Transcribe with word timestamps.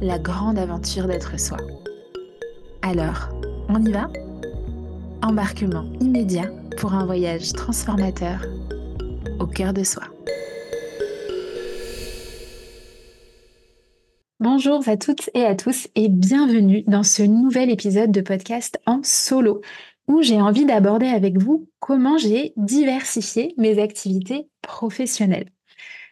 la 0.00 0.18
grande 0.18 0.58
aventure 0.58 1.06
d'être 1.06 1.38
soi. 1.38 1.58
Alors, 2.82 3.28
on 3.68 3.82
y 3.84 3.92
va? 3.92 4.08
Embarquement 5.22 5.84
immédiat 6.00 6.50
pour 6.78 6.94
un 6.94 7.06
voyage 7.06 7.52
transformateur 7.52 8.44
au 9.40 9.46
cœur 9.46 9.72
de 9.72 9.82
soi. 9.82 10.02
Bonjour 14.40 14.86
à 14.88 14.96
toutes 14.96 15.30
et 15.34 15.44
à 15.44 15.54
tous 15.54 15.88
et 15.94 16.08
bienvenue 16.08 16.84
dans 16.86 17.02
ce 17.02 17.22
nouvel 17.22 17.70
épisode 17.70 18.10
de 18.10 18.20
podcast 18.20 18.78
en 18.86 19.00
solo 19.02 19.62
où 20.06 20.20
j'ai 20.20 20.40
envie 20.40 20.66
d'aborder 20.66 21.06
avec 21.06 21.38
vous 21.38 21.68
comment 21.80 22.18
j'ai 22.18 22.52
diversifié 22.56 23.54
mes 23.56 23.80
activités 23.80 24.48
professionnelles. 24.60 25.53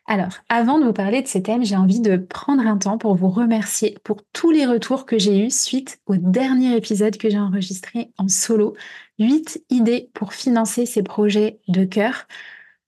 Alors, 0.06 0.38
avant 0.48 0.78
de 0.78 0.84
vous 0.84 0.92
parler 0.92 1.22
de 1.22 1.28
ce 1.28 1.38
thème, 1.38 1.64
j'ai 1.64 1.76
envie 1.76 2.00
de 2.00 2.16
prendre 2.16 2.66
un 2.66 2.76
temps 2.76 2.98
pour 2.98 3.14
vous 3.14 3.28
remercier 3.28 3.96
pour 4.02 4.18
tous 4.32 4.50
les 4.50 4.66
retours 4.66 5.06
que 5.06 5.18
j'ai 5.18 5.46
eus 5.46 5.56
suite 5.56 6.00
au 6.06 6.16
dernier 6.16 6.76
épisode 6.76 7.16
que 7.16 7.30
j'ai 7.30 7.38
enregistré 7.38 8.10
en 8.18 8.26
solo, 8.28 8.74
8 9.20 9.64
idées 9.70 10.10
pour 10.12 10.34
financer 10.34 10.86
ces 10.86 11.02
projets 11.02 11.60
de 11.68 11.84
cœur, 11.84 12.26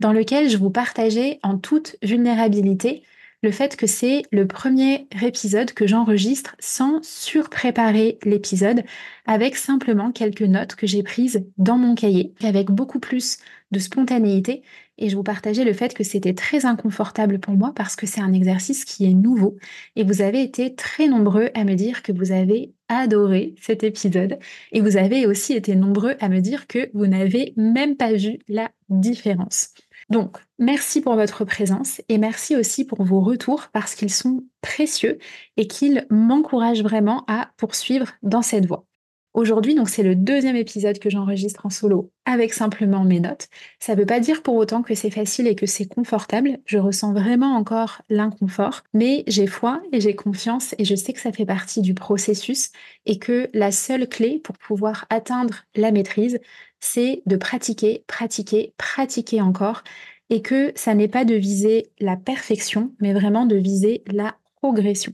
dans 0.00 0.12
lequel 0.12 0.50
je 0.50 0.56
vous 0.56 0.70
partageais 0.70 1.38
en 1.42 1.56
toute 1.56 1.96
vulnérabilité 2.02 3.04
le 3.44 3.50
fait 3.50 3.76
que 3.76 3.86
c'est 3.86 4.22
le 4.32 4.46
premier 4.46 5.06
épisode 5.22 5.72
que 5.72 5.86
j'enregistre 5.86 6.56
sans 6.60 7.02
surpréparer 7.02 8.18
l'épisode, 8.24 8.84
avec 9.26 9.56
simplement 9.56 10.12
quelques 10.12 10.40
notes 10.40 10.76
que 10.76 10.86
j'ai 10.86 11.02
prises 11.02 11.44
dans 11.58 11.76
mon 11.76 11.94
cahier, 11.94 12.32
avec 12.42 12.70
beaucoup 12.70 13.00
plus 13.00 13.36
de 13.70 13.78
spontanéité. 13.78 14.62
Et 14.98 15.08
je 15.08 15.16
vous 15.16 15.22
partageais 15.22 15.64
le 15.64 15.72
fait 15.72 15.94
que 15.94 16.04
c'était 16.04 16.34
très 16.34 16.66
inconfortable 16.66 17.38
pour 17.40 17.54
moi 17.54 17.72
parce 17.74 17.96
que 17.96 18.06
c'est 18.06 18.20
un 18.20 18.32
exercice 18.32 18.84
qui 18.84 19.06
est 19.06 19.14
nouveau. 19.14 19.56
Et 19.96 20.04
vous 20.04 20.22
avez 20.22 20.42
été 20.42 20.74
très 20.74 21.08
nombreux 21.08 21.50
à 21.54 21.64
me 21.64 21.74
dire 21.74 22.02
que 22.02 22.12
vous 22.12 22.32
avez 22.32 22.72
adoré 22.88 23.54
cet 23.60 23.82
épisode. 23.82 24.38
Et 24.72 24.80
vous 24.80 24.96
avez 24.96 25.26
aussi 25.26 25.54
été 25.54 25.74
nombreux 25.74 26.14
à 26.20 26.28
me 26.28 26.40
dire 26.40 26.66
que 26.66 26.90
vous 26.94 27.06
n'avez 27.06 27.54
même 27.56 27.96
pas 27.96 28.12
vu 28.12 28.38
la 28.48 28.70
différence. 28.88 29.74
Donc, 30.10 30.36
merci 30.58 31.00
pour 31.00 31.14
votre 31.14 31.44
présence 31.44 32.00
et 32.08 32.18
merci 32.18 32.56
aussi 32.56 32.84
pour 32.84 33.02
vos 33.04 33.20
retours 33.20 33.68
parce 33.72 33.94
qu'ils 33.94 34.12
sont 34.12 34.44
précieux 34.60 35.18
et 35.56 35.66
qu'ils 35.66 36.06
m'encouragent 36.10 36.82
vraiment 36.82 37.24
à 37.26 37.50
poursuivre 37.56 38.12
dans 38.22 38.42
cette 38.42 38.66
voie. 38.66 38.86
Aujourd'hui, 39.34 39.74
donc 39.74 39.88
c'est 39.88 40.04
le 40.04 40.14
deuxième 40.14 40.54
épisode 40.54 41.00
que 41.00 41.10
j'enregistre 41.10 41.66
en 41.66 41.70
solo 41.70 42.12
avec 42.24 42.54
simplement 42.54 43.02
mes 43.02 43.18
notes. 43.18 43.48
Ça 43.80 43.94
ne 43.94 43.98
veut 43.98 44.06
pas 44.06 44.20
dire 44.20 44.44
pour 44.44 44.54
autant 44.54 44.82
que 44.82 44.94
c'est 44.94 45.10
facile 45.10 45.48
et 45.48 45.56
que 45.56 45.66
c'est 45.66 45.86
confortable. 45.86 46.60
Je 46.66 46.78
ressens 46.78 47.12
vraiment 47.12 47.56
encore 47.56 48.02
l'inconfort, 48.08 48.82
mais 48.92 49.24
j'ai 49.26 49.48
foi 49.48 49.82
et 49.90 50.00
j'ai 50.00 50.14
confiance 50.14 50.76
et 50.78 50.84
je 50.84 50.94
sais 50.94 51.12
que 51.12 51.20
ça 51.20 51.32
fait 51.32 51.46
partie 51.46 51.80
du 51.80 51.94
processus 51.94 52.70
et 53.06 53.18
que 53.18 53.50
la 53.54 53.72
seule 53.72 54.08
clé 54.08 54.38
pour 54.38 54.56
pouvoir 54.56 55.04
atteindre 55.10 55.64
la 55.74 55.90
maîtrise, 55.90 56.38
c'est 56.78 57.22
de 57.26 57.34
pratiquer, 57.36 58.04
pratiquer, 58.06 58.72
pratiquer 58.78 59.40
encore 59.40 59.82
et 60.30 60.42
que 60.42 60.72
ça 60.76 60.94
n'est 60.94 61.08
pas 61.08 61.24
de 61.24 61.34
viser 61.34 61.90
la 61.98 62.16
perfection, 62.16 62.92
mais 63.00 63.12
vraiment 63.12 63.46
de 63.46 63.56
viser 63.56 64.04
la 64.06 64.36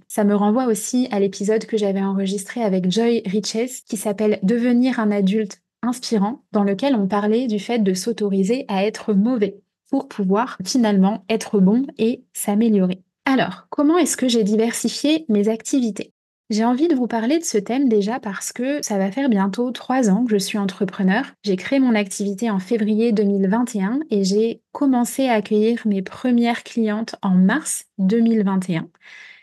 Ça 0.06 0.22
me 0.22 0.36
renvoie 0.36 0.66
aussi 0.66 1.08
à 1.10 1.18
l'épisode 1.18 1.66
que 1.66 1.76
j'avais 1.76 2.02
enregistré 2.02 2.62
avec 2.62 2.90
Joy 2.90 3.22
Riches 3.26 3.84
qui 3.84 3.96
s'appelle 3.96 4.38
Devenir 4.44 5.00
un 5.00 5.10
adulte 5.10 5.60
inspirant, 5.82 6.44
dans 6.52 6.62
lequel 6.62 6.94
on 6.94 7.08
parlait 7.08 7.48
du 7.48 7.58
fait 7.58 7.80
de 7.80 7.94
s'autoriser 7.94 8.64
à 8.68 8.84
être 8.84 9.12
mauvais 9.12 9.56
pour 9.90 10.06
pouvoir 10.06 10.56
finalement 10.64 11.24
être 11.28 11.58
bon 11.58 11.86
et 11.98 12.22
s'améliorer. 12.32 13.02
Alors, 13.24 13.66
comment 13.70 13.98
est-ce 13.98 14.16
que 14.16 14.28
j'ai 14.28 14.44
diversifié 14.44 15.24
mes 15.28 15.48
activités? 15.48 16.12
J'ai 16.50 16.64
envie 16.64 16.88
de 16.88 16.96
vous 16.96 17.06
parler 17.06 17.38
de 17.38 17.44
ce 17.44 17.58
thème 17.58 17.88
déjà 17.88 18.20
parce 18.20 18.52
que 18.52 18.82
ça 18.82 18.98
va 18.98 19.10
faire 19.10 19.28
bientôt 19.28 19.70
trois 19.70 20.10
ans 20.10 20.24
que 20.24 20.32
je 20.32 20.36
suis 20.36 20.58
entrepreneur. 20.58 21.24
J'ai 21.44 21.56
créé 21.56 21.78
mon 21.78 21.94
activité 21.94 22.50
en 22.50 22.58
février 22.58 23.12
2021 23.12 24.00
et 24.10 24.24
j'ai 24.24 24.60
commencé 24.72 25.28
à 25.28 25.34
accueillir 25.34 25.80
mes 25.86 26.02
premières 26.02 26.64
clientes 26.64 27.14
en 27.22 27.30
mars 27.30 27.86
2021. 27.98 28.88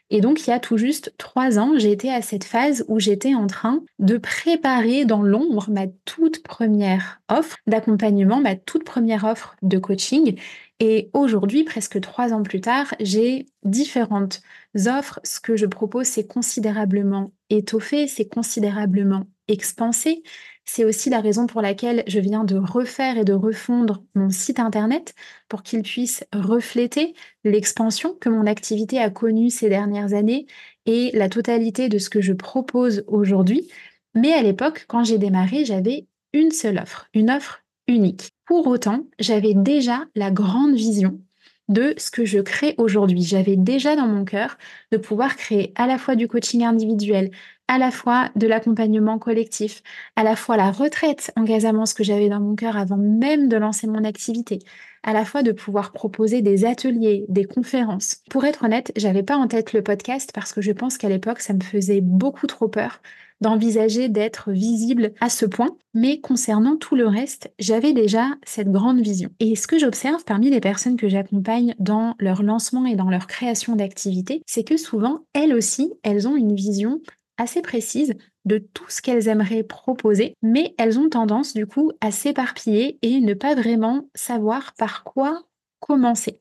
Et 0.10 0.22
donc, 0.22 0.48
il 0.48 0.52
y 0.52 0.54
a 0.54 0.60
tout 0.60 0.78
juste 0.78 1.14
trois 1.18 1.60
ans, 1.60 1.76
été 1.76 2.12
à 2.12 2.22
cette 2.22 2.44
phase 2.44 2.86
où 2.88 3.00
j'étais 3.00 3.36
en 3.36 3.48
train 3.48 3.84
de 4.00 4.18
préparer 4.18 5.06
dans 5.06 5.22
l'ombre 5.22 5.70
ma 5.70 5.88
toute 6.06 6.44
première 6.44 7.22
offre 7.30 7.58
d'accompagnement, 7.68 8.40
ma 8.40 8.56
toute 8.56 8.84
première 8.84 9.26
offre 9.26 9.56
de 9.62 9.78
coaching. 9.78 10.40
Et 10.80 11.10
aujourd'hui, 11.14 11.64
presque 11.64 12.00
trois 12.02 12.34
ans 12.34 12.44
plus 12.44 12.62
tard, 12.62 12.94
j'ai 13.00 13.48
différentes 13.64 14.42
offres. 14.86 15.20
Ce 15.24 15.40
que 15.40 15.56
je 15.56 15.66
propose, 15.66 16.06
c'est 16.06 16.28
considérablement 16.28 17.32
étoffé, 17.50 18.08
c'est 18.08 18.30
considérablement 18.30 19.26
expansé. 19.48 20.24
C'est 20.70 20.84
aussi 20.84 21.10
la 21.10 21.22
raison 21.22 21.48
pour 21.48 21.62
laquelle 21.62 22.04
je 22.08 22.20
viens 22.20 22.44
de 22.44 22.58
refaire 22.58 23.18
et 23.18 23.24
de 23.24 23.34
refondre 23.34 24.04
mon 24.16 24.30
site 24.30 24.60
internet 24.60 25.16
pour 25.48 25.64
qu'il 25.64 25.82
puisse 25.82 26.24
refléter 26.34 27.16
l'expansion 27.46 28.14
que 28.20 28.30
mon 28.30 28.46
activité 28.46 29.00
a 29.00 29.10
connue 29.10 29.50
ces 29.50 29.70
dernières 29.70 30.14
années 30.14 30.46
et 30.86 31.12
la 31.14 31.30
totalité 31.30 31.88
de 31.90 31.98
ce 31.98 32.10
que 32.10 32.22
je 32.22 32.34
propose 32.34 33.04
aujourd'hui. 33.08 33.68
Mais 34.14 34.34
à 34.34 34.44
l'époque, 34.44 34.86
quand 34.90 35.04
j'ai 35.06 35.18
démarré, 35.18 35.64
j'avais 35.66 36.06
une 36.34 36.52
seule 36.52 36.80
offre, 36.80 37.08
une 37.14 37.32
offre 37.32 37.64
unique. 37.88 38.32
Pour 38.46 38.68
autant, 38.68 39.06
j'avais 39.20 39.54
déjà 39.54 40.06
la 40.16 40.32
grande 40.32 40.76
vision 40.76 41.22
de 41.70 41.94
ce 41.98 42.12
que 42.12 42.26
je 42.26 42.40
crée 42.40 42.76
aujourd'hui. 42.78 43.22
J'avais 43.24 43.56
déjà 43.56 43.96
dans 43.96 44.08
mon 44.08 44.26
cœur 44.26 44.58
de 44.92 44.98
pouvoir 44.98 45.36
créer 45.36 45.74
à 45.76 45.88
la 45.88 45.98
fois 45.98 46.16
du 46.16 46.28
coaching 46.28 46.64
individuel, 46.64 47.32
à 47.68 47.78
la 47.78 47.92
fois 47.92 48.30
de 48.36 48.48
l'accompagnement 48.48 49.20
collectif, 49.20 49.82
à 50.16 50.24
la 50.24 50.36
fois 50.36 50.58
la 50.58 50.72
retraite 50.72 51.32
en 51.36 51.86
ce 51.86 51.94
que 51.94 52.04
j'avais 52.04 52.30
dans 52.30 52.40
mon 52.40 52.56
cœur 52.56 52.78
avant 52.78 52.98
même 52.98 53.50
de 53.50 53.58
lancer 53.58 53.88
mon 53.88 54.04
activité, 54.06 54.60
à 55.04 55.14
la 55.14 55.26
fois 55.26 55.44
de 55.44 55.52
pouvoir 55.52 55.92
proposer 55.92 56.42
des 56.42 56.66
ateliers, 56.66 57.26
des 57.30 57.46
conférences. 57.46 58.18
Pour 58.30 58.46
être 58.46 58.64
honnête, 58.64 58.92
j'avais 58.96 59.24
pas 59.24 59.38
en 59.38 59.48
tête 59.48 59.74
le 59.74 59.84
podcast 59.84 60.32
parce 60.34 60.54
que 60.54 60.62
je 60.62 60.72
pense 60.72 60.98
qu'à 60.98 61.10
l'époque, 61.10 61.42
ça 61.42 61.54
me 61.54 61.62
faisait 61.62 62.02
beaucoup 62.02 62.48
trop 62.48 62.68
peur 62.70 63.02
d'envisager 63.42 64.10
d'être 64.10 64.52
visible 64.52 65.14
à 65.20 65.30
ce 65.30 65.46
point. 65.46 65.76
Mais 65.94 66.20
concernant 66.20 66.78
tout 66.78 66.96
le 66.96 67.08
reste, 67.08 67.52
j'avais 67.60 67.94
déjà 67.94 68.28
cette 68.46 68.72
grande 68.72 69.02
vision. 69.02 69.30
Et 69.40 69.56
ce 69.56 69.68
que 69.68 69.80
j'observe 69.80 70.24
parmi 70.24 70.50
les 70.50 70.60
personnes 70.60 70.98
que 70.98 71.10
j'accompagne 71.10 71.76
dans 71.80 72.16
leur 72.20 72.44
lancement 72.44 72.86
et 72.86 72.96
dans 72.96 73.10
leur 73.10 73.28
création 73.28 73.76
d'activité, 73.76 74.42
c'est 74.46 74.64
que 74.64 74.78
souvent, 74.78 75.26
elles 75.34 75.54
aussi, 75.54 75.94
elles 76.04 76.28
ont 76.28 76.36
une 76.36 76.56
vision 76.56 77.02
assez 77.38 77.62
précise 77.62 78.16
de 78.46 78.58
tout 78.58 78.90
ce 78.90 79.02
qu'elles 79.02 79.28
aimeraient 79.28 79.64
proposer, 79.64 80.34
mais 80.42 80.74
elles 80.78 80.98
ont 80.98 81.10
tendance 81.10 81.54
du 81.54 81.68
coup 81.68 81.92
à 82.02 82.12
s'éparpiller 82.12 82.98
et 83.02 83.20
ne 83.20 83.34
pas 83.34 83.56
vraiment 83.56 84.10
savoir 84.16 84.74
par 84.78 85.04
quoi 85.04 85.44
commencer. 85.80 86.40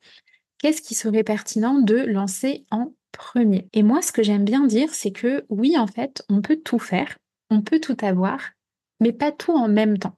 Qu'est-ce 0.58 0.82
qui 0.82 0.94
serait 0.94 1.24
pertinent 1.24 1.80
de 1.80 1.96
lancer 1.96 2.64
en 2.70 2.92
Et 3.72 3.82
moi, 3.82 4.02
ce 4.02 4.12
que 4.12 4.22
j'aime 4.22 4.44
bien 4.44 4.66
dire, 4.66 4.92
c'est 4.92 5.10
que 5.10 5.44
oui, 5.48 5.78
en 5.78 5.86
fait, 5.86 6.24
on 6.28 6.40
peut 6.40 6.56
tout 6.56 6.78
faire, 6.78 7.18
on 7.50 7.60
peut 7.60 7.80
tout 7.80 7.96
avoir, 8.02 8.40
mais 9.00 9.12
pas 9.12 9.32
tout 9.32 9.52
en 9.52 9.68
même 9.68 9.98
temps. 9.98 10.16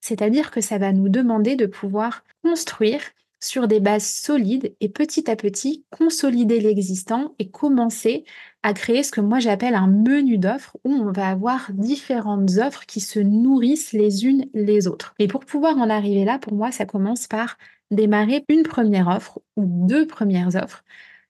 C'est-à-dire 0.00 0.50
que 0.50 0.60
ça 0.60 0.78
va 0.78 0.92
nous 0.92 1.08
demander 1.08 1.56
de 1.56 1.66
pouvoir 1.66 2.24
construire 2.42 3.00
sur 3.40 3.68
des 3.68 3.80
bases 3.80 4.06
solides 4.06 4.74
et 4.80 4.88
petit 4.88 5.30
à 5.30 5.36
petit 5.36 5.84
consolider 5.90 6.60
l'existant 6.60 7.34
et 7.38 7.50
commencer 7.50 8.24
à 8.62 8.72
créer 8.72 9.02
ce 9.02 9.12
que 9.12 9.20
moi 9.20 9.38
j'appelle 9.38 9.74
un 9.74 9.86
menu 9.86 10.38
d'offres 10.38 10.76
où 10.84 10.92
on 10.92 11.12
va 11.12 11.28
avoir 11.28 11.70
différentes 11.72 12.56
offres 12.58 12.86
qui 12.86 13.00
se 13.00 13.20
nourrissent 13.20 13.92
les 13.92 14.24
unes 14.24 14.46
les 14.54 14.88
autres. 14.88 15.14
Et 15.18 15.28
pour 15.28 15.44
pouvoir 15.44 15.76
en 15.76 15.90
arriver 15.90 16.24
là, 16.24 16.38
pour 16.38 16.54
moi, 16.54 16.72
ça 16.72 16.86
commence 16.86 17.26
par 17.26 17.58
démarrer 17.90 18.44
une 18.48 18.64
première 18.64 19.08
offre 19.08 19.40
ou 19.56 19.64
deux 19.86 20.06
premières 20.06 20.56
offres 20.56 20.82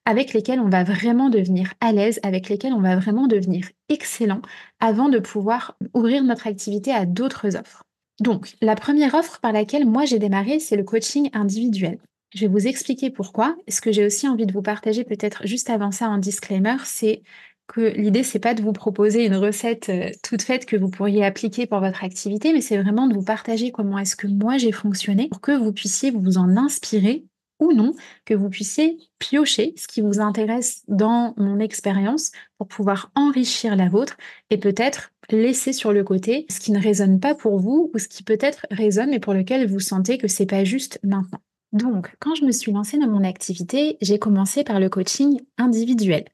avec 0.07 0.33
lesquelles 0.33 0.61
on 0.61 0.69
va 0.69 0.85
vraiment 0.85 1.29
devenir 1.29 1.73
à 1.81 1.91
l'aise, 1.91 2.21
avec 2.23 2.47
lesquelles 2.47 2.71
on 2.71 2.79
va 2.79 2.95
vraiment 2.95 3.27
devenir 3.27 3.67
excellent 3.89 4.41
avant 4.79 5.09
de 5.09 5.19
pouvoir 5.19 5.77
ouvrir 5.93 6.23
notre 6.23 6.47
activité 6.47 6.93
à 6.93 7.05
d'autres 7.05 7.57
offres. 7.57 7.83
Donc, 8.21 8.55
la 8.61 8.75
première 8.75 9.15
offre 9.15 9.41
par 9.41 9.51
laquelle 9.51 9.85
moi 9.85 10.05
j'ai 10.05 10.17
démarré, 10.17 10.59
c'est 10.59 10.77
le 10.77 10.85
coaching 10.85 11.29
individuel. 11.33 11.99
Je 12.33 12.39
vais 12.39 12.47
vous 12.47 12.67
expliquer 12.67 13.09
pourquoi. 13.09 13.57
Ce 13.67 13.81
que 13.81 13.91
j'ai 13.91 14.05
aussi 14.05 14.29
envie 14.29 14.45
de 14.45 14.53
vous 14.53 14.61
partager 14.61 15.03
peut-être 15.03 15.45
juste 15.45 15.69
avant 15.69 15.91
ça 15.91 16.07
en 16.07 16.19
disclaimer, 16.19 16.77
c'est 16.85 17.21
que 17.67 17.81
l'idée, 17.81 18.23
c'est 18.23 18.39
pas 18.39 18.53
de 18.53 18.61
vous 18.61 18.71
proposer 18.71 19.25
une 19.25 19.35
recette 19.35 19.89
euh, 19.89 20.09
toute 20.23 20.41
faite 20.41 20.65
que 20.65 20.77
vous 20.77 20.89
pourriez 20.89 21.25
appliquer 21.25 21.67
pour 21.67 21.81
votre 21.81 22.05
activité, 22.05 22.53
mais 22.53 22.61
c'est 22.61 22.81
vraiment 22.81 23.07
de 23.07 23.13
vous 23.13 23.25
partager 23.25 23.71
comment 23.71 23.99
est-ce 23.99 24.15
que 24.15 24.27
moi 24.27 24.57
j'ai 24.57 24.71
fonctionné 24.71 25.27
pour 25.27 25.41
que 25.41 25.51
vous 25.51 25.73
puissiez 25.73 26.11
vous 26.11 26.37
en 26.37 26.55
inspirer 26.55 27.25
ou 27.59 27.73
non, 27.73 27.93
que 28.25 28.33
vous 28.33 28.49
puissiez 28.49 28.97
piocher 29.19 29.73
ce 29.77 29.87
qui 29.87 30.01
vous 30.01 30.19
intéresse 30.19 30.83
dans 30.87 31.33
mon 31.37 31.59
expérience 31.59 32.31
pour 32.57 32.67
pouvoir 32.67 33.11
enrichir 33.15 33.75
la 33.75 33.89
vôtre 33.89 34.17
et 34.49 34.57
peut-être 34.57 35.11
laisser 35.29 35.73
sur 35.73 35.91
le 35.91 36.03
côté 36.03 36.45
ce 36.49 36.59
qui 36.59 36.71
ne 36.71 36.81
résonne 36.81 37.19
pas 37.19 37.35
pour 37.35 37.59
vous 37.59 37.91
ou 37.93 37.99
ce 37.99 38.07
qui 38.07 38.23
peut-être 38.23 38.65
résonne 38.71 39.09
mais 39.09 39.19
pour 39.19 39.33
lequel 39.33 39.67
vous 39.67 39.79
sentez 39.79 40.17
que 40.17 40.27
c'est 40.27 40.45
pas 40.45 40.63
juste 40.63 40.99
maintenant. 41.03 41.39
Donc, 41.73 42.15
quand 42.19 42.35
je 42.35 42.45
me 42.45 42.51
suis 42.51 42.71
lancée 42.71 42.97
dans 42.97 43.09
mon 43.09 43.23
activité, 43.23 43.97
j'ai 44.01 44.19
commencé 44.19 44.63
par 44.63 44.79
le 44.79 44.89
coaching 44.89 45.41
individuel. 45.57 46.25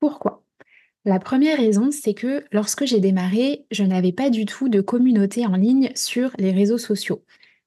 Pourquoi? 0.00 0.42
La 1.06 1.20
première 1.20 1.58
raison, 1.58 1.90
c'est 1.92 2.14
que 2.14 2.44
lorsque 2.50 2.84
j'ai 2.84 2.98
démarré, 2.98 3.64
je 3.70 3.84
n'avais 3.84 4.12
pas 4.12 4.28
du 4.28 4.44
tout 4.44 4.68
de 4.68 4.80
communauté 4.80 5.46
en 5.46 5.54
ligne 5.54 5.92
sur 5.94 6.32
les 6.36 6.50
réseaux 6.50 6.78
sociaux. 6.78 7.22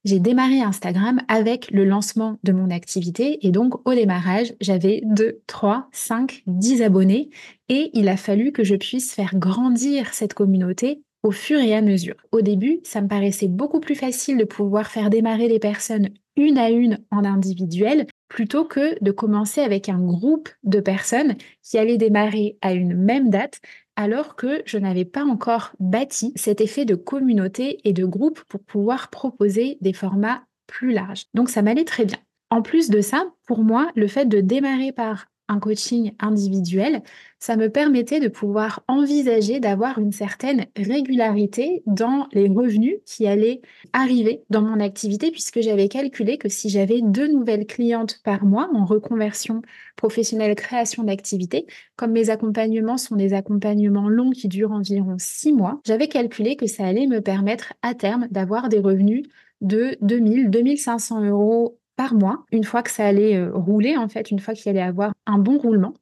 J'ai 0.05 0.19
démarré 0.19 0.61
Instagram 0.61 1.19
avec 1.27 1.69
le 1.71 1.83
lancement 1.83 2.37
de 2.43 2.53
mon 2.53 2.69
activité 2.71 3.45
et 3.45 3.51
donc 3.51 3.85
au 3.87 3.93
démarrage, 3.93 4.53
j'avais 4.61 5.01
2, 5.03 5.41
3, 5.45 5.89
5, 5.91 6.43
10 6.47 6.83
abonnés 6.83 7.29
et 7.67 7.89
il 7.93 8.07
a 8.07 8.15
fallu 8.15 8.53
que 8.53 8.63
je 8.63 8.75
puisse 8.75 9.13
faire 9.13 9.35
grandir 9.35 10.13
cette 10.13 10.33
communauté 10.33 11.01
au 11.21 11.31
fur 11.31 11.59
et 11.59 11.75
à 11.75 11.81
mesure. 11.81 12.15
Au 12.31 12.39
début, 12.39 12.79
ça 12.83 13.01
me 13.01 13.09
paraissait 13.09 13.49
beaucoup 13.49 13.81
plus 13.81 13.95
facile 13.95 14.37
de 14.37 14.45
pouvoir 14.45 14.87
faire 14.87 15.09
démarrer 15.09 15.49
les 15.49 15.59
personnes 15.59 16.09
une 16.37 16.57
à 16.57 16.69
une 16.69 16.99
en 17.11 17.25
individuel 17.25 18.07
plutôt 18.29 18.63
que 18.63 19.03
de 19.03 19.11
commencer 19.11 19.59
avec 19.59 19.89
un 19.89 19.99
groupe 19.99 20.49
de 20.63 20.79
personnes 20.79 21.35
qui 21.61 21.77
allaient 21.77 21.97
démarrer 21.97 22.57
à 22.61 22.73
une 22.73 22.95
même 22.95 23.29
date 23.29 23.59
alors 23.99 24.37
que 24.37 24.61
je 24.65 24.77
n'avais 24.77 25.03
pas 25.03 25.25
encore 25.25 25.73
bâti 25.81 26.31
cet 26.37 26.61
effet 26.61 26.85
de 26.85 26.95
communauté 26.95 27.81
et 27.83 27.91
de 27.91 28.05
groupe 28.05 28.39
pour 28.47 28.63
pouvoir 28.63 29.09
proposer 29.09 29.77
des 29.81 29.91
formats 29.91 30.43
plus 30.67 30.93
larges. 30.93 31.25
Donc 31.33 31.49
ça 31.49 31.61
m'allait 31.61 31.83
très 31.83 32.05
bien. 32.05 32.15
En 32.49 32.61
plus 32.61 32.89
de 32.89 33.01
ça, 33.01 33.25
pour 33.45 33.61
moi, 33.61 33.91
le 33.95 34.07
fait 34.07 34.25
de 34.25 34.39
démarrer 34.39 34.93
par 34.93 35.25
un 35.49 35.59
coaching 35.59 36.13
individuel, 36.19 37.01
ça 37.39 37.57
me 37.57 37.69
permettait 37.69 38.19
de 38.19 38.27
pouvoir 38.27 38.83
envisager 38.87 39.59
d'avoir 39.59 39.97
une 39.97 40.11
certaine 40.11 40.67
régularité 40.77 41.83
dans 41.85 42.27
les 42.33 42.47
revenus 42.47 42.97
qui 43.05 43.27
allaient 43.27 43.61
arriver 43.91 44.43
dans 44.49 44.61
mon 44.61 44.79
activité, 44.79 45.31
puisque 45.31 45.61
j'avais 45.61 45.89
calculé 45.89 46.37
que 46.37 46.49
si 46.49 46.69
j'avais 46.69 47.01
deux 47.01 47.27
nouvelles 47.27 47.65
clientes 47.65 48.21
par 48.23 48.45
mois 48.45 48.69
en 48.73 48.85
reconversion 48.85 49.61
professionnelle 49.95 50.55
création 50.55 51.03
d'activité, 51.03 51.65
comme 51.95 52.11
mes 52.11 52.29
accompagnements 52.29 52.97
sont 52.97 53.15
des 53.15 53.33
accompagnements 53.33 54.09
longs 54.09 54.31
qui 54.31 54.47
durent 54.47 54.71
environ 54.71 55.15
six 55.17 55.51
mois, 55.51 55.81
j'avais 55.85 56.07
calculé 56.07 56.55
que 56.55 56.67
ça 56.67 56.85
allait 56.85 57.07
me 57.07 57.21
permettre 57.21 57.73
à 57.81 57.95
terme 57.95 58.27
d'avoir 58.31 58.69
des 58.69 58.79
revenus 58.79 59.23
de 59.61 59.97
2000, 60.01 60.49
2500 60.49 61.25
euros 61.25 61.79
par 61.99 62.13
mois, 62.13 62.45
une 62.53 62.63
fois 62.63 62.81
que 62.81 62.91
ça 62.91 63.05
allait 63.05 63.35
euh, 63.35 63.51
rouler, 63.53 63.97
en 63.97 64.07
fait, 64.07 64.31
une 64.31 64.39
fois 64.39 64.53
qu'il 64.53 64.69
allait 64.69 64.81
avoir 64.81 65.11
un 65.25 65.37
bon 65.37 65.57
roulement. 65.57 65.93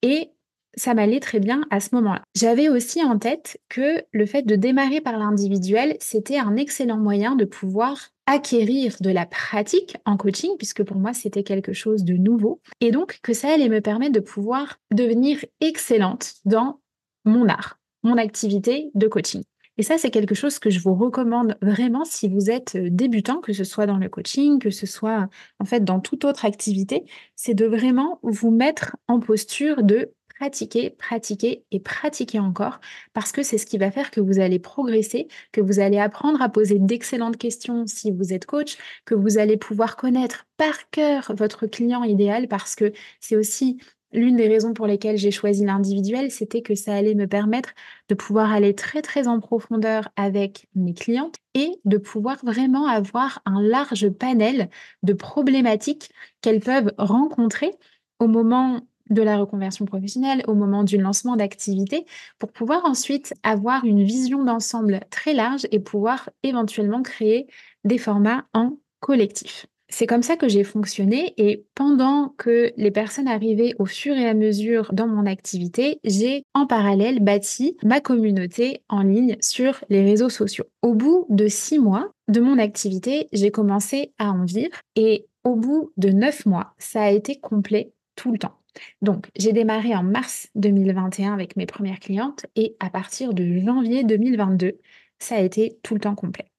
Et 0.00 0.28
ça 0.76 0.94
m'allait 0.94 1.18
très 1.18 1.40
bien 1.40 1.62
à 1.68 1.80
ce 1.80 1.88
moment-là. 1.96 2.22
J'avais 2.36 2.68
aussi 2.68 3.02
en 3.02 3.18
tête 3.18 3.58
que 3.68 4.04
le 4.12 4.24
fait 4.26 4.42
de 4.42 4.54
démarrer 4.54 5.00
par 5.00 5.18
l'individuel, 5.18 5.96
c'était 5.98 6.38
un 6.38 6.54
excellent 6.54 6.96
moyen 6.96 7.34
de 7.34 7.44
pouvoir 7.44 8.10
acquérir 8.26 8.94
de 9.00 9.10
la 9.10 9.26
pratique 9.26 9.96
en 10.04 10.16
coaching, 10.16 10.52
puisque 10.58 10.84
pour 10.84 10.96
moi, 10.96 11.12
c'était 11.12 11.42
quelque 11.42 11.72
chose 11.72 12.04
de 12.04 12.14
nouveau. 12.14 12.60
Et 12.80 12.92
donc, 12.92 13.18
que 13.24 13.32
ça 13.32 13.52
allait 13.52 13.68
me 13.68 13.80
permettre 13.80 14.12
de 14.12 14.20
pouvoir 14.20 14.78
devenir 14.92 15.44
excellente 15.60 16.34
dans 16.44 16.78
mon 17.24 17.48
art, 17.48 17.80
mon 18.04 18.16
activité 18.16 18.92
de 18.94 19.08
coaching. 19.08 19.42
Et 19.78 19.82
ça, 19.82 19.96
c'est 19.98 20.10
quelque 20.10 20.34
chose 20.34 20.58
que 20.58 20.70
je 20.70 20.80
vous 20.80 20.94
recommande 20.94 21.56
vraiment 21.62 22.04
si 22.04 22.28
vous 22.28 22.50
êtes 22.50 22.76
euh, 22.76 22.88
débutant, 22.90 23.40
que 23.40 23.52
ce 23.52 23.64
soit 23.64 23.86
dans 23.86 23.96
le 23.96 24.08
coaching, 24.08 24.58
que 24.58 24.70
ce 24.70 24.86
soit 24.86 25.28
en 25.58 25.64
fait 25.64 25.82
dans 25.84 26.00
toute 26.00 26.24
autre 26.24 26.44
activité, 26.44 27.04
c'est 27.36 27.54
de 27.54 27.66
vraiment 27.66 28.20
vous 28.22 28.50
mettre 28.50 28.96
en 29.08 29.18
posture 29.18 29.82
de 29.82 30.12
pratiquer, 30.42 30.90
pratiquer 30.90 31.64
et 31.70 31.80
pratiquer 31.80 32.40
encore, 32.40 32.80
parce 33.12 33.32
que 33.32 33.42
c'est 33.42 33.58
ce 33.58 33.66
qui 33.66 33.78
va 33.78 33.92
faire 33.92 34.10
que 34.10 34.20
vous 34.20 34.40
allez 34.40 34.58
progresser, 34.58 35.28
que 35.52 35.60
vous 35.60 35.78
allez 35.78 35.98
apprendre 35.98 36.42
à 36.42 36.48
poser 36.48 36.78
d'excellentes 36.80 37.36
questions 37.36 37.86
si 37.86 38.10
vous 38.10 38.32
êtes 38.32 38.44
coach, 38.44 38.76
que 39.04 39.14
vous 39.14 39.38
allez 39.38 39.56
pouvoir 39.56 39.96
connaître 39.96 40.46
par 40.56 40.90
cœur 40.90 41.32
votre 41.36 41.66
client 41.66 42.02
idéal, 42.02 42.48
parce 42.48 42.74
que 42.74 42.92
c'est 43.20 43.36
aussi 43.36 43.78
L'une 44.12 44.36
des 44.36 44.48
raisons 44.48 44.74
pour 44.74 44.86
lesquelles 44.86 45.16
j'ai 45.16 45.30
choisi 45.30 45.64
l'individuel, 45.64 46.30
c'était 46.30 46.62
que 46.62 46.74
ça 46.74 46.94
allait 46.94 47.14
me 47.14 47.26
permettre 47.26 47.70
de 48.08 48.14
pouvoir 48.14 48.52
aller 48.52 48.74
très 48.74 49.00
très 49.02 49.26
en 49.26 49.40
profondeur 49.40 50.08
avec 50.16 50.68
mes 50.74 50.94
clientes 50.94 51.36
et 51.54 51.70
de 51.84 51.96
pouvoir 51.96 52.36
vraiment 52.44 52.86
avoir 52.86 53.40
un 53.46 53.62
large 53.62 54.10
panel 54.10 54.68
de 55.02 55.12
problématiques 55.14 56.10
qu'elles 56.42 56.60
peuvent 56.60 56.92
rencontrer 56.98 57.70
au 58.18 58.26
moment 58.28 58.80
de 59.10 59.22
la 59.22 59.36
reconversion 59.38 59.84
professionnelle, 59.84 60.42
au 60.46 60.54
moment 60.54 60.84
du 60.84 60.96
lancement 60.98 61.36
d'activité, 61.36 62.06
pour 62.38 62.52
pouvoir 62.52 62.84
ensuite 62.84 63.34
avoir 63.42 63.84
une 63.84 64.02
vision 64.04 64.44
d'ensemble 64.44 65.00
très 65.10 65.34
large 65.34 65.66
et 65.70 65.80
pouvoir 65.80 66.30
éventuellement 66.42 67.02
créer 67.02 67.46
des 67.84 67.98
formats 67.98 68.46
en 68.54 68.78
collectif. 69.00 69.66
C'est 69.92 70.06
comme 70.06 70.22
ça 70.22 70.36
que 70.36 70.48
j'ai 70.48 70.64
fonctionné 70.64 71.34
et 71.36 71.66
pendant 71.74 72.30
que 72.38 72.72
les 72.78 72.90
personnes 72.90 73.28
arrivaient 73.28 73.74
au 73.78 73.84
fur 73.84 74.16
et 74.16 74.26
à 74.26 74.32
mesure 74.32 74.90
dans 74.94 75.06
mon 75.06 75.26
activité, 75.26 75.98
j'ai 76.02 76.44
en 76.54 76.66
parallèle 76.66 77.20
bâti 77.20 77.76
ma 77.84 78.00
communauté 78.00 78.82
en 78.88 79.02
ligne 79.02 79.36
sur 79.42 79.84
les 79.90 80.02
réseaux 80.02 80.30
sociaux. 80.30 80.64
Au 80.80 80.94
bout 80.94 81.26
de 81.28 81.46
six 81.46 81.78
mois 81.78 82.10
de 82.28 82.40
mon 82.40 82.58
activité, 82.58 83.28
j'ai 83.34 83.50
commencé 83.50 84.14
à 84.18 84.30
en 84.30 84.46
vivre 84.46 84.74
et 84.96 85.26
au 85.44 85.56
bout 85.56 85.92
de 85.98 86.08
neuf 86.08 86.46
mois, 86.46 86.72
ça 86.78 87.02
a 87.02 87.10
été 87.10 87.38
complet 87.38 87.92
tout 88.16 88.32
le 88.32 88.38
temps. 88.38 88.58
Donc, 89.02 89.28
j'ai 89.36 89.52
démarré 89.52 89.94
en 89.94 90.02
mars 90.02 90.48
2021 90.54 91.34
avec 91.34 91.54
mes 91.56 91.66
premières 91.66 92.00
clientes 92.00 92.46
et 92.56 92.76
à 92.80 92.88
partir 92.88 93.34
de 93.34 93.58
janvier 93.58 94.04
2022, 94.04 94.78
ça 95.18 95.34
a 95.34 95.40
été 95.40 95.78
tout 95.82 95.92
le 95.92 96.00
temps 96.00 96.14
complet. 96.14 96.51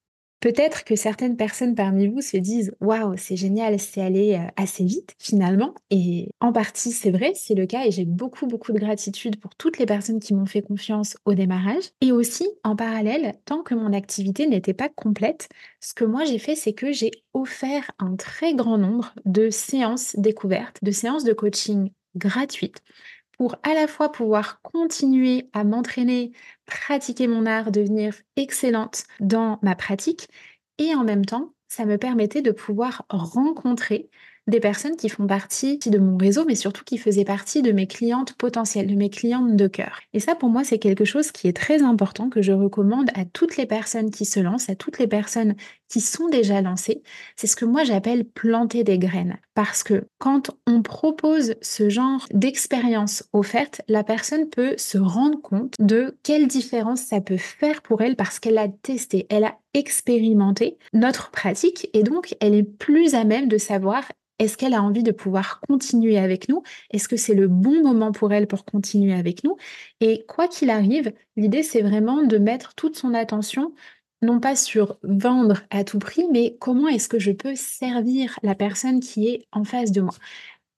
Peut-être 0.44 0.84
que 0.84 0.98
certaines 0.98 1.38
personnes 1.38 1.74
parmi 1.74 2.08
vous 2.08 2.20
se 2.20 2.36
disent 2.36 2.76
Waouh, 2.82 3.16
c'est 3.16 3.38
génial, 3.38 3.80
c'est 3.80 4.02
allé 4.02 4.34
euh, 4.34 4.46
assez 4.58 4.84
vite 4.84 5.16
finalement. 5.18 5.74
Et 5.90 6.32
en 6.42 6.52
partie, 6.52 6.92
c'est 6.92 7.12
vrai, 7.12 7.32
c'est 7.34 7.56
le 7.56 7.66
cas. 7.66 7.86
Et 7.86 7.92
j'ai 7.92 8.04
beaucoup, 8.04 8.46
beaucoup 8.46 8.74
de 8.74 8.80
gratitude 8.80 9.40
pour 9.40 9.56
toutes 9.56 9.78
les 9.78 9.86
personnes 9.86 10.20
qui 10.20 10.34
m'ont 10.34 10.46
fait 10.46 10.62
confiance 10.62 11.16
au 11.24 11.34
démarrage. 11.34 11.86
Et 12.02 12.12
aussi, 12.12 12.46
en 12.66 12.76
parallèle, 12.76 13.36
tant 13.46 13.64
que 13.64 13.74
mon 13.74 13.94
activité 13.94 14.46
n'était 14.46 14.74
pas 14.74 14.90
complète, 14.90 15.48
ce 15.80 15.94
que 15.94 16.04
moi 16.04 16.26
j'ai 16.26 16.40
fait, 16.40 16.56
c'est 16.58 16.74
que 16.74 16.92
j'ai 16.92 17.12
offert 17.34 17.90
un 17.98 18.18
très 18.18 18.54
grand 18.54 18.78
nombre 18.78 19.16
de 19.24 19.50
séances 19.50 20.14
découvertes, 20.18 20.80
de 20.82 20.92
séances 20.92 21.24
de 21.24 21.32
coaching 21.32 21.90
gratuites 22.18 22.82
pour 23.38 23.56
à 23.64 23.74
la 23.74 23.88
fois 23.88 24.12
pouvoir 24.12 24.62
continuer 24.62 25.50
à 25.54 25.64
m'entraîner, 25.64 26.32
pratiquer 26.66 27.28
mon 27.28 27.46
art, 27.46 27.72
devenir 27.72 28.16
excellente 28.36 29.04
dans 29.20 29.60
ma 29.62 29.76
pratique, 29.76 30.30
et 30.78 30.96
en 30.96 31.04
même 31.04 31.26
temps, 31.26 31.54
ça 31.68 31.86
me 31.86 31.98
permettait 31.98 32.42
de 32.42 32.52
pouvoir 32.52 33.06
rencontrer 33.10 34.10
des 34.48 34.60
personnes 34.60 34.98
qui 34.98 35.10
font 35.10 35.26
partie 35.26 35.78
de 35.78 35.98
mon 35.98 36.18
réseau, 36.18 36.44
mais 36.46 36.56
surtout 36.56 36.84
qui 36.84 36.98
faisaient 36.98 37.24
partie 37.24 37.62
de 37.62 37.72
mes 37.72 37.88
clientes 37.88 38.34
potentielles, 38.34 38.88
de 38.88 38.96
mes 38.96 39.10
clientes 39.10 39.56
de 39.56 39.68
cœur. 39.68 40.00
Et 40.14 40.20
ça, 40.20 40.36
pour 40.36 40.50
moi, 40.50 40.64
c'est 40.64 40.80
quelque 40.80 41.06
chose 41.06 41.32
qui 41.32 41.48
est 41.48 41.56
très 41.56 41.82
important, 41.82 42.30
que 42.30 42.42
je 42.42 42.52
recommande 42.52 43.10
à 43.16 43.26
toutes 43.26 43.58
les 43.58 43.66
personnes 43.66 44.12
qui 44.12 44.26
se 44.26 44.40
lancent, 44.40 44.70
à 44.70 44.76
toutes 44.76 45.00
les 45.00 45.08
personnes 45.08 45.56
qui 45.88 46.02
sont 46.02 46.28
déjà 46.28 46.62
lancées. 46.62 47.04
C'est 47.36 47.48
ce 47.48 47.56
que 47.56 47.66
moi, 47.66 47.84
j'appelle 47.84 48.26
planter 48.26 48.84
des 48.84 48.98
graines. 48.98 49.38
Parce 49.54 49.84
que 49.84 50.08
quand 50.18 50.50
on 50.66 50.82
propose 50.82 51.54
ce 51.62 51.90
genre 51.90 52.26
d'expérience 52.34 53.24
offerte, 53.32 53.82
la 53.88 54.04
personne 54.04 54.50
peut 54.50 54.74
se 54.78 54.98
rendre 54.98 55.40
compte 55.42 55.76
de 55.80 56.18
quelle 56.24 56.48
différence 56.48 57.02
ça 57.02 57.22
peut 57.22 57.38
faire 57.38 57.82
pour 57.84 58.02
elle 58.02 58.16
parce 58.16 58.40
qu'elle 58.40 58.58
a 58.58 58.68
testé, 58.68 59.28
elle 59.30 59.44
a 59.44 59.58
expérimenté 59.76 60.78
notre 60.94 61.32
pratique 61.32 61.90
et 61.94 62.04
donc 62.04 62.36
elle 62.40 62.56
est 62.56 62.64
plus 62.64 63.14
à 63.14 63.24
même 63.24 63.48
de 63.48 63.58
savoir 63.58 64.04
est-ce 64.44 64.58
qu'elle 64.58 64.74
a 64.74 64.84
envie 64.84 65.04
de 65.04 65.12
pouvoir 65.12 65.62
continuer 65.62 66.18
avec 66.18 66.50
nous? 66.50 66.64
Est-ce 66.92 67.08
que 67.08 67.18
c'est 67.18 67.34
le 67.34 67.48
bon 67.48 67.84
moment 67.84 68.12
pour 68.12 68.34
elle 68.34 68.48
pour 68.48 68.66
continuer 68.66 69.14
avec 69.14 69.44
nous? 69.44 69.58
Et 70.00 70.26
quoi 70.28 70.48
qu'il 70.48 70.70
arrive, 70.70 71.14
l'idée, 71.36 71.64
c'est 71.64 71.82
vraiment 71.82 72.24
de 72.24 72.38
mettre 72.38 72.76
toute 72.76 72.98
son 72.98 73.14
attention 73.14 73.74
non 74.22 74.40
pas 74.40 74.56
sur 74.56 74.98
vendre 75.04 75.62
à 75.70 75.84
tout 75.84 76.00
prix, 76.00 76.26
mais 76.32 76.56
comment 76.60 76.88
est-ce 76.88 77.10
que 77.10 77.20
je 77.20 77.32
peux 77.32 77.56
servir 77.56 78.40
la 78.42 78.56
personne 78.56 79.02
qui 79.02 79.28
est 79.28 79.46
en 79.52 79.66
face 79.66 79.92
de 79.92 80.02
moi? 80.02 80.14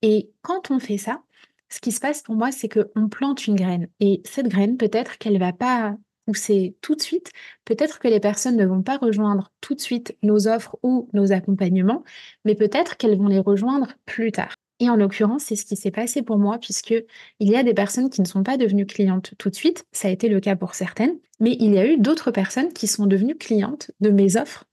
Et 0.01 0.31
quand 0.41 0.71
on 0.71 0.79
fait 0.79 0.97
ça, 0.97 1.21
ce 1.69 1.79
qui 1.79 1.91
se 1.91 1.99
passe 1.99 2.21
pour 2.21 2.35
moi, 2.35 2.51
c'est 2.51 2.69
qu'on 2.69 3.09
plante 3.09 3.47
une 3.47 3.55
graine. 3.55 3.87
Et 3.99 4.21
cette 4.25 4.47
graine, 4.47 4.77
peut-être 4.77 5.17
qu'elle 5.17 5.33
ne 5.33 5.39
va 5.39 5.53
pas 5.53 5.95
pousser 6.25 6.75
tout 6.81 6.95
de 6.95 7.01
suite, 7.01 7.31
peut-être 7.65 7.99
que 7.99 8.07
les 8.07 8.19
personnes 8.19 8.57
ne 8.57 8.65
vont 8.65 8.81
pas 8.81 8.97
rejoindre 8.97 9.51
tout 9.61 9.75
de 9.75 9.81
suite 9.81 10.17
nos 10.23 10.47
offres 10.47 10.77
ou 10.83 11.09
nos 11.13 11.31
accompagnements, 11.31 12.03
mais 12.45 12.55
peut-être 12.55 12.97
qu'elles 12.97 13.17
vont 13.17 13.27
les 13.27 13.39
rejoindre 13.39 13.93
plus 14.05 14.31
tard. 14.31 14.55
Et 14.79 14.89
en 14.89 14.97
l'occurrence, 14.97 15.45
c'est 15.45 15.55
ce 15.55 15.65
qui 15.65 15.77
s'est 15.77 15.91
passé 15.91 16.21
pour 16.21 16.37
moi, 16.37 16.57
puisque 16.59 16.93
il 17.39 17.49
y 17.49 17.55
a 17.55 17.63
des 17.63 17.73
personnes 17.73 18.09
qui 18.09 18.21
ne 18.21 18.27
sont 18.27 18.43
pas 18.43 18.57
devenues 18.57 18.85
clientes 18.85 19.33
tout 19.37 19.49
de 19.49 19.55
suite, 19.55 19.85
ça 19.93 20.09
a 20.09 20.11
été 20.11 20.27
le 20.27 20.39
cas 20.41 20.55
pour 20.55 20.75
certaines, 20.75 21.17
mais 21.39 21.55
il 21.59 21.73
y 21.73 21.77
a 21.79 21.87
eu 21.87 21.97
d'autres 21.97 22.31
personnes 22.31 22.73
qui 22.73 22.87
sont 22.87 23.05
devenues 23.05 23.37
clientes 23.37 23.91
de 24.01 24.09
mes 24.09 24.35
offres 24.35 24.65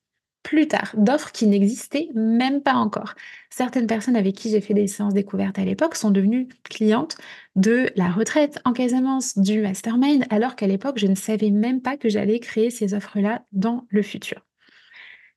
plus 0.43 0.69
tard, 0.69 0.93
d'offres 0.97 1.33
qui 1.33 1.47
n'existaient 1.47 2.09
même 2.15 2.63
pas 2.63 2.75
encore. 2.75 3.15
Certaines 3.51 3.87
personnes 3.87 4.17
avec 4.17 4.35
qui 4.35 4.51
j'ai 4.51 4.61
fait 4.61 4.75
des 4.75 4.87
séances 4.87 5.15
découvertes 5.15 5.59
à 5.59 5.65
l'époque 5.65 5.95
sont 5.95 6.11
devenues 6.11 6.49
clientes 6.65 7.17
de 7.55 7.91
la 7.97 8.11
retraite 8.11 8.59
en 8.65 8.73
Casamance, 8.73 9.39
du 9.39 9.61
mastermind, 9.61 10.25
alors 10.31 10.57
qu'à 10.57 10.67
l'époque, 10.67 10.99
je 10.99 11.07
ne 11.07 11.15
savais 11.15 11.51
même 11.51 11.81
pas 11.81 11.97
que 11.97 12.09
j'allais 12.09 12.41
créer 12.41 12.71
ces 12.71 12.95
offres-là 12.95 13.45
dans 13.53 13.87
le 13.89 14.03
futur. 14.03 14.41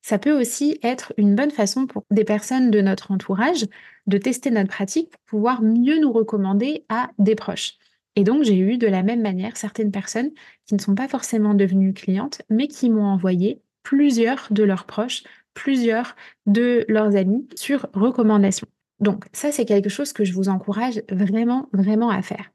Ça 0.01 0.19
peut 0.19 0.39
aussi 0.39 0.77
être 0.83 1.13
une 1.17 1.35
bonne 1.35 1.49
façon 1.49 1.87
pour 1.87 2.03
des 2.11 2.23
personnes 2.23 2.69
de 2.69 2.79
notre 2.79 3.11
entourage 3.11 3.65
de 4.07 4.17
tester 4.19 4.51
notre 4.51 4.69
pratique 4.69 5.09
pour 5.09 5.21
pouvoir 5.25 5.61
mieux 5.61 5.99
nous 5.99 6.11
recommander 6.11 6.85
à 6.89 7.09
des 7.17 7.35
proches. 7.35 7.73
Et 8.15 8.23
donc, 8.23 8.43
j'ai 8.43 8.57
eu 8.57 8.77
de 8.77 8.87
la 8.87 9.03
même 9.03 9.21
manière 9.21 9.57
certaines 9.57 9.91
personnes 9.91 10.31
qui 10.65 10.75
ne 10.75 10.79
sont 10.79 10.95
pas 10.95 11.07
forcément 11.07 11.53
devenues 11.53 11.93
clientes, 11.93 12.41
mais 12.49 12.67
qui 12.67 12.89
m'ont 12.89 13.05
envoyé 13.05 13.61
plusieurs 13.85 14.47
de 14.51 14.63
leurs 14.63 14.83
proches, 14.83 15.23
plusieurs 15.53 16.17
de 16.45 16.83
leurs 16.89 17.15
amis 17.15 17.47
sur 17.55 17.87
recommandation. 17.93 18.67
Donc, 18.99 19.25
ça, 19.31 19.51
c'est 19.53 19.65
quelque 19.65 19.89
chose 19.89 20.11
que 20.11 20.25
je 20.25 20.33
vous 20.33 20.49
encourage 20.49 21.01
vraiment, 21.09 21.69
vraiment 21.71 22.09
à 22.09 22.21
faire. 22.21 22.51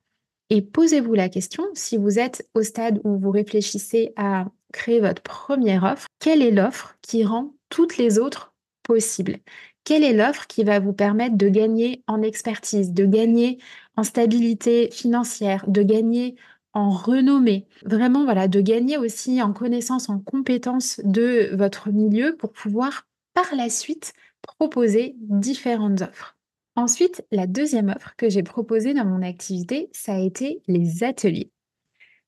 Et 0.51 0.61
posez-vous 0.61 1.15
la 1.15 1.29
question, 1.29 1.65
si 1.75 1.97
vous 1.97 2.19
êtes 2.19 2.47
au 2.55 2.63
stade 2.63 3.01
où 3.05 3.17
vous 3.17 3.31
réfléchissez 3.31 4.13
à 4.17 4.47
créer 4.73 5.01
votre 5.01 5.23
première 5.23 5.85
offre, 5.85 6.09
quelle 6.19 6.43
est 6.43 6.51
l'offre 6.51 6.97
qui 7.01 7.25
rend 7.25 7.55
toutes 7.69 7.97
les 7.97 8.19
autres 8.19 8.53
possibles? 8.83 9.37
Quelle 9.85 10.03
est 10.03 10.13
l'offre 10.13 10.47
qui 10.49 10.65
va 10.65 10.81
vous 10.81 10.93
permettre 10.93 11.37
de 11.37 11.49
gagner 11.49 12.03
en 12.07 12.21
expertise, 12.23 12.93
de 12.93 13.05
gagner 13.07 13.59
en 13.97 14.03
stabilité 14.03 14.91
financière, 14.91 15.65
de 15.69 15.83
gagner 15.83 16.37
en 16.73 16.91
renommée, 16.91 17.67
vraiment 17.85 18.25
voilà, 18.25 18.49
de 18.49 18.61
gagner 18.61 18.97
aussi 18.97 19.43
en 19.43 19.53
connaissance, 19.53 20.09
en 20.09 20.19
compétence 20.21 21.01
de 21.05 21.51
votre 21.55 21.91
milieu 21.91 22.37
pour 22.37 22.53
pouvoir 22.53 23.07
par 23.35 23.55
la 23.57 23.69
suite 23.69 24.13
proposer 24.43 25.17
différentes 25.19 26.03
offres. 26.03 26.37
Ensuite, 26.77 27.25
la 27.31 27.47
deuxième 27.47 27.91
offre 27.91 28.15
que 28.17 28.29
j'ai 28.29 28.43
proposée 28.43 28.95
dans 28.95 29.05
mon 29.05 29.23
activité, 29.23 29.91
ça 29.93 30.15
a 30.15 30.21
été 30.21 30.63
les 30.69 31.05
ateliers. 31.05 31.51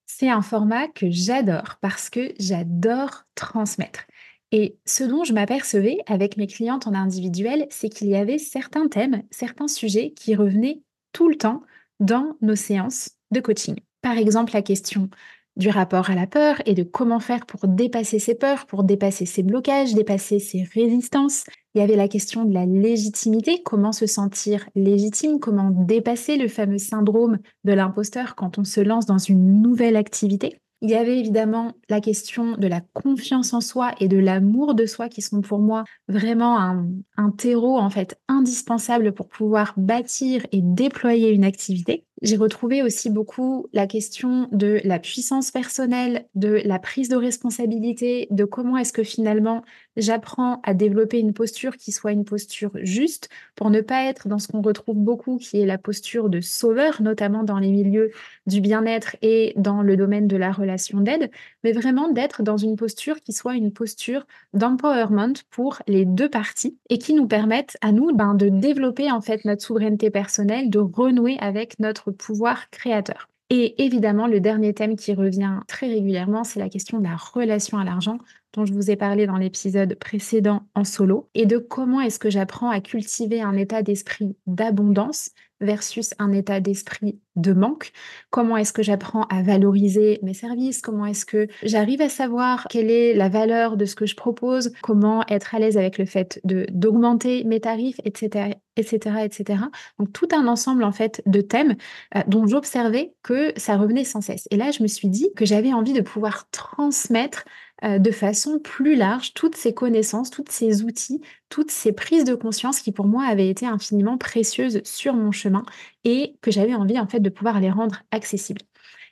C'est 0.07 0.29
un 0.29 0.43
format 0.43 0.89
que 0.89 1.11
j'adore 1.11 1.77
parce 1.81 2.11
que 2.11 2.35
j'adore 2.39 3.25
transmettre. 3.35 4.05
Et 4.51 4.77
ce 4.85 5.05
dont 5.05 5.25
je 5.25 5.33
m'apercevais 5.33 5.99
avec 6.07 6.37
mes 6.37 6.47
clientes 6.47 6.87
en 6.87 6.93
individuel, 6.93 7.67
c'est 7.71 7.89
qu'il 7.89 8.09
y 8.09 8.17
avait 8.17 8.39
certains 8.39 8.89
thèmes, 8.89 9.23
certains 9.31 9.69
sujets 9.69 10.11
qui 10.11 10.35
revenaient 10.35 10.83
tout 11.13 11.29
le 11.29 11.37
temps 11.37 11.63
dans 12.01 12.37
nos 12.43 12.57
séances 12.57 13.13
de 13.31 13.41
coaching. 13.41 13.77
Par 14.02 14.18
exemple, 14.18 14.52
la 14.52 14.62
question 14.62 15.09
du 15.56 15.68
rapport 15.68 16.11
à 16.11 16.14
la 16.14 16.26
peur 16.26 16.56
et 16.66 16.75
de 16.75 16.82
comment 16.82 17.21
faire 17.21 17.47
pour 17.47 17.68
dépasser 17.68 18.18
ses 18.18 18.35
peurs, 18.35 18.66
pour 18.66 18.85
dépasser 18.85 19.26
ses 19.26 19.42
blocages, 19.42 19.94
dépasser 19.94 20.38
ses 20.38 20.62
résistances, 20.75 21.44
il 21.75 21.80
y 21.80 21.85
avait 21.85 21.97
la 21.97 22.09
question 22.09 22.44
de 22.44 22.54
la 22.54 22.66
légitimité, 22.66 23.62
comment 23.62 23.92
se 23.92 24.06
sentir 24.06 24.66
légitime, 24.75 25.40
comment 25.40 25.71
dépasser 25.71 26.37
le 26.37 26.49
fameux 26.49 26.78
syndrome 26.78 27.38
de 27.64 27.73
l'imposteur 27.73 28.35
quand 28.35 28.59
on 28.59 28.64
se 28.64 28.80
lance 28.80 29.06
dans 29.06 29.18
une 29.18 29.61
nouvelle 29.62 29.97
activité. 29.97 30.59
Il 30.85 30.90
y 30.90 30.97
avait 30.97 31.21
évidemment 31.21 31.75
la 31.88 32.00
question 32.00 32.56
de 32.56 32.66
la 32.66 32.80
confiance 32.80 33.54
en 33.54 33.61
soi 33.61 33.92
et 34.00 34.09
de 34.09 34.18
l'amour 34.18 34.75
de 34.75 34.85
soi 34.85 35.09
qui 35.09 35.23
sont 35.23 35.40
pour 35.40 35.61
moi 35.61 35.85
vraiment 36.09 36.59
un, 36.59 37.30
terreau 37.30 37.78
en 37.78 37.88
fait 37.88 38.18
indispensable 38.26 39.12
pour 39.12 39.28
pouvoir 39.28 39.75
bâtir 39.76 40.44
et 40.50 40.61
déployer 40.61 41.30
une 41.30 41.44
activité. 41.44 42.04
J'ai 42.23 42.37
retrouvé 42.37 42.85
aussi 42.85 43.11
beaucoup 43.11 43.67
la 43.73 43.88
question 43.88 44.49
de 44.52 44.81
la 44.85 45.00
puissance 45.00 45.50
personnelle, 45.50 46.26
de 46.37 46.61
la 46.64 46.79
prise 46.79 47.09
de 47.09 47.17
responsabilité, 47.17 48.29
de 48.31 48.45
comment 48.45 48.76
est-ce 48.76 48.93
que 48.93 49.02
finalement 49.02 49.64
j'apprends 49.97 50.61
à 50.62 50.73
développer 50.73 51.19
une 51.19 51.33
posture 51.33 51.76
qui 51.76 51.91
soit 51.91 52.12
une 52.12 52.25
posture 52.25 52.71
juste 52.76 53.29
pour 53.57 53.71
ne 53.71 53.81
pas 53.81 54.05
être 54.05 54.29
dans 54.29 54.38
ce 54.38 54.47
qu'on 54.47 54.62
retrouve 54.62 54.99
beaucoup 54.99 55.37
qui 55.38 55.61
est 55.61 55.67
la 55.67 55.79
posture 55.79 56.29
de 56.29 56.41
sauveur, 56.41 57.02
notamment 57.02 57.43
dans 57.43 57.59
les 57.59 57.73
milieux 57.73 58.12
du 58.47 58.61
bien-être 58.61 59.17
et 59.23 59.52
dans 59.57 59.83
le 59.83 59.97
domaine 59.97 60.29
de 60.29 60.37
la 60.37 60.52
relation 60.52 61.00
d'aide, 61.00 61.29
mais 61.64 61.73
vraiment 61.73 62.09
d'être 62.09 62.45
dans 62.45 62.57
une 62.57 62.76
posture 62.76 63.21
qui 63.21 63.33
soit 63.33 63.57
une 63.57 63.73
posture 63.73 64.29
d'empowerment 64.55 65.35
pour 65.50 65.83
les 65.88 66.05
deux 66.05 66.29
parties 66.29 66.79
et 66.88 66.99
qui 66.99 67.14
nous 67.14 67.26
permette 67.26 67.76
à 67.81 67.91
nous 67.91 68.14
ben, 68.14 68.35
de 68.35 68.49
développer 68.49 69.11
en 69.11 69.21
fait 69.21 69.45
notre 69.45 69.62
souveraineté 69.62 70.11
personnelle, 70.11 70.71
de 70.71 70.79
renouer 70.79 71.37
avec 71.41 71.81
notre 71.81 72.12
pouvoir 72.12 72.71
créateur. 72.71 73.28
Et 73.50 73.85
évidemment, 73.85 74.26
le 74.26 74.40
dernier 74.40 74.73
thème 74.73 74.97
qui 74.97 75.12
revient 75.12 75.61
très 75.69 75.87
régulièrement, 75.88 76.45
c'est 76.45 76.61
la 76.61 76.71
question 76.71 76.99
de 76.99 77.04
la 77.04 77.16
relation 77.16 77.78
à 77.78 77.85
l'argent 77.85 78.19
dont 78.52 78.64
je 78.64 78.73
vous 78.73 78.90
ai 78.90 78.97
parlé 78.97 79.26
dans 79.26 79.37
l'épisode 79.37 79.94
précédent 79.97 80.62
en 80.75 80.85
solo, 80.85 81.28
et 81.35 81.47
de 81.47 81.59
comment 81.59 82.00
est-ce 82.00 82.18
que 82.18 82.30
j'apprends 82.30 82.71
à 82.71 82.80
cultiver 82.80 83.40
un 83.40 83.56
état 83.56 83.82
d'esprit 83.82 84.37
d'abondance 84.47 85.30
versus 85.62 86.12
un 86.18 86.32
état 86.32 86.61
d'esprit 86.61 87.18
de 87.37 87.52
manque 87.52 87.92
Comment 88.30 88.56
est-ce 88.56 88.73
que 88.73 88.82
j'apprends 88.82 89.23
à 89.25 89.42
valoriser 89.42 90.18
mes 90.23 90.35
services? 90.35 90.82
Comment 90.82 91.06
est-ce 91.06 91.25
que 91.25 91.49
j'arrive 91.62 92.02
à 92.02 92.09
savoir 92.09 92.66
quelle 92.68 92.90
est 92.90 93.14
la 93.14 93.28
valeur 93.28 93.76
de 93.76 93.87
ce 93.87 93.94
que 93.94 94.04
je 94.04 94.16
propose? 94.16 94.73
Comment 94.82 95.25
être 95.28 95.54
à 95.54 95.59
l'aise 95.59 95.78
avec 95.78 95.99
le 95.99 96.04
fait 96.04 96.40
de 96.44 96.66
d'augmenter 96.71 97.44
mes 97.44 97.61
tarifs, 97.61 98.00
etc., 98.04 98.54
etc., 98.76 99.16
etc. 99.25 99.64
Donc 99.99 100.12
tout 100.12 100.28
un 100.32 100.47
ensemble 100.47 100.85
en 100.85 100.92
fait 100.92 101.23
de 101.26 101.40
thèmes 101.40 101.76
euh, 102.16 102.21
dont 102.26 102.47
j'observais 102.47 103.14
que 103.23 103.52
ça 103.56 103.76
revenait 103.76 104.04
sans 104.04 104.21
cesse. 104.21 104.49
Et 104.50 104.56
là, 104.56 104.71
je 104.71 104.82
me 104.82 104.88
suis 104.88 105.09
dit 105.09 105.30
que 105.37 105.47
j'avais 105.47 105.73
envie 105.73 105.92
de 105.92 106.00
pouvoir 106.00 106.49
transmettre 106.50 107.44
euh, 107.85 107.99
de 107.99 108.11
façon 108.11 108.59
plus 108.59 108.95
large 108.95 109.35
toutes 109.35 109.57
ces 109.57 109.75
connaissances, 109.75 110.31
tous 110.31 110.45
ces 110.49 110.85
outils, 110.85 111.21
toutes 111.49 111.71
ces 111.71 111.93
prises 111.93 112.25
de 112.25 112.35
conscience 112.35 112.81
qui 112.81 112.93
pour 112.93 113.07
moi 113.07 113.25
avaient 113.25 113.49
été 113.49 113.67
infiniment 113.67 114.19
précieuses 114.19 114.81
sur 114.85 115.15
mon 115.15 115.33
chemin 115.33 115.65
et 116.05 116.37
que 116.41 116.51
j'avais 116.51 116.75
envie 116.75 116.99
en 116.99 117.07
fait 117.07 117.21
de 117.21 117.31
pouvoir 117.31 117.61
les 117.61 117.71
rendre 117.71 118.03
accessibles. 118.11 118.62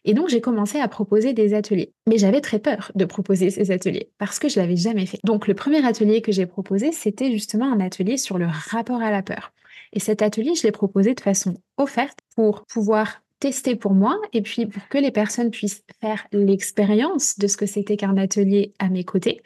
Et 0.05 0.15
donc 0.15 0.29
j'ai 0.29 0.41
commencé 0.41 0.79
à 0.79 0.89
proposer 0.89 1.33
des 1.33 1.53
ateliers. 1.55 1.93
Mais 2.07 2.19
j'avais 2.19 2.41
très 2.41 2.59
peur 2.59 2.91
de 2.95 3.05
proposer 3.05 3.51
ces 3.51 3.71
ateliers 3.71 4.11
parce 4.19 4.39
que 4.39 4.49
je 4.49 4.59
l'avais 4.59 4.77
jamais 4.77 5.07
fait. 5.07 5.19
Donc 5.25 5.47
le 5.47 5.55
premier 5.55 5.85
atelier 5.85 6.23
que 6.23 6.33
j'ai 6.33 6.47
proposé, 6.47 6.93
c'était 6.93 7.31
justement 7.31 7.71
un 7.71 7.81
atelier 7.81 8.17
sur 8.17 8.39
le 8.39 8.47
rapport 8.47 9.03
à 9.03 9.11
la 9.11 9.23
peur. 9.23 9.53
Et 9.93 10.01
cet 10.01 10.23
atelier, 10.23 10.55
je 10.55 10.63
l'ai 10.63 10.73
proposé 10.73 11.15
de 11.15 11.21
façon 11.21 11.61
offerte 11.77 12.19
pour 12.37 12.65
pouvoir 12.67 13.23
tester 13.41 13.75
pour 13.75 13.95
moi 13.95 14.21
et 14.33 14.43
puis 14.43 14.67
pour 14.67 14.87
que 14.89 14.99
les 14.99 15.11
personnes 15.11 15.51
puissent 15.51 15.83
faire 16.01 16.27
l'expérience 16.33 17.39
de 17.39 17.47
ce 17.47 17.57
que 17.57 17.67
c'était 17.67 17.97
qu'un 17.97 18.17
atelier 18.17 18.75
à 18.79 18.89
mes 18.89 19.05
côtés. 19.05 19.43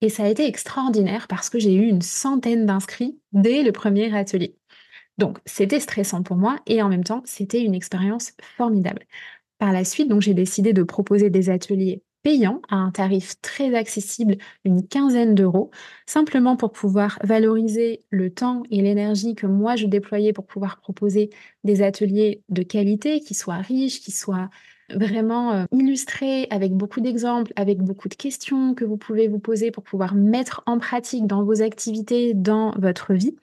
Et 0.00 0.08
ça 0.10 0.24
a 0.24 0.28
été 0.28 0.46
extraordinaire 0.46 1.26
parce 1.28 1.50
que 1.50 1.58
j'ai 1.58 1.74
eu 1.74 1.86
une 1.86 2.02
centaine 2.02 2.66
d'inscrits 2.66 3.18
dès 3.32 3.62
le 3.62 3.72
premier 3.72 4.14
atelier. 4.16 4.54
Donc, 5.18 5.38
c'était 5.46 5.80
stressant 5.80 6.22
pour 6.22 6.36
moi 6.36 6.58
et 6.66 6.82
en 6.82 6.88
même 6.88 7.04
temps, 7.04 7.22
c'était 7.24 7.62
une 7.62 7.74
expérience 7.74 8.32
formidable. 8.56 9.04
Par 9.58 9.72
la 9.72 9.84
suite, 9.84 10.08
donc, 10.08 10.22
j'ai 10.22 10.34
décidé 10.34 10.72
de 10.72 10.84
proposer 10.84 11.30
des 11.30 11.50
ateliers 11.50 12.02
payant 12.22 12.60
à 12.68 12.76
un 12.76 12.90
tarif 12.90 13.40
très 13.40 13.74
accessible, 13.74 14.36
une 14.64 14.86
quinzaine 14.86 15.34
d'euros, 15.34 15.70
simplement 16.06 16.56
pour 16.56 16.72
pouvoir 16.72 17.18
valoriser 17.22 18.02
le 18.10 18.30
temps 18.30 18.62
et 18.70 18.82
l'énergie 18.82 19.34
que 19.34 19.46
moi 19.46 19.76
je 19.76 19.86
déployais 19.86 20.32
pour 20.32 20.46
pouvoir 20.46 20.80
proposer 20.80 21.30
des 21.64 21.82
ateliers 21.82 22.42
de 22.48 22.62
qualité 22.62 23.20
qui 23.20 23.34
soient 23.34 23.56
riches, 23.56 24.00
qui 24.00 24.10
soient 24.12 24.50
vraiment 24.94 25.52
euh, 25.52 25.64
illustrés 25.72 26.46
avec 26.50 26.72
beaucoup 26.72 27.00
d'exemples, 27.00 27.52
avec 27.56 27.78
beaucoup 27.78 28.08
de 28.08 28.14
questions 28.14 28.74
que 28.74 28.84
vous 28.84 28.96
pouvez 28.96 29.28
vous 29.28 29.38
poser 29.38 29.70
pour 29.70 29.82
pouvoir 29.82 30.14
mettre 30.14 30.62
en 30.66 30.78
pratique 30.78 31.26
dans 31.26 31.44
vos 31.44 31.62
activités, 31.62 32.34
dans 32.34 32.72
votre 32.78 33.12
vie. 33.12 33.36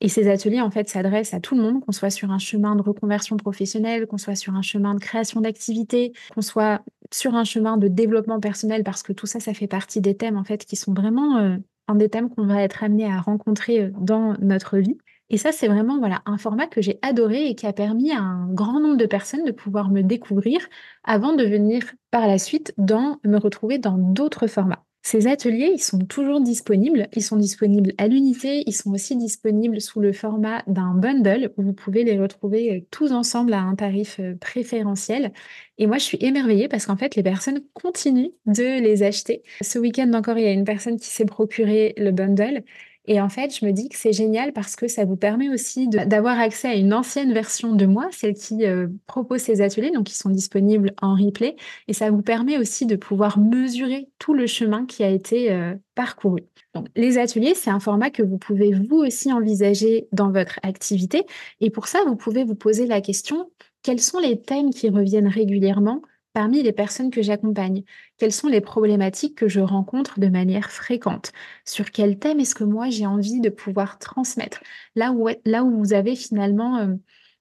Et 0.00 0.08
ces 0.08 0.28
ateliers, 0.28 0.60
en 0.60 0.70
fait, 0.70 0.88
s'adressent 0.88 1.34
à 1.34 1.40
tout 1.40 1.54
le 1.54 1.62
monde, 1.62 1.84
qu'on 1.84 1.92
soit 1.92 2.10
sur 2.10 2.30
un 2.30 2.38
chemin 2.38 2.74
de 2.76 2.82
reconversion 2.82 3.36
professionnelle, 3.36 4.06
qu'on 4.06 4.18
soit 4.18 4.34
sur 4.34 4.54
un 4.54 4.62
chemin 4.62 4.94
de 4.94 5.00
création 5.00 5.40
d'activité, 5.40 6.12
qu'on 6.34 6.42
soit 6.42 6.82
sur 7.12 7.34
un 7.34 7.44
chemin 7.44 7.76
de 7.76 7.88
développement 7.88 8.40
personnel, 8.40 8.84
parce 8.84 9.02
que 9.02 9.12
tout 9.12 9.26
ça, 9.26 9.40
ça 9.40 9.54
fait 9.54 9.66
partie 9.66 10.00
des 10.00 10.16
thèmes, 10.16 10.36
en 10.36 10.44
fait, 10.44 10.64
qui 10.64 10.76
sont 10.76 10.94
vraiment 10.94 11.38
euh, 11.38 11.56
un 11.88 11.94
des 11.94 12.08
thèmes 12.08 12.30
qu'on 12.30 12.46
va 12.46 12.62
être 12.62 12.82
amené 12.84 13.06
à 13.06 13.20
rencontrer 13.20 13.84
euh, 13.84 13.90
dans 13.98 14.34
notre 14.40 14.78
vie. 14.78 14.98
Et 15.30 15.38
ça, 15.38 15.52
c'est 15.52 15.68
vraiment 15.68 15.98
voilà, 15.98 16.22
un 16.26 16.38
format 16.38 16.66
que 16.66 16.82
j'ai 16.82 16.98
adoré 17.02 17.48
et 17.48 17.54
qui 17.54 17.66
a 17.66 17.72
permis 17.72 18.12
à 18.12 18.20
un 18.20 18.52
grand 18.52 18.80
nombre 18.80 18.96
de 18.96 19.06
personnes 19.06 19.44
de 19.44 19.52
pouvoir 19.52 19.90
me 19.90 20.02
découvrir 20.02 20.60
avant 21.02 21.34
de 21.34 21.44
venir 21.44 21.82
par 22.10 22.26
la 22.26 22.38
suite 22.38 22.74
dans, 22.76 23.18
me 23.24 23.38
retrouver 23.38 23.78
dans 23.78 23.96
d'autres 23.96 24.46
formats. 24.46 24.84
Ces 25.06 25.26
ateliers, 25.26 25.70
ils 25.74 25.82
sont 25.82 25.98
toujours 25.98 26.40
disponibles. 26.40 27.08
Ils 27.14 27.22
sont 27.22 27.36
disponibles 27.36 27.92
à 27.98 28.08
l'unité. 28.08 28.64
Ils 28.66 28.72
sont 28.72 28.90
aussi 28.90 29.16
disponibles 29.16 29.78
sous 29.82 30.00
le 30.00 30.14
format 30.14 30.62
d'un 30.66 30.94
bundle 30.94 31.52
où 31.58 31.62
vous 31.62 31.74
pouvez 31.74 32.04
les 32.04 32.18
retrouver 32.18 32.76
euh, 32.78 32.80
tous 32.90 33.12
ensemble 33.12 33.52
à 33.52 33.60
un 33.60 33.74
tarif 33.74 34.18
euh, 34.18 34.34
préférentiel. 34.36 35.34
Et 35.76 35.86
moi, 35.86 35.98
je 35.98 36.04
suis 36.04 36.18
émerveillée 36.22 36.68
parce 36.68 36.86
qu'en 36.86 36.96
fait, 36.96 37.16
les 37.16 37.22
personnes 37.22 37.60
continuent 37.74 38.30
de 38.46 38.80
les 38.80 39.02
acheter. 39.02 39.42
Ce 39.60 39.78
week-end 39.78 40.10
encore, 40.14 40.38
il 40.38 40.44
y 40.44 40.48
a 40.48 40.52
une 40.52 40.64
personne 40.64 40.98
qui 40.98 41.10
s'est 41.10 41.26
procuré 41.26 41.92
le 41.98 42.10
bundle 42.10 42.64
et 43.06 43.20
en 43.20 43.28
fait, 43.28 43.54
je 43.54 43.66
me 43.66 43.72
dis 43.72 43.90
que 43.90 43.96
c'est 43.96 44.14
génial 44.14 44.54
parce 44.54 44.76
que 44.76 44.88
ça 44.88 45.04
vous 45.04 45.16
permet 45.16 45.50
aussi 45.50 45.88
d'avoir 45.88 46.38
accès 46.38 46.68
à 46.68 46.74
une 46.74 46.94
ancienne 46.94 47.34
version 47.34 47.74
de 47.74 47.84
moi, 47.84 48.08
celle 48.12 48.32
qui 48.32 48.64
euh, 48.64 48.88
propose 49.06 49.42
ces 49.42 49.60
ateliers, 49.60 49.90
donc 49.90 50.06
qui 50.06 50.16
sont 50.16 50.30
disponibles 50.30 50.94
en 51.02 51.14
replay. 51.14 51.56
Et 51.86 51.92
ça 51.92 52.10
vous 52.10 52.22
permet 52.22 52.56
aussi 52.56 52.86
de 52.86 52.96
pouvoir 52.96 53.38
mesurer 53.38 54.08
tout 54.18 54.32
le 54.32 54.46
chemin 54.46 54.86
qui 54.86 55.04
a 55.04 55.10
été 55.10 55.52
euh, 55.52 55.74
parcouru. 55.94 56.40
Donc, 56.74 56.88
les 56.96 57.18
ateliers, 57.18 57.54
c'est 57.54 57.70
un 57.70 57.80
format 57.80 58.08
que 58.08 58.22
vous 58.22 58.38
pouvez 58.38 58.72
vous 58.72 58.96
aussi 58.96 59.30
envisager 59.30 60.08
dans 60.12 60.30
votre 60.30 60.58
activité. 60.62 61.26
Et 61.60 61.68
pour 61.68 61.88
ça, 61.88 62.04
vous 62.06 62.16
pouvez 62.16 62.42
vous 62.44 62.54
poser 62.54 62.86
la 62.86 63.02
question, 63.02 63.50
quels 63.82 64.00
sont 64.00 64.18
les 64.18 64.40
thèmes 64.40 64.70
qui 64.70 64.88
reviennent 64.88 65.28
régulièrement 65.28 66.00
parmi 66.34 66.62
les 66.62 66.72
personnes 66.72 67.10
que 67.10 67.22
j'accompagne 67.22 67.84
Quelles 68.18 68.32
sont 68.32 68.48
les 68.48 68.60
problématiques 68.60 69.36
que 69.36 69.48
je 69.48 69.60
rencontre 69.60 70.20
de 70.20 70.28
manière 70.28 70.70
fréquente? 70.70 71.32
Sur 71.64 71.90
quel 71.90 72.18
thème 72.18 72.40
est-ce 72.40 72.54
que 72.54 72.64
moi 72.64 72.90
j'ai 72.90 73.06
envie 73.06 73.40
de 73.40 73.48
pouvoir 73.48 73.98
transmettre? 73.98 74.60
Là 74.96 75.12
où, 75.12 75.30
vous 75.78 75.94
avez 75.94 76.16
finalement 76.16 76.78
euh, 76.78 76.94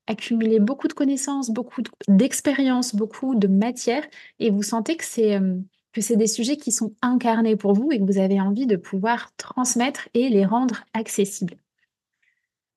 accumulé 0.08 0.60
beaucoup 0.60 0.88
de 0.88 0.94
connaissances, 0.94 1.50
beaucoup 1.52 1.82
d'expériences, 2.08 2.96
beaucoup 2.96 3.36
de 3.36 3.48
matière 3.48 4.04
et 4.40 4.50
vous 4.52 4.64
sentez. 4.64 4.98
Euh, 5.20 5.60
que 5.94 6.02
c'est 6.02 6.18
des 6.18 6.28
sujets 6.28 6.58
qui 6.58 6.72
sont 6.72 6.96
incarnés 7.02 7.56
pour 7.56 7.74
vous 7.74 7.92
et 7.92 8.00
que 8.00 8.04
vous 8.04 8.18
avez 8.18 8.42
envie 8.42 8.66
de 8.66 8.76
pouvoir 8.76 9.32
transmettre 9.38 10.10
et 10.14 10.30
les 10.30 10.46
rendre 10.46 10.86
accessibles. 10.94 11.63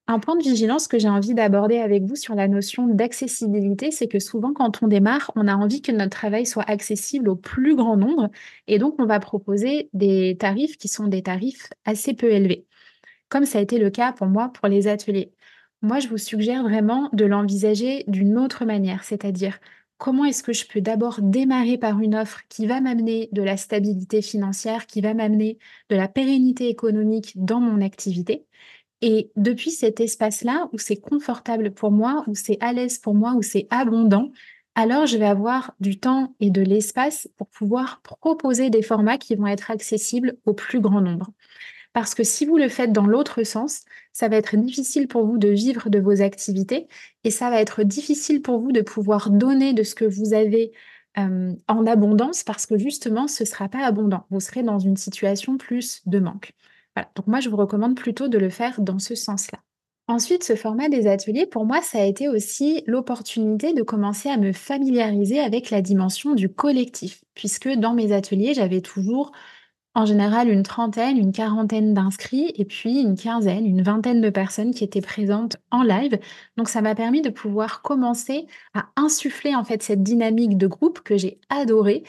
Un 0.08 0.20
point 0.20 0.36
de 0.36 0.42
vigilance 0.42 0.86
que 0.86 0.98
j'ai 1.00 1.08
envie 1.08 1.34
d'aborder 1.34 1.78
avec 1.78 2.04
vous 2.04 2.14
sur 2.14 2.36
la 2.36 2.46
notion 2.46 2.86
d'accessibilité, 2.86 3.90
c'est 3.90 4.06
que 4.06 4.20
souvent 4.20 4.52
quand 4.52 4.82
on 4.82 4.86
démarre, 4.86 5.32
on 5.34 5.48
a 5.48 5.56
envie 5.56 5.82
que 5.82 5.90
notre 5.90 6.16
travail 6.16 6.46
soit 6.46 6.68
accessible 6.70 7.28
au 7.28 7.34
plus 7.34 7.74
grand 7.74 7.96
nombre 7.96 8.30
et 8.68 8.78
donc 8.78 8.94
on 9.00 9.06
va 9.06 9.18
proposer 9.18 9.90
des 9.94 10.36
tarifs 10.38 10.76
qui 10.76 10.86
sont 10.86 11.08
des 11.08 11.22
tarifs 11.24 11.70
assez 11.84 12.14
peu 12.14 12.30
élevés, 12.30 12.66
comme 13.28 13.46
ça 13.46 13.58
a 13.58 13.62
été 13.62 13.78
le 13.78 13.90
cas 13.90 14.12
pour 14.12 14.28
moi 14.28 14.50
pour 14.50 14.68
les 14.68 14.88
ateliers. 14.88 15.32
Moi, 15.82 15.98
je 16.00 16.08
vous 16.08 16.18
suggère 16.18 16.62
vraiment 16.62 17.10
de 17.12 17.24
l'envisager 17.24 18.04
d'une 18.08 18.38
autre 18.38 18.64
manière, 18.64 19.04
c'est-à-dire 19.04 19.58
comment 19.98 20.24
est-ce 20.24 20.42
que 20.42 20.52
je 20.52 20.66
peux 20.66 20.80
d'abord 20.80 21.20
démarrer 21.22 21.78
par 21.78 22.00
une 22.00 22.14
offre 22.14 22.42
qui 22.48 22.66
va 22.66 22.80
m'amener 22.80 23.28
de 23.32 23.42
la 23.42 23.56
stabilité 23.56 24.22
financière, 24.22 24.86
qui 24.86 25.00
va 25.00 25.14
m'amener 25.14 25.58
de 25.90 25.96
la 25.96 26.08
pérennité 26.08 26.68
économique 26.68 27.32
dans 27.36 27.60
mon 27.60 27.80
activité 27.82 28.46
et 29.02 29.30
depuis 29.36 29.70
cet 29.70 30.00
espace-là, 30.00 30.68
où 30.72 30.78
c'est 30.78 30.96
confortable 30.96 31.70
pour 31.70 31.90
moi, 31.90 32.24
où 32.26 32.34
c'est 32.34 32.58
à 32.60 32.72
l'aise 32.72 32.98
pour 32.98 33.14
moi, 33.14 33.34
où 33.34 33.42
c'est 33.42 33.66
abondant, 33.70 34.30
alors 34.74 35.06
je 35.06 35.16
vais 35.16 35.26
avoir 35.26 35.74
du 35.80 35.98
temps 35.98 36.34
et 36.40 36.50
de 36.50 36.62
l'espace 36.62 37.28
pour 37.36 37.48
pouvoir 37.48 38.00
proposer 38.02 38.70
des 38.70 38.82
formats 38.82 39.18
qui 39.18 39.34
vont 39.34 39.46
être 39.46 39.70
accessibles 39.70 40.36
au 40.44 40.52
plus 40.52 40.80
grand 40.80 41.00
nombre. 41.00 41.30
Parce 41.94 42.14
que 42.14 42.24
si 42.24 42.44
vous 42.44 42.58
le 42.58 42.68
faites 42.68 42.92
dans 42.92 43.06
l'autre 43.06 43.42
sens, 43.42 43.84
ça 44.12 44.28
va 44.28 44.36
être 44.36 44.54
difficile 44.56 45.08
pour 45.08 45.24
vous 45.26 45.38
de 45.38 45.48
vivre 45.48 45.88
de 45.88 45.98
vos 45.98 46.20
activités 46.20 46.88
et 47.24 47.30
ça 47.30 47.48
va 47.48 47.58
être 47.58 47.84
difficile 47.84 48.42
pour 48.42 48.60
vous 48.60 48.70
de 48.70 48.82
pouvoir 48.82 49.30
donner 49.30 49.72
de 49.72 49.82
ce 49.82 49.94
que 49.94 50.04
vous 50.04 50.34
avez 50.34 50.72
euh, 51.16 51.54
en 51.68 51.86
abondance 51.86 52.44
parce 52.44 52.66
que 52.66 52.76
justement, 52.76 53.28
ce 53.28 53.44
ne 53.44 53.48
sera 53.48 53.70
pas 53.70 53.86
abondant. 53.86 54.26
Vous 54.30 54.40
serez 54.40 54.62
dans 54.62 54.78
une 54.78 54.98
situation 54.98 55.56
plus 55.56 56.02
de 56.04 56.18
manque. 56.18 56.52
Donc 57.14 57.26
moi, 57.26 57.40
je 57.40 57.48
vous 57.48 57.56
recommande 57.56 57.96
plutôt 57.96 58.28
de 58.28 58.38
le 58.38 58.50
faire 58.50 58.80
dans 58.80 58.98
ce 58.98 59.14
sens-là. 59.14 59.58
Ensuite, 60.08 60.44
ce 60.44 60.54
format 60.54 60.88
des 60.88 61.08
ateliers, 61.08 61.46
pour 61.46 61.66
moi, 61.66 61.82
ça 61.82 61.98
a 61.98 62.04
été 62.04 62.28
aussi 62.28 62.84
l'opportunité 62.86 63.72
de 63.72 63.82
commencer 63.82 64.28
à 64.28 64.36
me 64.36 64.52
familiariser 64.52 65.40
avec 65.40 65.70
la 65.70 65.82
dimension 65.82 66.34
du 66.34 66.48
collectif, 66.48 67.24
puisque 67.34 67.68
dans 67.68 67.92
mes 67.92 68.12
ateliers, 68.12 68.54
j'avais 68.54 68.80
toujours 68.80 69.32
en 69.96 70.04
général 70.04 70.50
une 70.50 70.62
trentaine, 70.62 71.16
une 71.16 71.32
quarantaine 71.32 71.94
d'inscrits 71.94 72.52
et 72.54 72.66
puis 72.66 73.00
une 73.00 73.16
quinzaine, 73.16 73.66
une 73.66 73.82
vingtaine 73.82 74.20
de 74.20 74.28
personnes 74.28 74.74
qui 74.74 74.84
étaient 74.84 75.00
présentes 75.00 75.56
en 75.70 75.82
live. 75.82 76.18
Donc 76.58 76.68
ça 76.68 76.82
m'a 76.82 76.94
permis 76.94 77.22
de 77.22 77.30
pouvoir 77.30 77.80
commencer 77.80 78.46
à 78.74 78.90
insuffler 78.96 79.54
en 79.54 79.64
fait 79.64 79.82
cette 79.82 80.02
dynamique 80.02 80.58
de 80.58 80.66
groupe 80.66 81.00
que 81.00 81.16
j'ai 81.16 81.40
adorée 81.48 82.04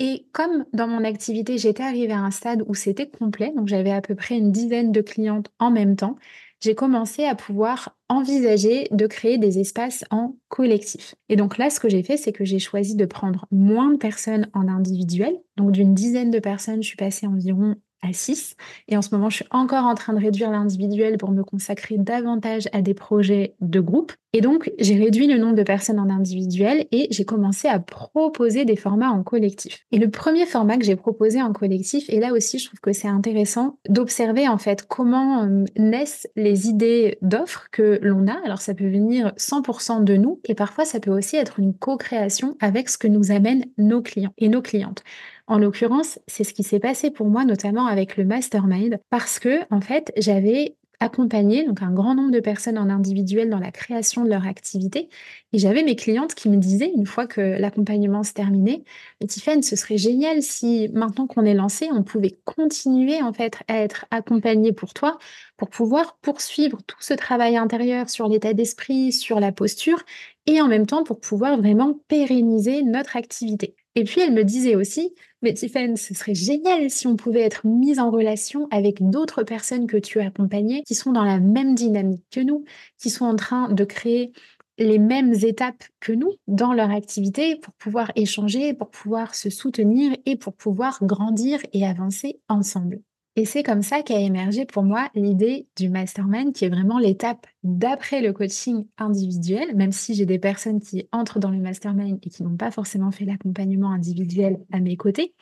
et 0.00 0.26
comme 0.32 0.64
dans 0.72 0.88
mon 0.88 1.04
activité, 1.04 1.58
j'étais 1.58 1.82
arrivée 1.82 2.14
à 2.14 2.20
un 2.20 2.30
stade 2.30 2.64
où 2.66 2.74
c'était 2.74 3.08
complet, 3.08 3.52
donc 3.54 3.68
j'avais 3.68 3.92
à 3.92 4.00
peu 4.00 4.14
près 4.14 4.38
une 4.38 4.50
dizaine 4.50 4.92
de 4.92 5.02
clientes 5.02 5.52
en 5.58 5.70
même 5.70 5.94
temps, 5.94 6.16
j'ai 6.62 6.74
commencé 6.74 7.24
à 7.24 7.34
pouvoir 7.34 7.96
envisager 8.08 8.88
de 8.90 9.06
créer 9.06 9.36
des 9.36 9.58
espaces 9.58 10.04
en 10.10 10.36
collectif. 10.48 11.14
Et 11.28 11.36
donc 11.36 11.58
là, 11.58 11.68
ce 11.68 11.80
que 11.80 11.88
j'ai 11.88 12.02
fait, 12.02 12.16
c'est 12.16 12.32
que 12.32 12.44
j'ai 12.46 12.58
choisi 12.58 12.96
de 12.96 13.04
prendre 13.04 13.46
moins 13.50 13.90
de 13.90 13.96
personnes 13.96 14.48
en 14.54 14.68
individuel. 14.68 15.38
Donc 15.56 15.72
d'une 15.72 15.94
dizaine 15.94 16.30
de 16.30 16.38
personnes, 16.38 16.82
je 16.82 16.88
suis 16.88 16.96
passée 16.96 17.26
environ 17.26 17.76
à 18.02 18.12
6. 18.12 18.56
Et 18.88 18.96
en 18.96 19.02
ce 19.02 19.14
moment, 19.14 19.30
je 19.30 19.36
suis 19.36 19.46
encore 19.50 19.84
en 19.84 19.94
train 19.94 20.12
de 20.12 20.20
réduire 20.20 20.50
l'individuel 20.50 21.18
pour 21.18 21.30
me 21.30 21.42
consacrer 21.42 21.96
davantage 21.98 22.68
à 22.72 22.82
des 22.82 22.94
projets 22.94 23.54
de 23.60 23.80
groupe. 23.80 24.12
Et 24.32 24.40
donc, 24.40 24.70
j'ai 24.78 24.96
réduit 24.96 25.26
le 25.26 25.38
nombre 25.38 25.56
de 25.56 25.64
personnes 25.64 25.98
en 25.98 26.08
individuel 26.08 26.86
et 26.92 27.08
j'ai 27.10 27.24
commencé 27.24 27.66
à 27.66 27.80
proposer 27.80 28.64
des 28.64 28.76
formats 28.76 29.10
en 29.10 29.24
collectif. 29.24 29.84
Et 29.90 29.98
le 29.98 30.08
premier 30.08 30.46
format 30.46 30.78
que 30.78 30.84
j'ai 30.84 30.94
proposé 30.94 31.42
en 31.42 31.52
collectif, 31.52 32.08
et 32.08 32.20
là 32.20 32.32
aussi, 32.32 32.60
je 32.60 32.66
trouve 32.66 32.78
que 32.78 32.92
c'est 32.92 33.08
intéressant 33.08 33.78
d'observer 33.88 34.46
en 34.46 34.58
fait 34.58 34.86
comment 34.86 35.42
euh, 35.42 35.64
naissent 35.76 36.28
les 36.36 36.68
idées 36.68 37.18
d'offres 37.22 37.66
que 37.72 37.98
l'on 38.02 38.28
a. 38.28 38.36
Alors, 38.44 38.60
ça 38.60 38.74
peut 38.74 38.88
venir 38.88 39.32
100% 39.36 40.04
de 40.04 40.16
nous 40.16 40.40
et 40.44 40.54
parfois, 40.54 40.84
ça 40.84 41.00
peut 41.00 41.10
aussi 41.10 41.34
être 41.34 41.58
une 41.58 41.74
co-création 41.74 42.56
avec 42.60 42.88
ce 42.88 42.98
que 42.98 43.08
nous 43.08 43.32
amènent 43.32 43.64
nos 43.78 44.00
clients 44.00 44.32
et 44.38 44.48
nos 44.48 44.62
clientes. 44.62 45.02
En 45.50 45.58
l'occurrence, 45.58 46.20
c'est 46.28 46.44
ce 46.44 46.54
qui 46.54 46.62
s'est 46.62 46.78
passé 46.78 47.10
pour 47.10 47.26
moi, 47.26 47.44
notamment 47.44 47.86
avec 47.86 48.16
le 48.16 48.24
mastermind, 48.24 49.00
parce 49.10 49.40
que, 49.40 49.58
en 49.74 49.80
fait, 49.80 50.12
j'avais 50.16 50.76
accompagné 51.00 51.66
un 51.66 51.92
grand 51.92 52.14
nombre 52.14 52.30
de 52.30 52.38
personnes 52.38 52.78
en 52.78 52.88
individuel 52.88 53.50
dans 53.50 53.58
la 53.58 53.72
création 53.72 54.22
de 54.22 54.28
leur 54.28 54.46
activité. 54.46 55.08
Et 55.52 55.58
j'avais 55.58 55.82
mes 55.82 55.96
clientes 55.96 56.36
qui 56.36 56.48
me 56.50 56.56
disaient, 56.56 56.92
une 56.94 57.04
fois 57.04 57.26
que 57.26 57.40
l'accompagnement 57.40 58.22
se 58.22 58.32
terminait, 58.32 58.84
Tiffany, 59.26 59.64
ce 59.64 59.74
serait 59.74 59.98
génial 59.98 60.40
si 60.40 60.88
maintenant 60.92 61.26
qu'on 61.26 61.44
est 61.44 61.54
lancé, 61.54 61.88
on 61.90 62.04
pouvait 62.04 62.38
continuer 62.44 63.20
en 63.20 63.32
fait 63.32 63.56
à 63.66 63.78
être 63.78 64.06
accompagné 64.12 64.72
pour 64.72 64.94
toi, 64.94 65.18
pour 65.56 65.68
pouvoir 65.68 66.16
poursuivre 66.22 66.78
tout 66.86 66.98
ce 67.00 67.14
travail 67.14 67.56
intérieur 67.56 68.08
sur 68.08 68.28
l'état 68.28 68.54
d'esprit, 68.54 69.10
sur 69.10 69.40
la 69.40 69.50
posture, 69.50 70.00
et 70.46 70.62
en 70.62 70.68
même 70.68 70.86
temps 70.86 71.02
pour 71.02 71.18
pouvoir 71.18 71.56
vraiment 71.56 71.98
pérenniser 72.06 72.84
notre 72.84 73.16
activité. 73.16 73.74
Et 73.96 74.04
puis 74.04 74.20
elle 74.20 74.32
me 74.32 74.44
disait 74.44 74.76
aussi, 74.76 75.14
mais 75.42 75.54
Tiffany, 75.54 75.96
ce 75.96 76.14
serait 76.14 76.34
génial 76.34 76.90
si 76.90 77.06
on 77.06 77.16
pouvait 77.16 77.40
être 77.40 77.66
mis 77.66 77.98
en 77.98 78.10
relation 78.10 78.68
avec 78.70 78.98
d'autres 79.00 79.42
personnes 79.42 79.86
que 79.86 79.96
tu 79.96 80.20
as 80.20 80.26
accompagnées 80.26 80.82
qui 80.84 80.94
sont 80.94 81.12
dans 81.12 81.24
la 81.24 81.40
même 81.40 81.74
dynamique 81.74 82.24
que 82.30 82.40
nous, 82.40 82.64
qui 82.98 83.10
sont 83.10 83.24
en 83.24 83.36
train 83.36 83.68
de 83.72 83.84
créer 83.84 84.32
les 84.78 84.98
mêmes 84.98 85.34
étapes 85.34 85.84
que 86.00 86.12
nous 86.12 86.32
dans 86.46 86.72
leur 86.72 86.90
activité 86.90 87.56
pour 87.56 87.74
pouvoir 87.74 88.12
échanger, 88.16 88.74
pour 88.74 88.90
pouvoir 88.90 89.34
se 89.34 89.50
soutenir 89.50 90.16
et 90.24 90.36
pour 90.36 90.54
pouvoir 90.54 90.98
grandir 91.04 91.60
et 91.72 91.86
avancer 91.86 92.40
ensemble. 92.48 93.00
Et 93.40 93.46
c'est 93.46 93.62
comme 93.62 93.80
ça 93.80 94.02
qu'a 94.02 94.20
émergé 94.20 94.66
pour 94.66 94.82
moi 94.82 95.08
l'idée 95.14 95.66
du 95.74 95.88
mastermind, 95.88 96.52
qui 96.52 96.66
est 96.66 96.68
vraiment 96.68 96.98
l'étape 96.98 97.46
d'après 97.62 98.20
le 98.20 98.34
coaching 98.34 98.84
individuel, 98.98 99.74
même 99.74 99.92
si 99.92 100.12
j'ai 100.12 100.26
des 100.26 100.38
personnes 100.38 100.78
qui 100.78 101.08
entrent 101.10 101.38
dans 101.38 101.48
le 101.48 101.56
mastermind 101.56 102.18
et 102.22 102.28
qui 102.28 102.42
n'ont 102.42 102.58
pas 102.58 102.70
forcément 102.70 103.10
fait 103.10 103.24
l'accompagnement 103.24 103.92
individuel 103.92 104.58
à 104.74 104.80
mes 104.80 104.98
côtés. 104.98 105.32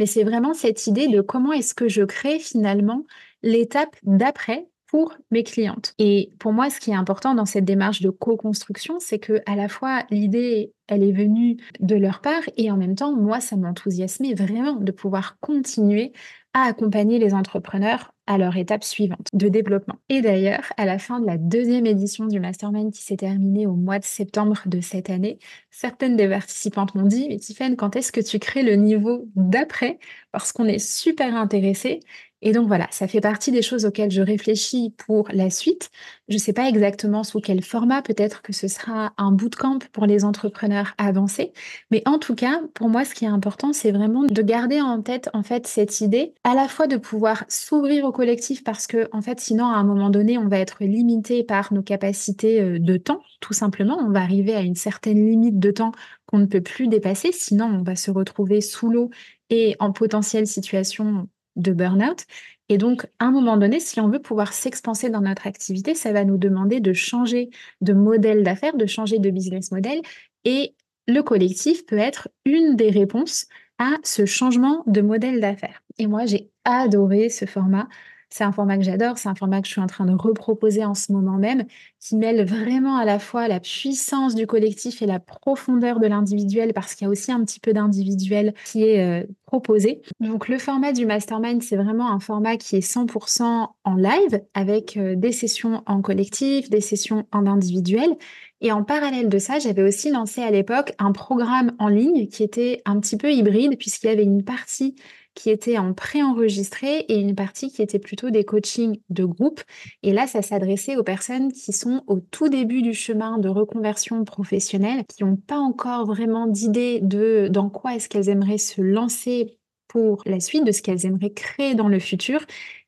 Mais 0.00 0.06
c'est 0.06 0.24
vraiment 0.24 0.52
cette 0.52 0.88
idée 0.88 1.06
de 1.06 1.20
comment 1.20 1.52
est-ce 1.52 1.74
que 1.76 1.86
je 1.86 2.02
crée 2.02 2.40
finalement 2.40 3.06
l'étape 3.44 3.94
d'après 4.02 4.66
pour 4.88 5.14
mes 5.30 5.44
clientes. 5.44 5.94
Et 5.98 6.32
pour 6.40 6.52
moi, 6.52 6.70
ce 6.70 6.80
qui 6.80 6.90
est 6.90 6.96
important 6.96 7.36
dans 7.36 7.46
cette 7.46 7.64
démarche 7.64 8.00
de 8.00 8.10
co-construction, 8.10 8.98
c'est 8.98 9.20
que 9.20 9.42
à 9.46 9.54
la 9.54 9.68
fois 9.68 10.02
l'idée, 10.10 10.72
elle 10.88 11.04
est 11.04 11.12
venue 11.12 11.58
de 11.78 11.94
leur 11.94 12.20
part 12.20 12.42
et 12.56 12.72
en 12.72 12.76
même 12.76 12.96
temps, 12.96 13.14
moi, 13.14 13.38
ça 13.38 13.54
m'enthousiasmait 13.54 14.34
vraiment 14.34 14.74
de 14.74 14.90
pouvoir 14.90 15.38
continuer 15.38 16.12
à 16.54 16.62
accompagner 16.62 17.18
les 17.18 17.34
entrepreneurs 17.34 18.12
à 18.26 18.38
leur 18.38 18.56
étape 18.56 18.84
suivante 18.84 19.28
de 19.32 19.48
développement. 19.48 19.96
Et 20.08 20.22
d'ailleurs, 20.22 20.72
à 20.76 20.86
la 20.86 20.98
fin 20.98 21.20
de 21.20 21.26
la 21.26 21.36
deuxième 21.36 21.84
édition 21.84 22.26
du 22.26 22.40
Mastermind 22.40 22.92
qui 22.92 23.02
s'est 23.02 23.18
terminée 23.18 23.66
au 23.66 23.74
mois 23.74 23.98
de 23.98 24.04
septembre 24.04 24.62
de 24.66 24.80
cette 24.80 25.10
année, 25.10 25.38
certaines 25.70 26.16
des 26.16 26.28
participantes 26.28 26.94
m'ont 26.94 27.06
dit, 27.06 27.28
mais 27.28 27.38
Tiffany, 27.38 27.76
quand 27.76 27.96
est-ce 27.96 28.12
que 28.12 28.20
tu 28.20 28.38
crées 28.38 28.62
le 28.62 28.76
niveau 28.76 29.28
d'après? 29.34 29.98
Parce 30.32 30.52
qu'on 30.52 30.66
est 30.66 30.78
super 30.78 31.36
intéressés. 31.36 32.00
Et 32.42 32.52
donc 32.52 32.66
voilà, 32.66 32.86
ça 32.90 33.08
fait 33.08 33.20
partie 33.20 33.50
des 33.50 33.62
choses 33.62 33.86
auxquelles 33.86 34.10
je 34.10 34.20
réfléchis 34.20 34.94
pour 34.98 35.28
la 35.32 35.48
suite. 35.48 35.90
Je 36.28 36.34
ne 36.34 36.38
sais 36.38 36.52
pas 36.52 36.68
exactement 36.68 37.24
sous 37.24 37.40
quel 37.40 37.62
format, 37.62 38.02
peut-être 38.02 38.42
que 38.42 38.52
ce 38.52 38.68
sera 38.68 39.12
un 39.16 39.32
bootcamp 39.32 39.78
pour 39.92 40.06
les 40.06 40.24
entrepreneurs 40.24 40.94
avancés, 40.98 41.52
mais 41.90 42.02
en 42.06 42.18
tout 42.18 42.34
cas, 42.34 42.60
pour 42.74 42.88
moi, 42.88 43.04
ce 43.04 43.14
qui 43.14 43.24
est 43.24 43.28
important, 43.28 43.72
c'est 43.72 43.92
vraiment 43.92 44.24
de 44.24 44.42
garder 44.42 44.80
en 44.80 45.00
tête 45.00 45.30
en 45.32 45.42
fait 45.42 45.66
cette 45.66 46.00
idée 46.00 46.34
à 46.44 46.54
la 46.54 46.68
fois 46.68 46.86
de 46.86 46.96
pouvoir 46.96 47.44
s'ouvrir 47.48 48.04
au 48.04 48.12
collectif 48.12 48.62
parce 48.62 48.86
que 48.86 49.08
en 49.12 49.22
fait, 49.22 49.40
sinon 49.40 49.66
à 49.66 49.76
un 49.76 49.84
moment 49.84 50.10
donné, 50.10 50.36
on 50.38 50.48
va 50.48 50.58
être 50.58 50.84
limité 50.84 51.44
par 51.44 51.72
nos 51.72 51.82
capacités 51.82 52.60
euh, 52.60 52.78
de 52.78 52.96
temps, 52.96 53.22
tout 53.40 53.54
simplement. 53.54 53.98
On 54.00 54.10
va 54.10 54.20
arriver 54.20 54.54
à 54.54 54.60
une 54.60 54.74
certaine 54.74 55.24
limite 55.26 55.58
de 55.58 55.70
temps 55.70 55.92
qu'on 56.26 56.38
ne 56.38 56.46
peut 56.46 56.62
plus 56.62 56.88
dépasser, 56.88 57.32
sinon 57.32 57.66
on 57.66 57.82
va 57.82 57.96
se 57.96 58.10
retrouver 58.10 58.60
sous 58.60 58.90
l'eau 58.90 59.10
et 59.50 59.76
en 59.78 59.92
potentielle 59.92 60.46
situation 60.46 61.28
de 61.56 61.72
burn-out. 61.72 62.24
Et 62.68 62.78
donc, 62.78 63.06
à 63.18 63.26
un 63.26 63.30
moment 63.30 63.56
donné, 63.56 63.80
si 63.80 64.00
on 64.00 64.08
veut 64.08 64.22
pouvoir 64.22 64.52
s'expanser 64.52 65.10
dans 65.10 65.20
notre 65.20 65.46
activité, 65.46 65.94
ça 65.94 66.12
va 66.12 66.24
nous 66.24 66.38
demander 66.38 66.80
de 66.80 66.92
changer 66.92 67.50
de 67.80 67.92
modèle 67.92 68.42
d'affaires, 68.42 68.76
de 68.76 68.86
changer 68.86 69.18
de 69.18 69.30
business 69.30 69.70
model. 69.70 70.00
Et 70.44 70.74
le 71.06 71.22
collectif 71.22 71.84
peut 71.86 71.98
être 71.98 72.28
une 72.46 72.76
des 72.76 72.90
réponses 72.90 73.46
à 73.78 73.96
ce 74.02 74.24
changement 74.24 74.82
de 74.86 75.00
modèle 75.00 75.40
d'affaires. 75.40 75.82
Et 75.98 76.06
moi, 76.06 76.24
j'ai 76.26 76.50
adoré 76.64 77.28
ce 77.28 77.44
format 77.44 77.88
c'est 78.34 78.42
un 78.42 78.50
format 78.50 78.78
que 78.78 78.82
j'adore, 78.82 79.16
c'est 79.16 79.28
un 79.28 79.36
format 79.36 79.60
que 79.60 79.68
je 79.68 79.72
suis 79.74 79.80
en 79.80 79.86
train 79.86 80.06
de 80.06 80.12
reproposer 80.12 80.84
en 80.84 80.94
ce 80.94 81.12
moment 81.12 81.38
même, 81.38 81.66
qui 82.00 82.16
mêle 82.16 82.44
vraiment 82.44 82.96
à 82.96 83.04
la 83.04 83.20
fois 83.20 83.46
la 83.46 83.60
puissance 83.60 84.34
du 84.34 84.44
collectif 84.48 85.02
et 85.02 85.06
la 85.06 85.20
profondeur 85.20 86.00
de 86.00 86.08
l'individuel, 86.08 86.72
parce 86.72 86.96
qu'il 86.96 87.04
y 87.04 87.08
a 87.08 87.10
aussi 87.12 87.30
un 87.30 87.44
petit 87.44 87.60
peu 87.60 87.72
d'individuel 87.72 88.52
qui 88.64 88.82
est 88.82 89.04
euh, 89.04 89.24
proposé. 89.46 90.02
Donc 90.18 90.48
le 90.48 90.58
format 90.58 90.92
du 90.92 91.06
mastermind, 91.06 91.62
c'est 91.62 91.76
vraiment 91.76 92.10
un 92.10 92.18
format 92.18 92.56
qui 92.56 92.74
est 92.74 92.80
100% 92.80 93.68
en 93.84 93.94
live, 93.94 94.42
avec 94.54 94.96
euh, 94.96 95.14
des 95.14 95.30
sessions 95.30 95.84
en 95.86 96.02
collectif, 96.02 96.68
des 96.68 96.80
sessions 96.80 97.28
en 97.30 97.46
individuel. 97.46 98.16
Et 98.60 98.72
en 98.72 98.82
parallèle 98.82 99.28
de 99.28 99.38
ça, 99.38 99.60
j'avais 99.60 99.84
aussi 99.84 100.10
lancé 100.10 100.42
à 100.42 100.50
l'époque 100.50 100.92
un 100.98 101.12
programme 101.12 101.76
en 101.78 101.86
ligne 101.86 102.26
qui 102.26 102.42
était 102.42 102.82
un 102.84 102.98
petit 102.98 103.16
peu 103.16 103.30
hybride, 103.30 103.78
puisqu'il 103.78 104.06
y 104.06 104.10
avait 104.10 104.24
une 104.24 104.42
partie 104.42 104.96
qui 105.34 105.50
était 105.50 105.78
en 105.78 105.92
préenregistré 105.94 107.00
et 107.08 107.18
une 107.18 107.34
partie 107.34 107.70
qui 107.70 107.82
était 107.82 107.98
plutôt 107.98 108.30
des 108.30 108.44
coachings 108.44 109.00
de 109.10 109.24
groupe. 109.24 109.62
Et 110.02 110.12
là, 110.12 110.26
ça 110.26 110.42
s'adressait 110.42 110.96
aux 110.96 111.02
personnes 111.02 111.52
qui 111.52 111.72
sont 111.72 112.02
au 112.06 112.20
tout 112.20 112.48
début 112.48 112.82
du 112.82 112.94
chemin 112.94 113.38
de 113.38 113.48
reconversion 113.48 114.24
professionnelle, 114.24 115.04
qui 115.08 115.24
n'ont 115.24 115.36
pas 115.36 115.58
encore 115.58 116.06
vraiment 116.06 116.46
d'idée 116.46 117.00
de 117.00 117.48
dans 117.50 117.70
quoi 117.70 117.94
est-ce 117.94 118.08
qu'elles 118.08 118.28
aimeraient 118.28 118.58
se 118.58 118.80
lancer 118.80 119.58
pour 119.88 120.22
la 120.26 120.40
suite, 120.40 120.64
de 120.64 120.72
ce 120.72 120.82
qu'elles 120.82 121.06
aimeraient 121.06 121.32
créer 121.32 121.76
dans 121.76 121.88
le 121.88 122.00
futur. 122.00 122.40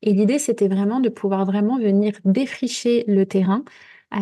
Et 0.03 0.13
l'idée, 0.13 0.41
c'était 0.41 0.67
vraiment 0.67 0.99
de 0.99 1.09
pouvoir 1.09 1.45
vraiment 1.45 1.79
venir 1.79 2.15
défricher 2.25 3.05
le 3.07 3.25
terrain, 3.27 3.65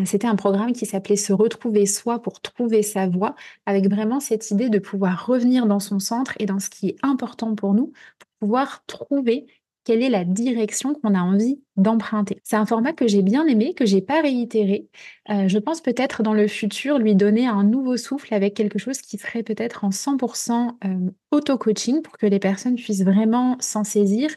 c'était 0.05 0.27
un 0.27 0.37
programme 0.37 0.73
qui 0.73 0.87
s'appelait 0.87 1.17
Se 1.17 1.33
retrouver 1.33 1.87
soi 1.87 2.21
pour 2.21 2.41
trouver 2.41 2.83
sa 2.83 3.07
voie, 3.07 3.35
avec 3.67 3.89
vraiment 3.89 4.21
cette 4.21 4.51
idée 4.51 4.69
de 4.69 4.79
pouvoir 4.79 5.27
revenir 5.27 5.67
dans 5.67 5.81
son 5.81 5.99
centre 5.99 6.35
et 6.39 6.47
dans 6.47 6.59
ce 6.59 6.71
qui 6.71 6.89
est 6.89 6.97
important 7.03 7.55
pour 7.55 7.75
nous, 7.75 7.93
pour 8.19 8.29
pouvoir 8.41 8.85
trouver 8.87 9.47
quelle 9.85 10.03
est 10.03 10.09
la 10.09 10.25
direction 10.25 10.95
qu'on 10.95 11.15
a 11.15 11.21
envie 11.21 11.61
d'emprunter. 11.77 12.41
C'est 12.43 12.57
un 12.57 12.67
format 12.67 12.93
que 12.93 13.07
j'ai 13.07 13.23
bien 13.23 13.47
aimé, 13.47 13.75
que 13.75 13.85
j'ai 13.85 14.01
pas 14.01 14.23
réitéré. 14.23 14.89
Euh, 15.31 15.47
je 15.47 15.59
pense 15.59 15.83
peut-être 15.83 16.23
dans 16.23 16.33
le 16.33 16.49
futur 16.49 16.99
lui 16.99 17.15
donner 17.15 17.47
un 17.47 17.65
nouveau 17.65 17.97
souffle 17.97 18.33
avec 18.33 18.55
quelque 18.55 18.79
chose 18.79 19.01
qui 19.03 19.19
serait 19.19 19.43
peut-être 19.43 19.85
en 19.85 19.91
100% 19.91 20.71
euh, 20.85 21.11
auto-coaching 21.31 22.01
pour 22.03 22.17
que 22.17 22.27
les 22.27 22.39
personnes 22.39 22.77
puissent 22.77 23.05
vraiment 23.05 23.57
s'en 23.61 23.85
saisir 23.85 24.31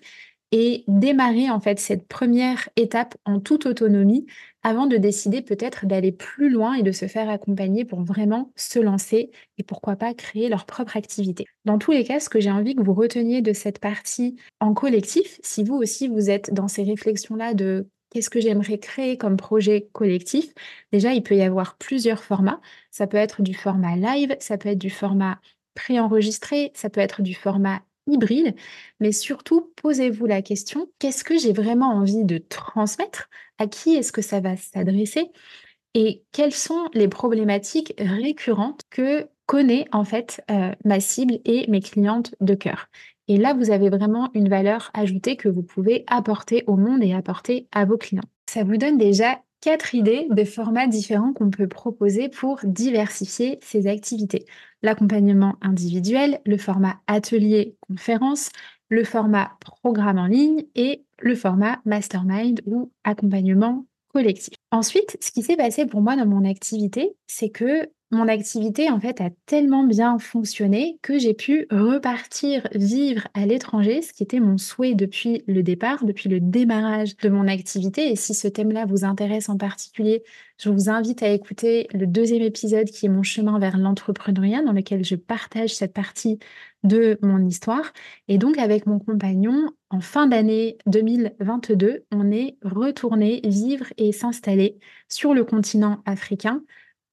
et 0.51 0.83
démarrer 0.87 1.49
en 1.49 1.59
fait 1.59 1.79
cette 1.79 2.07
première 2.07 2.69
étape 2.75 3.15
en 3.25 3.39
toute 3.39 3.65
autonomie 3.65 4.25
avant 4.67 4.85
de 4.85 4.97
décider 4.97 5.41
peut-être 5.41 5.85
d'aller 5.85 6.11
plus 6.11 6.49
loin 6.49 6.73
et 6.73 6.83
de 6.83 6.91
se 6.91 7.07
faire 7.07 7.29
accompagner 7.29 7.85
pour 7.85 8.01
vraiment 8.01 8.51
se 8.57 8.79
lancer 8.79 9.31
et 9.57 9.63
pourquoi 9.63 9.95
pas 9.95 10.13
créer 10.13 10.49
leur 10.49 10.65
propre 10.65 10.97
activité. 10.97 11.45
Dans 11.63 11.77
tous 11.77 11.93
les 11.93 12.03
cas, 12.03 12.19
ce 12.19 12.27
que 12.27 12.41
j'ai 12.41 12.51
envie 12.51 12.75
que 12.75 12.83
vous 12.83 12.93
reteniez 12.93 13.41
de 13.41 13.53
cette 13.53 13.79
partie 13.79 14.35
en 14.59 14.73
collectif, 14.73 15.39
si 15.41 15.63
vous 15.63 15.75
aussi 15.75 16.09
vous 16.09 16.29
êtes 16.29 16.53
dans 16.53 16.67
ces 16.67 16.83
réflexions-là 16.83 17.53
de 17.53 17.87
qu'est-ce 18.09 18.29
que 18.29 18.41
j'aimerais 18.41 18.77
créer 18.77 19.17
comme 19.17 19.37
projet 19.37 19.87
collectif, 19.93 20.53
déjà 20.91 21.13
il 21.13 21.23
peut 21.23 21.37
y 21.37 21.43
avoir 21.43 21.77
plusieurs 21.77 22.21
formats. 22.21 22.59
Ça 22.91 23.07
peut 23.07 23.15
être 23.15 23.41
du 23.41 23.53
format 23.53 23.95
live, 23.95 24.35
ça 24.41 24.57
peut 24.57 24.67
être 24.67 24.77
du 24.77 24.89
format 24.89 25.39
préenregistré, 25.75 26.73
ça 26.75 26.89
peut 26.89 26.99
être 26.99 27.21
du 27.21 27.35
format 27.35 27.83
hybride, 28.07 28.55
mais 28.99 29.11
surtout 29.11 29.71
posez-vous 29.81 30.25
la 30.25 30.41
question, 30.41 30.89
qu'est-ce 30.99 31.23
que 31.23 31.37
j'ai 31.37 31.53
vraiment 31.53 31.89
envie 31.89 32.25
de 32.25 32.37
transmettre? 32.37 33.29
À 33.59 33.67
qui 33.67 33.95
est-ce 33.95 34.11
que 34.11 34.21
ça 34.21 34.39
va 34.39 34.55
s'adresser? 34.55 35.31
Et 35.93 36.23
quelles 36.31 36.53
sont 36.53 36.89
les 36.93 37.07
problématiques 37.07 37.93
récurrentes 37.97 38.81
que 38.89 39.27
connaît 39.45 39.85
en 39.91 40.03
fait 40.03 40.43
euh, 40.51 40.73
ma 40.85 40.99
cible 40.99 41.39
et 41.45 41.65
mes 41.69 41.81
clientes 41.81 42.35
de 42.39 42.53
cœur? 42.53 42.87
Et 43.27 43.37
là, 43.37 43.53
vous 43.53 43.71
avez 43.71 43.89
vraiment 43.89 44.29
une 44.33 44.47
valeur 44.47 44.89
ajoutée 44.93 45.35
que 45.35 45.49
vous 45.49 45.63
pouvez 45.63 46.03
apporter 46.07 46.63
au 46.67 46.77
monde 46.77 47.03
et 47.03 47.13
apporter 47.13 47.67
à 47.71 47.85
vos 47.85 47.97
clients. 47.97 48.21
Ça 48.49 48.63
vous 48.63 48.77
donne 48.77 48.97
déjà 48.97 49.41
quatre 49.61 49.95
idées 49.95 50.27
de 50.29 50.43
formats 50.43 50.87
différents 50.87 51.33
qu'on 51.33 51.49
peut 51.49 51.67
proposer 51.67 52.29
pour 52.29 52.59
diversifier 52.63 53.59
ces 53.61 53.87
activités. 53.87 54.45
L'accompagnement 54.81 55.55
individuel, 55.61 56.39
le 56.45 56.57
format 56.57 56.97
atelier-conférence, 57.07 58.49
le 58.89 59.03
format 59.03 59.51
programme 59.59 60.17
en 60.17 60.27
ligne 60.27 60.63
et 60.75 61.03
le 61.19 61.35
format 61.35 61.79
mastermind 61.85 62.61
ou 62.65 62.91
accompagnement 63.03 63.85
collectif. 64.13 64.53
Ensuite, 64.71 65.17
ce 65.21 65.31
qui 65.31 65.41
s'est 65.41 65.57
passé 65.57 65.85
pour 65.85 66.01
moi 66.01 66.15
dans 66.15 66.25
mon 66.25 66.49
activité, 66.49 67.15
c'est 67.27 67.49
que 67.49 67.89
mon 68.09 68.29
activité 68.29 68.89
en 68.89 68.99
fait 69.01 69.19
a 69.19 69.29
tellement 69.45 69.83
bien 69.83 70.17
fonctionné 70.17 70.97
que 71.01 71.19
j'ai 71.19 71.33
pu 71.33 71.67
repartir 71.69 72.65
vivre 72.73 73.27
à 73.33 73.45
l'étranger, 73.45 74.01
ce 74.01 74.13
qui 74.13 74.23
était 74.23 74.39
mon 74.39 74.57
souhait 74.57 74.95
depuis 74.95 75.43
le 75.45 75.61
départ, 75.61 76.05
depuis 76.05 76.29
le 76.29 76.39
démarrage 76.39 77.17
de 77.17 77.29
mon 77.29 77.47
activité. 77.47 78.09
Et 78.09 78.15
si 78.15 78.33
ce 78.33 78.47
thème-là 78.47 78.85
vous 78.85 79.03
intéresse 79.03 79.49
en 79.49 79.57
particulier, 79.57 80.23
je 80.57 80.69
vous 80.69 80.89
invite 80.89 81.21
à 81.21 81.29
écouter 81.29 81.87
le 81.93 82.07
deuxième 82.07 82.43
épisode 82.43 82.87
qui 82.89 83.07
est 83.07 83.09
mon 83.09 83.23
chemin 83.23 83.59
vers 83.59 83.77
l'entrepreneuriat, 83.77 84.63
dans 84.63 84.71
lequel 84.71 85.03
je 85.03 85.15
partage 85.15 85.75
cette 85.75 85.93
partie 85.93 86.39
de 86.83 87.19
mon 87.21 87.45
histoire. 87.45 87.91
Et 88.29 88.37
donc 88.37 88.57
avec 88.57 88.85
mon 88.85 88.99
compagnon, 88.99 89.71
en 89.89 89.99
fin 89.99 90.27
d'année 90.27 90.77
2022, 90.85 92.05
on 92.13 92.31
est 92.31 92.57
retourné 92.63 93.41
vivre 93.43 93.87
et 93.97 94.13
s'installer 94.13 94.79
sur 95.09 95.33
le 95.33 95.43
continent 95.43 96.01
africain 96.05 96.63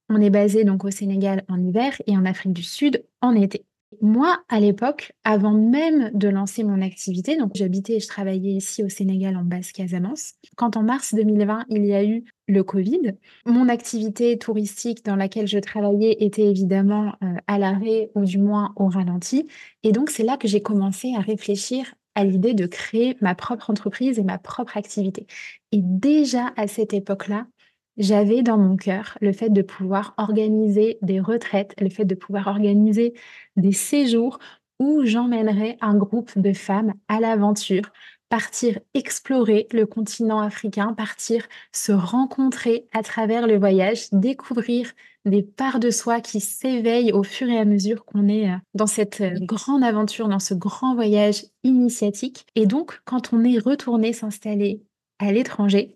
on 0.09 0.21
est 0.21 0.29
basé 0.29 0.63
donc 0.63 0.85
au 0.85 0.91
Sénégal 0.91 1.43
en 1.47 1.61
hiver 1.61 2.01
et 2.07 2.17
en 2.17 2.25
Afrique 2.25 2.53
du 2.53 2.63
Sud 2.63 3.03
en 3.21 3.33
été. 3.33 3.65
Moi, 4.01 4.37
à 4.49 4.59
l'époque, 4.59 5.13
avant 5.23 5.53
même 5.53 6.11
de 6.13 6.27
lancer 6.27 6.63
mon 6.63 6.81
activité, 6.81 7.37
donc 7.37 7.51
j'habitais 7.55 7.93
et 7.95 7.99
je 7.99 8.07
travaillais 8.07 8.51
ici 8.51 8.83
au 8.83 8.89
Sénégal 8.89 9.37
en 9.37 9.43
basse 9.43 9.71
Casamance, 9.71 10.33
quand 10.57 10.75
en 10.75 10.83
mars 10.83 11.13
2020, 11.13 11.65
il 11.69 11.85
y 11.85 11.93
a 11.93 12.03
eu 12.03 12.25
le 12.47 12.63
Covid, 12.63 13.15
mon 13.45 13.69
activité 13.69 14.37
touristique 14.37 15.05
dans 15.05 15.15
laquelle 15.15 15.47
je 15.47 15.59
travaillais 15.59 16.17
était 16.19 16.45
évidemment 16.47 17.13
euh, 17.23 17.35
à 17.47 17.57
l'arrêt 17.57 18.11
ou 18.15 18.25
du 18.25 18.37
moins 18.37 18.73
au 18.75 18.87
ralenti. 18.87 19.47
Et 19.83 19.91
donc, 19.91 20.09
c'est 20.09 20.23
là 20.23 20.37
que 20.37 20.47
j'ai 20.47 20.61
commencé 20.61 21.13
à 21.15 21.21
réfléchir 21.21 21.93
à 22.15 22.23
l'idée 22.23 22.53
de 22.53 22.65
créer 22.65 23.17
ma 23.21 23.35
propre 23.35 23.69
entreprise 23.69 24.19
et 24.19 24.23
ma 24.23 24.37
propre 24.37 24.77
activité. 24.77 25.27
Et 25.71 25.79
déjà 25.81 26.53
à 26.55 26.67
cette 26.67 26.93
époque-là, 26.93 27.45
j'avais 27.97 28.41
dans 28.41 28.57
mon 28.57 28.75
cœur 28.75 29.17
le 29.21 29.31
fait 29.31 29.49
de 29.49 29.61
pouvoir 29.61 30.13
organiser 30.17 30.97
des 31.01 31.19
retraites, 31.19 31.73
le 31.79 31.89
fait 31.89 32.05
de 32.05 32.15
pouvoir 32.15 32.47
organiser 32.47 33.13
des 33.55 33.71
séjours 33.71 34.39
où 34.79 35.05
j'emmènerais 35.05 35.77
un 35.81 35.95
groupe 35.95 36.37
de 36.37 36.53
femmes 36.53 36.93
à 37.07 37.19
l'aventure, 37.19 37.91
partir 38.29 38.79
explorer 38.93 39.67
le 39.71 39.85
continent 39.85 40.39
africain, 40.39 40.93
partir 40.93 41.45
se 41.71 41.91
rencontrer 41.91 42.87
à 42.93 43.03
travers 43.03 43.47
le 43.47 43.57
voyage, 43.57 44.09
découvrir 44.11 44.91
des 45.25 45.41
parts 45.43 45.79
de 45.79 45.89
soi 45.89 46.21
qui 46.21 46.39
s'éveillent 46.39 47.11
au 47.11 47.23
fur 47.23 47.49
et 47.49 47.57
à 47.57 47.65
mesure 47.65 48.05
qu'on 48.05 48.27
est 48.27 48.49
euh, 48.49 48.57
dans 48.73 48.87
cette 48.87 49.21
euh, 49.21 49.33
grande 49.41 49.83
aventure, 49.83 50.27
dans 50.27 50.39
ce 50.39 50.53
grand 50.53 50.93
voyage 50.93 51.45
initiatique. 51.63 52.45
Et 52.55 52.67
donc, 52.67 53.01
quand 53.05 53.33
on 53.33 53.43
est 53.43 53.57
retourné 53.57 54.13
s'installer 54.13 54.83
à 55.19 55.31
l'étranger, 55.31 55.95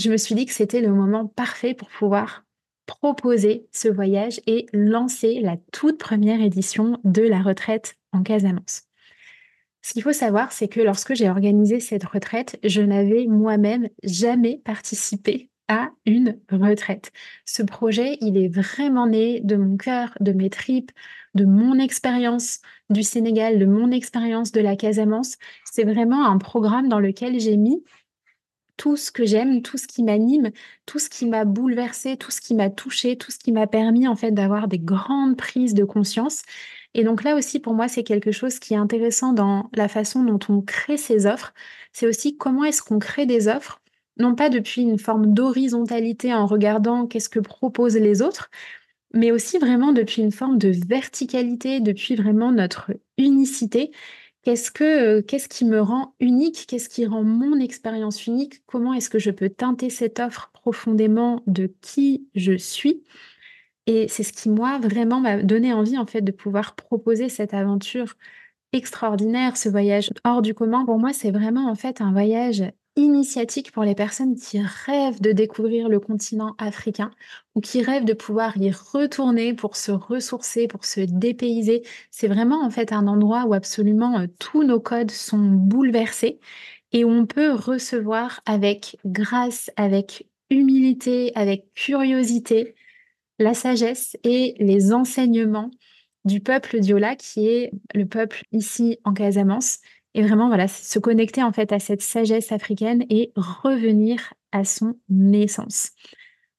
je 0.00 0.10
me 0.10 0.16
suis 0.16 0.34
dit 0.34 0.46
que 0.46 0.52
c'était 0.52 0.80
le 0.80 0.92
moment 0.92 1.26
parfait 1.26 1.74
pour 1.74 1.88
pouvoir 1.90 2.44
proposer 2.86 3.66
ce 3.70 3.88
voyage 3.88 4.40
et 4.46 4.66
lancer 4.72 5.40
la 5.40 5.56
toute 5.72 5.98
première 5.98 6.40
édition 6.40 6.98
de 7.04 7.22
la 7.22 7.42
retraite 7.42 7.96
en 8.12 8.22
Casamance. 8.22 8.84
Ce 9.82 9.92
qu'il 9.92 10.02
faut 10.02 10.12
savoir, 10.12 10.52
c'est 10.52 10.68
que 10.68 10.80
lorsque 10.80 11.14
j'ai 11.14 11.28
organisé 11.28 11.80
cette 11.80 12.04
retraite, 12.04 12.58
je 12.64 12.80
n'avais 12.80 13.26
moi-même 13.26 13.88
jamais 14.02 14.60
participé 14.64 15.50
à 15.68 15.90
une 16.06 16.38
retraite. 16.50 17.12
Ce 17.44 17.62
projet, 17.62 18.16
il 18.20 18.36
est 18.36 18.48
vraiment 18.48 19.06
né 19.06 19.40
de 19.40 19.56
mon 19.56 19.76
cœur, 19.76 20.16
de 20.20 20.32
mes 20.32 20.50
tripes, 20.50 20.90
de 21.34 21.44
mon 21.44 21.78
expérience 21.78 22.58
du 22.88 23.02
Sénégal, 23.02 23.58
de 23.58 23.66
mon 23.66 23.90
expérience 23.92 24.50
de 24.50 24.60
la 24.60 24.76
Casamance. 24.76 25.36
C'est 25.64 25.84
vraiment 25.84 26.26
un 26.26 26.38
programme 26.38 26.88
dans 26.88 26.98
lequel 26.98 27.38
j'ai 27.38 27.56
mis 27.56 27.84
tout 28.80 28.96
ce 28.96 29.12
que 29.12 29.26
j'aime, 29.26 29.60
tout 29.60 29.76
ce 29.76 29.86
qui 29.86 30.02
m'anime, 30.02 30.52
tout 30.86 30.98
ce 30.98 31.10
qui 31.10 31.26
m'a 31.26 31.44
bouleversé, 31.44 32.16
tout 32.16 32.30
ce 32.30 32.40
qui 32.40 32.54
m'a 32.54 32.70
touché, 32.70 33.18
tout 33.18 33.30
ce 33.30 33.36
qui 33.36 33.52
m'a 33.52 33.66
permis 33.66 34.08
en 34.08 34.16
fait 34.16 34.30
d'avoir 34.30 34.68
des 34.68 34.78
grandes 34.78 35.36
prises 35.36 35.74
de 35.74 35.84
conscience. 35.84 36.44
Et 36.94 37.04
donc 37.04 37.22
là 37.22 37.36
aussi, 37.36 37.60
pour 37.60 37.74
moi, 37.74 37.88
c'est 37.88 38.04
quelque 38.04 38.32
chose 38.32 38.58
qui 38.58 38.72
est 38.72 38.78
intéressant 38.78 39.34
dans 39.34 39.68
la 39.74 39.86
façon 39.86 40.24
dont 40.24 40.38
on 40.48 40.62
crée 40.62 40.96
ces 40.96 41.26
offres. 41.26 41.52
C'est 41.92 42.06
aussi 42.06 42.38
comment 42.38 42.64
est-ce 42.64 42.82
qu'on 42.82 42.98
crée 42.98 43.26
des 43.26 43.48
offres, 43.48 43.82
non 44.16 44.34
pas 44.34 44.48
depuis 44.48 44.80
une 44.80 44.98
forme 44.98 45.34
d'horizontalité 45.34 46.32
en 46.32 46.46
regardant 46.46 47.06
qu'est-ce 47.06 47.28
que 47.28 47.40
proposent 47.40 47.98
les 47.98 48.22
autres, 48.22 48.50
mais 49.12 49.30
aussi 49.30 49.58
vraiment 49.58 49.92
depuis 49.92 50.22
une 50.22 50.32
forme 50.32 50.56
de 50.56 50.70
verticalité, 50.88 51.80
depuis 51.80 52.14
vraiment 52.16 52.50
notre 52.50 52.92
unicité 53.18 53.90
Euh, 54.48 55.22
qu'est-ce 55.22 55.48
qui 55.48 55.64
me 55.64 55.80
rend 55.80 56.14
unique? 56.20 56.66
Qu'est-ce 56.66 56.88
qui 56.88 57.06
rend 57.06 57.22
mon 57.22 57.58
expérience 57.60 58.26
unique? 58.26 58.64
Comment 58.66 58.94
est-ce 58.94 59.10
que 59.10 59.18
je 59.18 59.30
peux 59.30 59.50
teinter 59.50 59.90
cette 59.90 60.18
offre 60.18 60.50
profondément 60.52 61.42
de 61.46 61.72
qui 61.82 62.28
je 62.34 62.56
suis? 62.56 63.04
Et 63.86 64.08
c'est 64.08 64.24
ce 64.24 64.32
qui, 64.32 64.50
moi, 64.50 64.78
vraiment 64.78 65.20
m'a 65.20 65.42
donné 65.42 65.72
envie, 65.74 65.98
en 65.98 66.06
fait, 66.06 66.22
de 66.22 66.32
pouvoir 66.32 66.76
proposer 66.76 67.28
cette 67.28 67.54
aventure 67.54 68.14
extraordinaire, 68.72 69.56
ce 69.56 69.68
voyage 69.70 70.10
hors 70.24 70.42
du 70.42 70.54
commun. 70.54 70.84
Pour 70.86 70.98
moi, 70.98 71.12
c'est 71.12 71.30
vraiment, 71.32 71.70
en 71.70 71.76
fait, 71.76 72.00
un 72.00 72.12
voyage 72.12 72.64
initiatique 72.96 73.72
pour 73.72 73.84
les 73.84 73.94
personnes 73.94 74.36
qui 74.36 74.60
rêvent 74.60 75.20
de 75.20 75.32
découvrir 75.32 75.88
le 75.88 76.00
continent 76.00 76.54
africain 76.58 77.10
ou 77.54 77.60
qui 77.60 77.82
rêvent 77.82 78.04
de 78.04 78.12
pouvoir 78.12 78.56
y 78.56 78.70
retourner 78.70 79.54
pour 79.54 79.76
se 79.76 79.92
ressourcer, 79.92 80.66
pour 80.68 80.84
se 80.84 81.00
dépayser. 81.00 81.82
C'est 82.10 82.28
vraiment 82.28 82.64
en 82.64 82.70
fait 82.70 82.92
un 82.92 83.06
endroit 83.06 83.44
où 83.44 83.54
absolument 83.54 84.20
euh, 84.20 84.26
tous 84.38 84.64
nos 84.64 84.80
codes 84.80 85.10
sont 85.10 85.38
bouleversés 85.38 86.40
et 86.92 87.04
où 87.04 87.10
on 87.10 87.26
peut 87.26 87.52
recevoir 87.52 88.40
avec 88.46 88.98
grâce, 89.04 89.70
avec 89.76 90.26
humilité, 90.50 91.32
avec 91.36 91.72
curiosité, 91.74 92.74
la 93.38 93.54
sagesse 93.54 94.16
et 94.24 94.54
les 94.58 94.92
enseignements 94.92 95.70
du 96.24 96.40
peuple 96.40 96.80
Diola 96.80 97.16
qui 97.16 97.48
est 97.48 97.70
le 97.94 98.06
peuple 98.06 98.42
ici 98.52 98.98
en 99.04 99.14
Casamance 99.14 99.78
et 100.14 100.22
vraiment, 100.22 100.48
voilà, 100.48 100.68
se 100.68 100.98
connecter 100.98 101.42
en 101.42 101.52
fait 101.52 101.72
à 101.72 101.78
cette 101.78 102.02
sagesse 102.02 102.52
africaine 102.52 103.04
et 103.10 103.32
revenir 103.36 104.34
à 104.52 104.64
son 104.64 104.96
essence. 105.32 105.92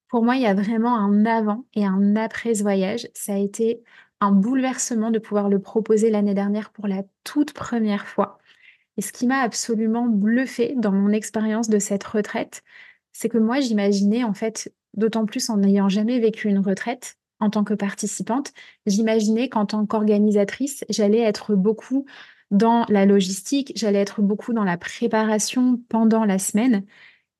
Pour 0.07 0.23
moi, 0.23 0.35
il 0.35 0.41
y 0.41 0.47
a 0.47 0.53
vraiment 0.53 0.95
un 0.97 1.25
avant 1.25 1.65
et 1.73 1.85
un 1.85 2.15
après 2.15 2.55
ce 2.55 2.63
voyage. 2.63 3.07
Ça 3.13 3.33
a 3.33 3.37
été 3.37 3.81
un 4.19 4.31
bouleversement 4.31 5.09
de 5.11 5.19
pouvoir 5.19 5.49
le 5.49 5.59
proposer 5.59 6.09
l'année 6.09 6.33
dernière 6.33 6.69
pour 6.69 6.87
la 6.87 7.03
toute 7.23 7.53
première 7.53 8.07
fois. 8.07 8.37
Et 8.97 9.01
ce 9.01 9.11
qui 9.11 9.25
m'a 9.25 9.39
absolument 9.39 10.05
bluffé 10.05 10.73
dans 10.77 10.91
mon 10.91 11.09
expérience 11.09 11.69
de 11.69 11.79
cette 11.79 12.03
retraite, 12.03 12.61
c'est 13.13 13.29
que 13.29 13.37
moi, 13.37 13.59
j'imaginais 13.59 14.23
en 14.23 14.33
fait, 14.33 14.73
d'autant 14.93 15.25
plus 15.25 15.49
en 15.49 15.57
n'ayant 15.57 15.89
jamais 15.89 16.19
vécu 16.19 16.47
une 16.49 16.59
retraite 16.59 17.17
en 17.39 17.49
tant 17.49 17.63
que 17.63 17.73
participante, 17.73 18.53
j'imaginais 18.85 19.49
qu'en 19.49 19.65
tant 19.65 19.85
qu'organisatrice, 19.85 20.85
j'allais 20.89 21.21
être 21.21 21.55
beaucoup 21.55 22.05
dans 22.51 22.85
la 22.89 23.05
logistique, 23.05 23.73
j'allais 23.75 23.99
être 23.99 24.21
beaucoup 24.21 24.53
dans 24.53 24.63
la 24.63 24.77
préparation 24.77 25.81
pendant 25.89 26.25
la 26.25 26.37
semaine. 26.37 26.85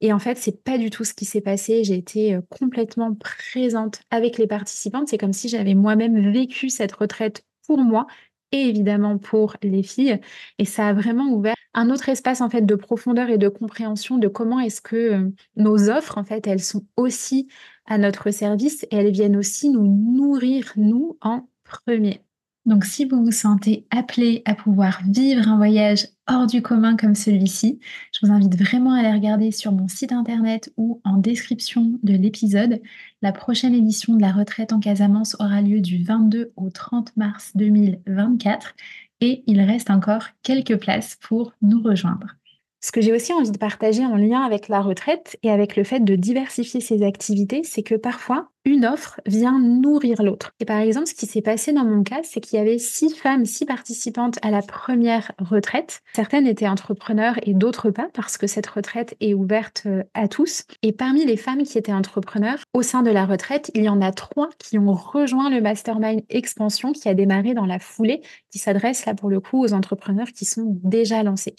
Et 0.01 0.13
en 0.13 0.19
fait, 0.19 0.37
c'est 0.37 0.63
pas 0.63 0.77
du 0.77 0.89
tout 0.89 1.03
ce 1.03 1.13
qui 1.13 1.25
s'est 1.25 1.41
passé. 1.41 1.83
J'ai 1.83 1.95
été 1.95 2.35
euh, 2.35 2.41
complètement 2.49 3.13
présente 3.13 4.01
avec 4.09 4.37
les 4.37 4.47
participantes. 4.47 5.09
C'est 5.09 5.17
comme 5.17 5.33
si 5.33 5.49
j'avais 5.49 5.75
moi-même 5.75 6.31
vécu 6.31 6.69
cette 6.69 6.93
retraite 6.93 7.45
pour 7.67 7.77
moi 7.77 8.07
et 8.51 8.61
évidemment 8.67 9.17
pour 9.17 9.55
les 9.61 9.83
filles. 9.83 10.19
Et 10.57 10.65
ça 10.65 10.87
a 10.87 10.93
vraiment 10.93 11.29
ouvert 11.33 11.55
un 11.73 11.89
autre 11.89 12.09
espace 12.09 12.41
en 12.41 12.49
fait 12.49 12.65
de 12.65 12.75
profondeur 12.75 13.29
et 13.29 13.37
de 13.37 13.47
compréhension 13.49 14.17
de 14.17 14.27
comment 14.27 14.59
est-ce 14.59 14.81
que 14.81 14.95
euh, 14.95 15.29
nos 15.55 15.89
offres 15.89 16.17
en 16.17 16.23
fait 16.25 16.47
elles 16.47 16.61
sont 16.61 16.85
aussi 16.97 17.47
à 17.85 17.97
notre 17.97 18.31
service 18.31 18.83
et 18.91 18.95
elles 18.97 19.11
viennent 19.11 19.37
aussi 19.37 19.69
nous 19.69 19.87
nourrir 19.87 20.73
nous 20.75 21.17
en 21.21 21.47
premier. 21.63 22.21
Donc 22.65 22.85
si 22.85 23.05
vous 23.05 23.23
vous 23.25 23.31
sentez 23.31 23.87
appelé 23.89 24.43
à 24.45 24.53
pouvoir 24.53 25.01
vivre 25.07 25.47
un 25.47 25.57
voyage 25.57 26.07
hors 26.27 26.45
du 26.45 26.61
commun 26.61 26.95
comme 26.95 27.15
celui-ci, 27.15 27.79
je 28.13 28.25
vous 28.25 28.31
invite 28.31 28.55
vraiment 28.55 28.93
à 28.93 28.99
aller 28.99 29.11
regarder 29.11 29.51
sur 29.51 29.71
mon 29.71 29.87
site 29.87 30.11
internet 30.11 30.71
ou 30.77 31.01
en 31.03 31.17
description 31.17 31.99
de 32.03 32.13
l'épisode. 32.13 32.79
La 33.23 33.31
prochaine 33.31 33.73
édition 33.73 34.15
de 34.15 34.21
la 34.21 34.31
retraite 34.31 34.73
en 34.73 34.79
Casamance 34.79 35.35
aura 35.39 35.61
lieu 35.61 35.81
du 35.81 36.03
22 36.03 36.53
au 36.55 36.69
30 36.69 37.17
mars 37.17 37.51
2024 37.55 38.75
et 39.21 39.43
il 39.47 39.61
reste 39.61 39.89
encore 39.89 40.27
quelques 40.43 40.77
places 40.77 41.17
pour 41.19 41.53
nous 41.63 41.81
rejoindre. 41.81 42.35
Ce 42.83 42.91
que 42.91 42.99
j'ai 42.99 43.13
aussi 43.13 43.31
envie 43.31 43.51
de 43.51 43.57
partager 43.59 44.03
en 44.03 44.15
lien 44.15 44.41
avec 44.41 44.67
la 44.67 44.81
retraite 44.81 45.37
et 45.43 45.51
avec 45.51 45.75
le 45.75 45.83
fait 45.83 45.99
de 45.99 46.15
diversifier 46.15 46.81
ses 46.81 47.03
activités, 47.03 47.61
c'est 47.63 47.83
que 47.83 47.93
parfois, 47.93 48.49
une 48.65 48.85
offre 48.85 49.21
vient 49.27 49.59
nourrir 49.59 50.23
l'autre. 50.23 50.55
Et 50.59 50.65
par 50.65 50.79
exemple, 50.79 51.05
ce 51.05 51.13
qui 51.13 51.27
s'est 51.27 51.43
passé 51.43 51.73
dans 51.73 51.85
mon 51.85 52.01
cas, 52.01 52.21
c'est 52.23 52.39
qu'il 52.39 52.57
y 52.57 52.61
avait 52.61 52.79
six 52.79 53.13
femmes, 53.13 53.45
six 53.45 53.65
participantes 53.65 54.39
à 54.41 54.49
la 54.49 54.63
première 54.63 55.31
retraite. 55.37 56.01
Certaines 56.13 56.47
étaient 56.47 56.67
entrepreneurs 56.67 57.35
et 57.43 57.53
d'autres 57.53 57.91
pas, 57.91 58.09
parce 58.13 58.39
que 58.39 58.47
cette 58.47 58.67
retraite 58.67 59.15
est 59.19 59.35
ouverte 59.35 59.83
euh, 59.85 60.03
à 60.15 60.27
tous. 60.27 60.63
Et 60.81 60.91
parmi 60.91 61.23
les 61.23 61.37
femmes 61.37 61.63
qui 61.63 61.77
étaient 61.77 61.93
entrepreneurs, 61.93 62.59
au 62.73 62.81
sein 62.81 63.03
de 63.03 63.11
la 63.11 63.27
retraite, 63.27 63.69
il 63.75 63.83
y 63.83 63.89
en 63.89 64.01
a 64.01 64.11
trois 64.11 64.49
qui 64.57 64.79
ont 64.79 64.93
rejoint 64.93 65.51
le 65.51 65.61
mastermind 65.61 66.21
expansion 66.29 66.93
qui 66.93 67.09
a 67.09 67.13
démarré 67.13 67.53
dans 67.53 67.67
la 67.67 67.77
foulée, 67.77 68.21
qui 68.49 68.57
s'adresse 68.57 69.05
là 69.05 69.13
pour 69.13 69.29
le 69.29 69.39
coup 69.39 69.63
aux 69.63 69.73
entrepreneurs 69.73 70.29
qui 70.29 70.45
sont 70.45 70.79
déjà 70.83 71.21
lancés. 71.21 71.55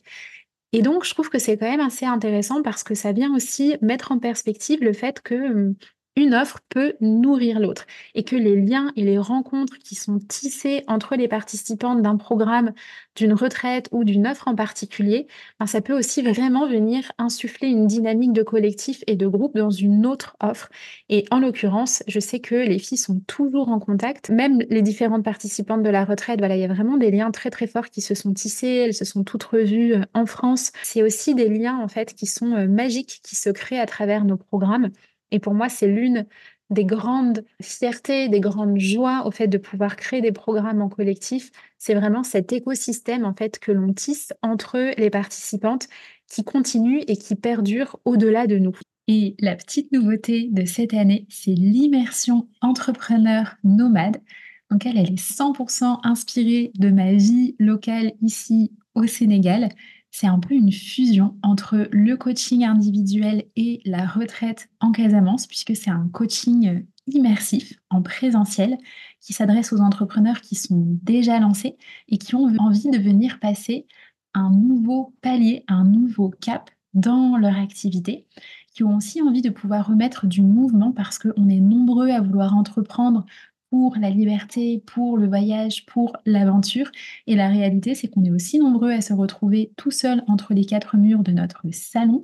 Et 0.72 0.82
donc, 0.82 1.04
je 1.04 1.12
trouve 1.12 1.28
que 1.28 1.38
c'est 1.38 1.58
quand 1.58 1.70
même 1.70 1.80
assez 1.80 2.06
intéressant 2.06 2.62
parce 2.62 2.82
que 2.82 2.94
ça 2.94 3.12
vient 3.12 3.34
aussi 3.34 3.76
mettre 3.82 4.12
en 4.12 4.18
perspective 4.18 4.82
le 4.82 4.92
fait 4.92 5.20
que 5.20 5.34
hum, 5.34 5.74
une 6.16 6.34
offre 6.34 6.60
peut 6.68 6.94
nourrir 7.00 7.58
l'autre 7.58 7.86
et 8.14 8.22
que 8.22 8.36
les 8.36 8.60
liens 8.60 8.92
et 8.96 9.02
les 9.02 9.18
rencontres 9.18 9.78
qui 9.78 9.94
sont 9.94 10.18
tissés 10.18 10.84
entre 10.86 11.16
les 11.16 11.28
participantes 11.28 12.02
d'un 12.02 12.16
programme, 12.16 12.72
d'une 13.16 13.32
retraite 13.32 13.88
ou 13.92 14.04
d'une 14.04 14.26
offre 14.26 14.48
en 14.48 14.54
particulier, 14.54 15.26
ben 15.58 15.66
ça 15.66 15.80
peut 15.80 15.96
aussi 15.96 16.22
vraiment 16.22 16.68
venir 16.68 17.12
insuffler 17.18 17.68
une 17.68 17.86
dynamique 17.86 18.32
de 18.32 18.42
collectif 18.42 19.02
et 19.06 19.16
de 19.16 19.26
groupe 19.26 19.56
dans 19.56 19.70
une 19.70 20.06
autre 20.06 20.36
offre. 20.40 20.68
Et 21.08 21.24
en 21.30 21.40
l'occurrence, 21.40 22.02
je 22.06 22.20
sais 22.20 22.40
que 22.40 22.54
les 22.54 22.78
filles 22.78 22.98
sont 22.98 23.20
toujours 23.26 23.68
en 23.70 23.78
contact, 23.78 24.30
même 24.30 24.60
les 24.68 24.82
différentes 24.82 25.24
participantes 25.24 25.82
de 25.82 25.90
la 25.90 26.04
retraite. 26.04 26.40
Voilà, 26.40 26.56
il 26.56 26.60
y 26.60 26.64
a 26.64 26.68
vraiment 26.68 26.98
des 26.98 27.10
liens 27.10 27.30
très 27.30 27.50
très 27.50 27.66
forts 27.66 27.88
qui 27.88 28.02
se 28.02 28.14
sont 28.14 28.34
tissés, 28.34 28.84
elles 28.86 28.94
se 28.94 29.04
sont 29.04 29.24
toutes 29.24 29.44
revues 29.44 29.94
euh, 29.94 30.04
en 30.14 30.26
France. 30.26 30.72
C'est 30.82 31.02
aussi 31.02 31.34
des 31.34 31.48
liens 31.48 31.78
en 31.78 31.88
fait 31.88 32.14
qui 32.14 32.26
sont 32.26 32.54
euh, 32.54 32.66
magiques, 32.68 33.20
qui 33.22 33.36
se 33.36 33.50
créent 33.50 33.80
à 33.80 33.86
travers 33.86 34.24
nos 34.24 34.36
programmes. 34.36 34.90
Et 35.32 35.40
pour 35.40 35.54
moi, 35.54 35.68
c'est 35.68 35.88
l'une 35.88 36.26
des 36.70 36.84
grandes 36.84 37.44
fiertés, 37.60 38.28
des 38.28 38.40
grandes 38.40 38.78
joies 38.78 39.26
au 39.26 39.30
fait 39.30 39.48
de 39.48 39.58
pouvoir 39.58 39.96
créer 39.96 40.20
des 40.20 40.32
programmes 40.32 40.80
en 40.80 40.88
collectif. 40.88 41.50
C'est 41.78 41.94
vraiment 41.94 42.22
cet 42.22 42.52
écosystème 42.52 43.24
en 43.24 43.34
fait 43.34 43.58
que 43.58 43.72
l'on 43.72 43.92
tisse 43.92 44.32
entre 44.42 44.92
les 44.96 45.10
participantes 45.10 45.88
qui 46.28 46.44
continue 46.44 47.00
et 47.06 47.16
qui 47.16 47.34
perdure 47.34 47.98
au-delà 48.04 48.46
de 48.46 48.58
nous. 48.58 48.76
Et 49.08 49.34
la 49.40 49.56
petite 49.56 49.92
nouveauté 49.92 50.48
de 50.50 50.64
cette 50.64 50.94
année, 50.94 51.26
c'est 51.28 51.50
l'immersion 51.50 52.48
entrepreneur 52.60 53.56
nomade. 53.64 54.22
Donc 54.70 54.86
elle, 54.86 54.96
elle 54.96 55.12
est 55.12 55.20
100% 55.20 55.98
inspirée 56.04 56.72
de 56.76 56.90
ma 56.90 57.12
vie 57.12 57.56
locale 57.58 58.12
ici 58.22 58.72
au 58.94 59.06
Sénégal 59.06 59.68
c'est 60.12 60.26
un 60.26 60.38
peu 60.38 60.54
une 60.54 60.70
fusion 60.70 61.36
entre 61.42 61.88
le 61.90 62.16
coaching 62.16 62.64
individuel 62.64 63.46
et 63.56 63.80
la 63.86 64.06
retraite 64.06 64.68
en 64.78 64.92
Casamance, 64.92 65.46
puisque 65.46 65.74
c'est 65.74 65.90
un 65.90 66.08
coaching 66.12 66.84
immersif 67.06 67.72
en 67.90 68.02
présentiel 68.02 68.76
qui 69.20 69.32
s'adresse 69.32 69.72
aux 69.72 69.80
entrepreneurs 69.80 70.42
qui 70.42 70.54
sont 70.54 70.98
déjà 71.02 71.40
lancés 71.40 71.76
et 72.08 72.18
qui 72.18 72.34
ont 72.34 72.46
envie 72.58 72.90
de 72.90 72.98
venir 72.98 73.40
passer 73.40 73.86
un 74.34 74.50
nouveau 74.50 75.14
palier, 75.22 75.64
un 75.66 75.84
nouveau 75.84 76.28
cap 76.28 76.70
dans 76.92 77.38
leur 77.38 77.56
activité, 77.56 78.26
qui 78.74 78.84
ont 78.84 78.96
aussi 78.96 79.22
envie 79.22 79.42
de 79.42 79.50
pouvoir 79.50 79.86
remettre 79.86 80.26
du 80.26 80.42
mouvement 80.42 80.92
parce 80.92 81.18
qu'on 81.18 81.48
est 81.48 81.60
nombreux 81.60 82.10
à 82.10 82.20
vouloir 82.20 82.54
entreprendre 82.54 83.24
pour 83.72 83.96
la 83.96 84.10
liberté, 84.10 84.82
pour 84.84 85.16
le 85.16 85.26
voyage, 85.26 85.86
pour 85.86 86.14
l'aventure. 86.26 86.92
Et 87.26 87.34
la 87.34 87.48
réalité, 87.48 87.94
c'est 87.94 88.06
qu'on 88.06 88.22
est 88.22 88.30
aussi 88.30 88.58
nombreux 88.58 88.90
à 88.90 89.00
se 89.00 89.14
retrouver 89.14 89.72
tout 89.78 89.90
seul 89.90 90.22
entre 90.28 90.52
les 90.52 90.66
quatre 90.66 90.98
murs 90.98 91.22
de 91.22 91.32
notre 91.32 91.62
salon. 91.72 92.20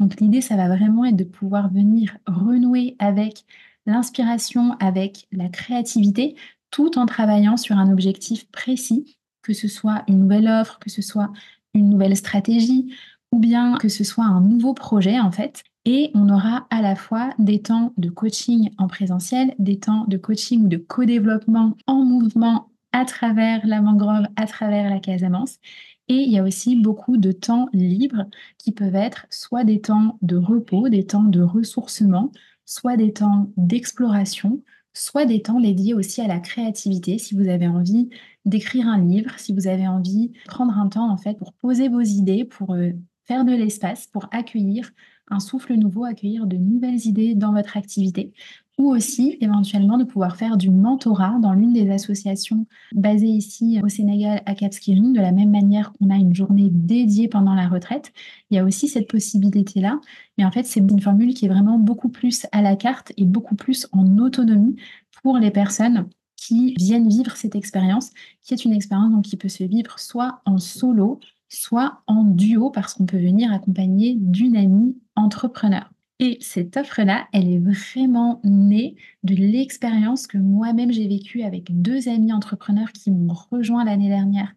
Donc 0.00 0.20
l'idée, 0.20 0.40
ça 0.40 0.56
va 0.56 0.66
vraiment 0.66 1.04
être 1.04 1.14
de 1.14 1.22
pouvoir 1.22 1.72
venir 1.72 2.18
renouer 2.26 2.96
avec 2.98 3.44
l'inspiration, 3.86 4.72
avec 4.80 5.28
la 5.30 5.48
créativité, 5.48 6.34
tout 6.72 6.98
en 6.98 7.06
travaillant 7.06 7.56
sur 7.56 7.78
un 7.78 7.92
objectif 7.92 8.50
précis, 8.50 9.16
que 9.42 9.52
ce 9.52 9.68
soit 9.68 10.02
une 10.08 10.18
nouvelle 10.18 10.48
offre, 10.48 10.80
que 10.80 10.90
ce 10.90 11.00
soit 11.00 11.30
une 11.74 11.90
nouvelle 11.90 12.16
stratégie, 12.16 12.92
ou 13.30 13.38
bien 13.38 13.76
que 13.76 13.88
ce 13.88 14.02
soit 14.02 14.24
un 14.24 14.40
nouveau 14.40 14.74
projet 14.74 15.20
en 15.20 15.30
fait. 15.30 15.62
Et 15.90 16.10
on 16.12 16.28
aura 16.28 16.66
à 16.68 16.82
la 16.82 16.94
fois 16.94 17.32
des 17.38 17.62
temps 17.62 17.94
de 17.96 18.10
coaching 18.10 18.68
en 18.76 18.88
présentiel, 18.88 19.54
des 19.58 19.78
temps 19.78 20.04
de 20.06 20.18
coaching 20.18 20.64
ou 20.64 20.68
de 20.68 20.76
co-développement 20.76 21.78
en 21.86 22.04
mouvement 22.04 22.70
à 22.92 23.06
travers 23.06 23.66
la 23.66 23.80
mangrove, 23.80 24.26
à 24.36 24.46
travers 24.46 24.90
la 24.90 25.00
Casamance. 25.00 25.56
Et 26.08 26.16
il 26.16 26.30
y 26.30 26.36
a 26.36 26.42
aussi 26.42 26.76
beaucoup 26.76 27.16
de 27.16 27.32
temps 27.32 27.70
libres 27.72 28.26
qui 28.58 28.72
peuvent 28.72 28.96
être 28.96 29.24
soit 29.30 29.64
des 29.64 29.80
temps 29.80 30.18
de 30.20 30.36
repos, 30.36 30.90
des 30.90 31.06
temps 31.06 31.24
de 31.24 31.40
ressourcement, 31.40 32.32
soit 32.66 32.98
des 32.98 33.14
temps 33.14 33.50
d'exploration, 33.56 34.62
soit 34.92 35.24
des 35.24 35.40
temps 35.40 35.58
dédiés 35.58 35.94
aussi 35.94 36.20
à 36.20 36.28
la 36.28 36.38
créativité. 36.38 37.16
Si 37.16 37.34
vous 37.34 37.48
avez 37.48 37.66
envie 37.66 38.10
d'écrire 38.44 38.88
un 38.88 39.02
livre, 39.02 39.38
si 39.38 39.54
vous 39.54 39.66
avez 39.66 39.88
envie 39.88 40.28
de 40.28 40.38
prendre 40.48 40.76
un 40.76 40.88
temps 40.88 41.10
en 41.10 41.16
fait 41.16 41.38
pour 41.38 41.54
poser 41.54 41.88
vos 41.88 42.02
idées, 42.02 42.44
pour 42.44 42.74
euh, 42.74 42.90
faire 43.24 43.46
de 43.46 43.52
l'espace, 43.52 44.06
pour 44.06 44.28
accueillir 44.32 44.90
un 45.30 45.40
souffle 45.40 45.74
nouveau, 45.74 46.04
accueillir 46.04 46.46
de 46.46 46.56
nouvelles 46.56 47.06
idées 47.06 47.34
dans 47.34 47.52
votre 47.52 47.76
activité 47.76 48.32
ou 48.78 48.90
aussi 48.90 49.36
éventuellement 49.40 49.98
de 49.98 50.04
pouvoir 50.04 50.36
faire 50.36 50.56
du 50.56 50.70
mentorat 50.70 51.38
dans 51.42 51.52
l'une 51.52 51.72
des 51.72 51.90
associations 51.90 52.64
basées 52.94 53.26
ici 53.26 53.80
au 53.82 53.88
Sénégal 53.88 54.40
à 54.46 54.54
Cap 54.54 54.72
Skirring, 54.72 55.12
de 55.12 55.20
la 55.20 55.32
même 55.32 55.50
manière 55.50 55.92
qu'on 55.92 56.10
a 56.10 56.14
une 56.14 56.34
journée 56.34 56.68
dédiée 56.70 57.26
pendant 57.26 57.54
la 57.54 57.68
retraite. 57.68 58.12
Il 58.50 58.56
y 58.56 58.58
a 58.58 58.64
aussi 58.64 58.86
cette 58.86 59.08
possibilité-là, 59.08 60.00
mais 60.38 60.44
en 60.44 60.52
fait 60.52 60.64
c'est 60.64 60.80
une 60.80 61.00
formule 61.00 61.34
qui 61.34 61.46
est 61.46 61.48
vraiment 61.48 61.78
beaucoup 61.78 62.08
plus 62.08 62.46
à 62.52 62.62
la 62.62 62.76
carte 62.76 63.12
et 63.16 63.24
beaucoup 63.24 63.56
plus 63.56 63.88
en 63.90 64.18
autonomie 64.18 64.76
pour 65.22 65.38
les 65.38 65.50
personnes 65.50 66.08
qui 66.36 66.74
viennent 66.78 67.08
vivre 67.08 67.36
cette 67.36 67.56
expérience, 67.56 68.10
qui 68.42 68.54
est 68.54 68.64
une 68.64 68.72
expérience 68.72 69.12
donc, 69.12 69.24
qui 69.24 69.36
peut 69.36 69.48
se 69.48 69.64
vivre 69.64 69.98
soit 69.98 70.40
en 70.44 70.58
solo, 70.58 71.18
soit 71.48 72.02
en 72.06 72.22
duo, 72.22 72.70
parce 72.70 72.94
qu'on 72.94 73.06
peut 73.06 73.18
venir 73.18 73.52
accompagner 73.52 74.14
d'une 74.16 74.56
amie 74.56 74.96
entrepreneur. 75.18 75.90
Et 76.20 76.38
cette 76.40 76.76
offre-là, 76.76 77.26
elle 77.32 77.48
est 77.48 77.60
vraiment 77.60 78.40
née 78.42 78.96
de 79.22 79.34
l'expérience 79.34 80.26
que 80.26 80.38
moi-même 80.38 80.90
j'ai 80.90 81.06
vécue 81.06 81.42
avec 81.42 81.80
deux 81.80 82.08
amis 82.08 82.32
entrepreneurs 82.32 82.92
qui 82.92 83.10
m'ont 83.10 83.34
rejoint 83.50 83.84
l'année 83.84 84.08
dernière 84.08 84.52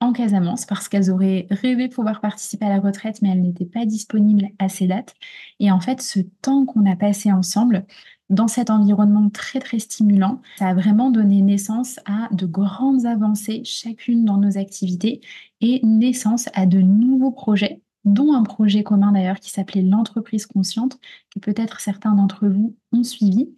en 0.00 0.12
Casamance 0.12 0.66
parce 0.66 0.88
qu'elles 0.88 1.10
auraient 1.10 1.46
rêvé 1.50 1.88
pouvoir 1.88 2.20
participer 2.20 2.66
à 2.66 2.68
la 2.68 2.80
retraite, 2.80 3.20
mais 3.22 3.30
elles 3.30 3.42
n'étaient 3.42 3.64
pas 3.64 3.86
disponibles 3.86 4.48
à 4.58 4.68
ces 4.68 4.86
dates. 4.86 5.14
Et 5.60 5.70
en 5.70 5.80
fait, 5.80 6.02
ce 6.02 6.20
temps 6.42 6.66
qu'on 6.66 6.90
a 6.90 6.94
passé 6.94 7.32
ensemble 7.32 7.86
dans 8.28 8.48
cet 8.48 8.68
environnement 8.68 9.30
très 9.30 9.60
très 9.60 9.78
stimulant, 9.78 10.42
ça 10.58 10.68
a 10.68 10.74
vraiment 10.74 11.10
donné 11.10 11.40
naissance 11.40 11.98
à 12.04 12.28
de 12.32 12.46
grandes 12.46 13.06
avancées 13.06 13.62
chacune 13.64 14.24
dans 14.26 14.36
nos 14.36 14.58
activités 14.58 15.22
et 15.62 15.80
naissance 15.84 16.48
à 16.52 16.66
de 16.66 16.80
nouveaux 16.80 17.32
projets 17.32 17.80
dont 18.12 18.32
un 18.34 18.42
projet 18.42 18.82
commun 18.82 19.12
d'ailleurs 19.12 19.40
qui 19.40 19.50
s'appelait 19.50 19.82
l'entreprise 19.82 20.46
consciente, 20.46 20.98
que 21.34 21.40
peut-être 21.40 21.80
certains 21.80 22.14
d'entre 22.14 22.48
vous 22.48 22.76
ont 22.92 23.04
suivi. 23.04 23.50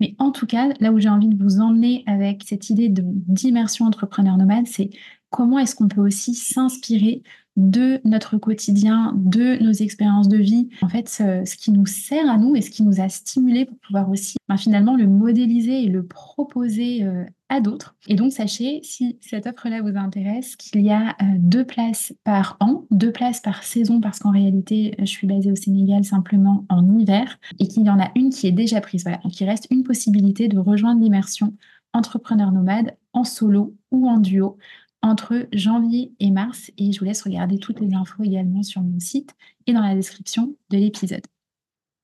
Mais 0.00 0.14
en 0.18 0.32
tout 0.32 0.46
cas, 0.46 0.70
là 0.80 0.92
où 0.92 0.98
j'ai 0.98 1.08
envie 1.08 1.28
de 1.28 1.42
vous 1.42 1.60
emmener 1.60 2.02
avec 2.06 2.42
cette 2.44 2.70
idée 2.70 2.88
d'immersion 2.90 3.86
entrepreneur 3.86 4.36
nomade, 4.36 4.66
c'est 4.66 4.90
comment 5.30 5.58
est-ce 5.58 5.74
qu'on 5.74 5.88
peut 5.88 6.00
aussi 6.00 6.34
s'inspirer 6.34 7.22
de 7.56 8.00
notre 8.04 8.38
quotidien, 8.38 9.12
de 9.16 9.62
nos 9.62 9.72
expériences 9.72 10.28
de 10.28 10.38
vie, 10.38 10.68
en 10.80 10.88
fait, 10.88 11.08
ce, 11.08 11.56
qui 11.56 11.70
nous 11.70 11.86
sert 11.86 12.28
à 12.30 12.38
nous 12.38 12.56
et 12.56 12.62
ce 12.62 12.70
qui 12.70 12.82
nous 12.82 13.00
a 13.00 13.08
stimulés 13.08 13.66
pour 13.66 13.76
pouvoir 13.78 14.10
aussi 14.10 14.36
ben, 14.48 14.56
finalement 14.56 14.96
le 14.96 15.06
modéliser 15.06 15.84
et 15.84 15.88
le 15.88 16.04
proposer 16.06 17.04
euh, 17.04 17.24
à 17.50 17.60
d'autres. 17.60 17.94
Et 18.08 18.14
donc, 18.14 18.32
sachez, 18.32 18.80
si 18.82 19.18
cette 19.20 19.46
offre-là 19.46 19.82
vous 19.82 19.96
intéresse, 19.96 20.56
qu'il 20.56 20.80
y 20.80 20.90
a 20.90 21.10
euh, 21.10 21.24
deux 21.38 21.64
places 21.64 22.14
par 22.24 22.56
an, 22.60 22.86
deux 22.90 23.12
places 23.12 23.40
par 23.40 23.62
saison, 23.62 24.00
parce 24.00 24.18
qu'en 24.18 24.30
réalité, 24.30 24.94
je 24.98 25.04
suis 25.04 25.26
basée 25.26 25.52
au 25.52 25.56
Sénégal 25.56 26.04
simplement 26.04 26.64
en 26.70 26.98
hiver, 26.98 27.38
et 27.58 27.68
qu'il 27.68 27.84
y 27.84 27.90
en 27.90 28.00
a 28.00 28.10
une 28.16 28.30
qui 28.30 28.46
est 28.46 28.52
déjà 28.52 28.80
prise. 28.80 29.02
Voilà, 29.02 29.18
donc 29.18 29.38
il 29.38 29.44
reste 29.44 29.66
une 29.70 29.82
possibilité 29.82 30.48
de 30.48 30.58
rejoindre 30.58 31.02
l'immersion 31.02 31.52
entrepreneur 31.92 32.52
nomade 32.52 32.96
en 33.12 33.24
solo 33.24 33.74
ou 33.90 34.08
en 34.08 34.18
duo 34.18 34.56
entre 35.02 35.46
janvier 35.52 36.12
et 36.20 36.30
mars. 36.30 36.70
Et 36.78 36.92
je 36.92 36.98
vous 37.00 37.04
laisse 37.04 37.22
regarder 37.22 37.58
toutes 37.58 37.80
les 37.80 37.94
infos 37.94 38.22
également 38.22 38.62
sur 38.62 38.80
mon 38.80 39.00
site 39.00 39.34
et 39.66 39.72
dans 39.72 39.82
la 39.82 39.94
description 39.94 40.54
de 40.70 40.78
l'épisode. 40.78 41.26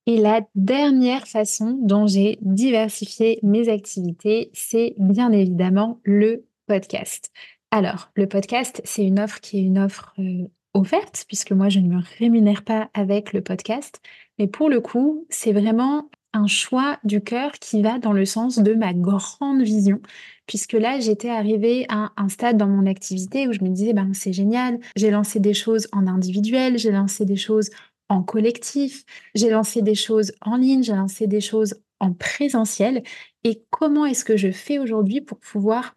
Et 0.06 0.18
la 0.18 0.40
dernière 0.54 1.28
façon 1.28 1.78
dont 1.82 2.06
j'ai 2.06 2.38
diversifié 2.40 3.40
mes 3.42 3.68
activités, 3.68 4.50
c'est 4.54 4.94
bien 4.98 5.32
évidemment 5.32 6.00
le 6.02 6.46
podcast. 6.66 7.30
Alors, 7.70 8.10
le 8.14 8.26
podcast, 8.26 8.80
c'est 8.84 9.04
une 9.04 9.20
offre 9.20 9.40
qui 9.40 9.58
est 9.58 9.62
une 9.62 9.78
offre 9.78 10.14
euh, 10.18 10.48
offerte, 10.72 11.24
puisque 11.28 11.52
moi, 11.52 11.68
je 11.68 11.80
ne 11.80 11.88
me 11.88 12.00
rémunère 12.18 12.64
pas 12.64 12.88
avec 12.94 13.34
le 13.34 13.42
podcast. 13.42 14.00
Mais 14.38 14.46
pour 14.46 14.70
le 14.70 14.80
coup, 14.80 15.26
c'est 15.28 15.52
vraiment 15.52 16.08
un 16.32 16.46
choix 16.46 16.98
du 17.04 17.20
cœur 17.20 17.52
qui 17.52 17.82
va 17.82 17.98
dans 17.98 18.12
le 18.12 18.24
sens 18.24 18.58
de 18.58 18.74
ma 18.74 18.92
grande 18.92 19.62
vision, 19.62 20.00
puisque 20.46 20.74
là, 20.74 21.00
j'étais 21.00 21.30
arrivée 21.30 21.86
à 21.88 22.12
un 22.16 22.28
stade 22.28 22.56
dans 22.56 22.68
mon 22.68 22.86
activité 22.86 23.48
où 23.48 23.52
je 23.52 23.62
me 23.62 23.70
disais, 23.70 23.92
ben, 23.92 24.12
c'est 24.14 24.32
génial, 24.32 24.78
j'ai 24.96 25.10
lancé 25.10 25.40
des 25.40 25.54
choses 25.54 25.88
en 25.92 26.06
individuel, 26.06 26.78
j'ai 26.78 26.90
lancé 26.92 27.24
des 27.24 27.36
choses 27.36 27.70
en 28.08 28.22
collectif, 28.22 29.04
j'ai 29.34 29.50
lancé 29.50 29.82
des 29.82 29.94
choses 29.94 30.32
en 30.40 30.56
ligne, 30.56 30.82
j'ai 30.82 30.94
lancé 30.94 31.26
des 31.26 31.40
choses 31.40 31.74
en 32.00 32.12
présentiel, 32.12 33.02
et 33.44 33.62
comment 33.70 34.06
est-ce 34.06 34.24
que 34.24 34.36
je 34.36 34.50
fais 34.50 34.78
aujourd'hui 34.78 35.20
pour 35.20 35.38
pouvoir 35.40 35.96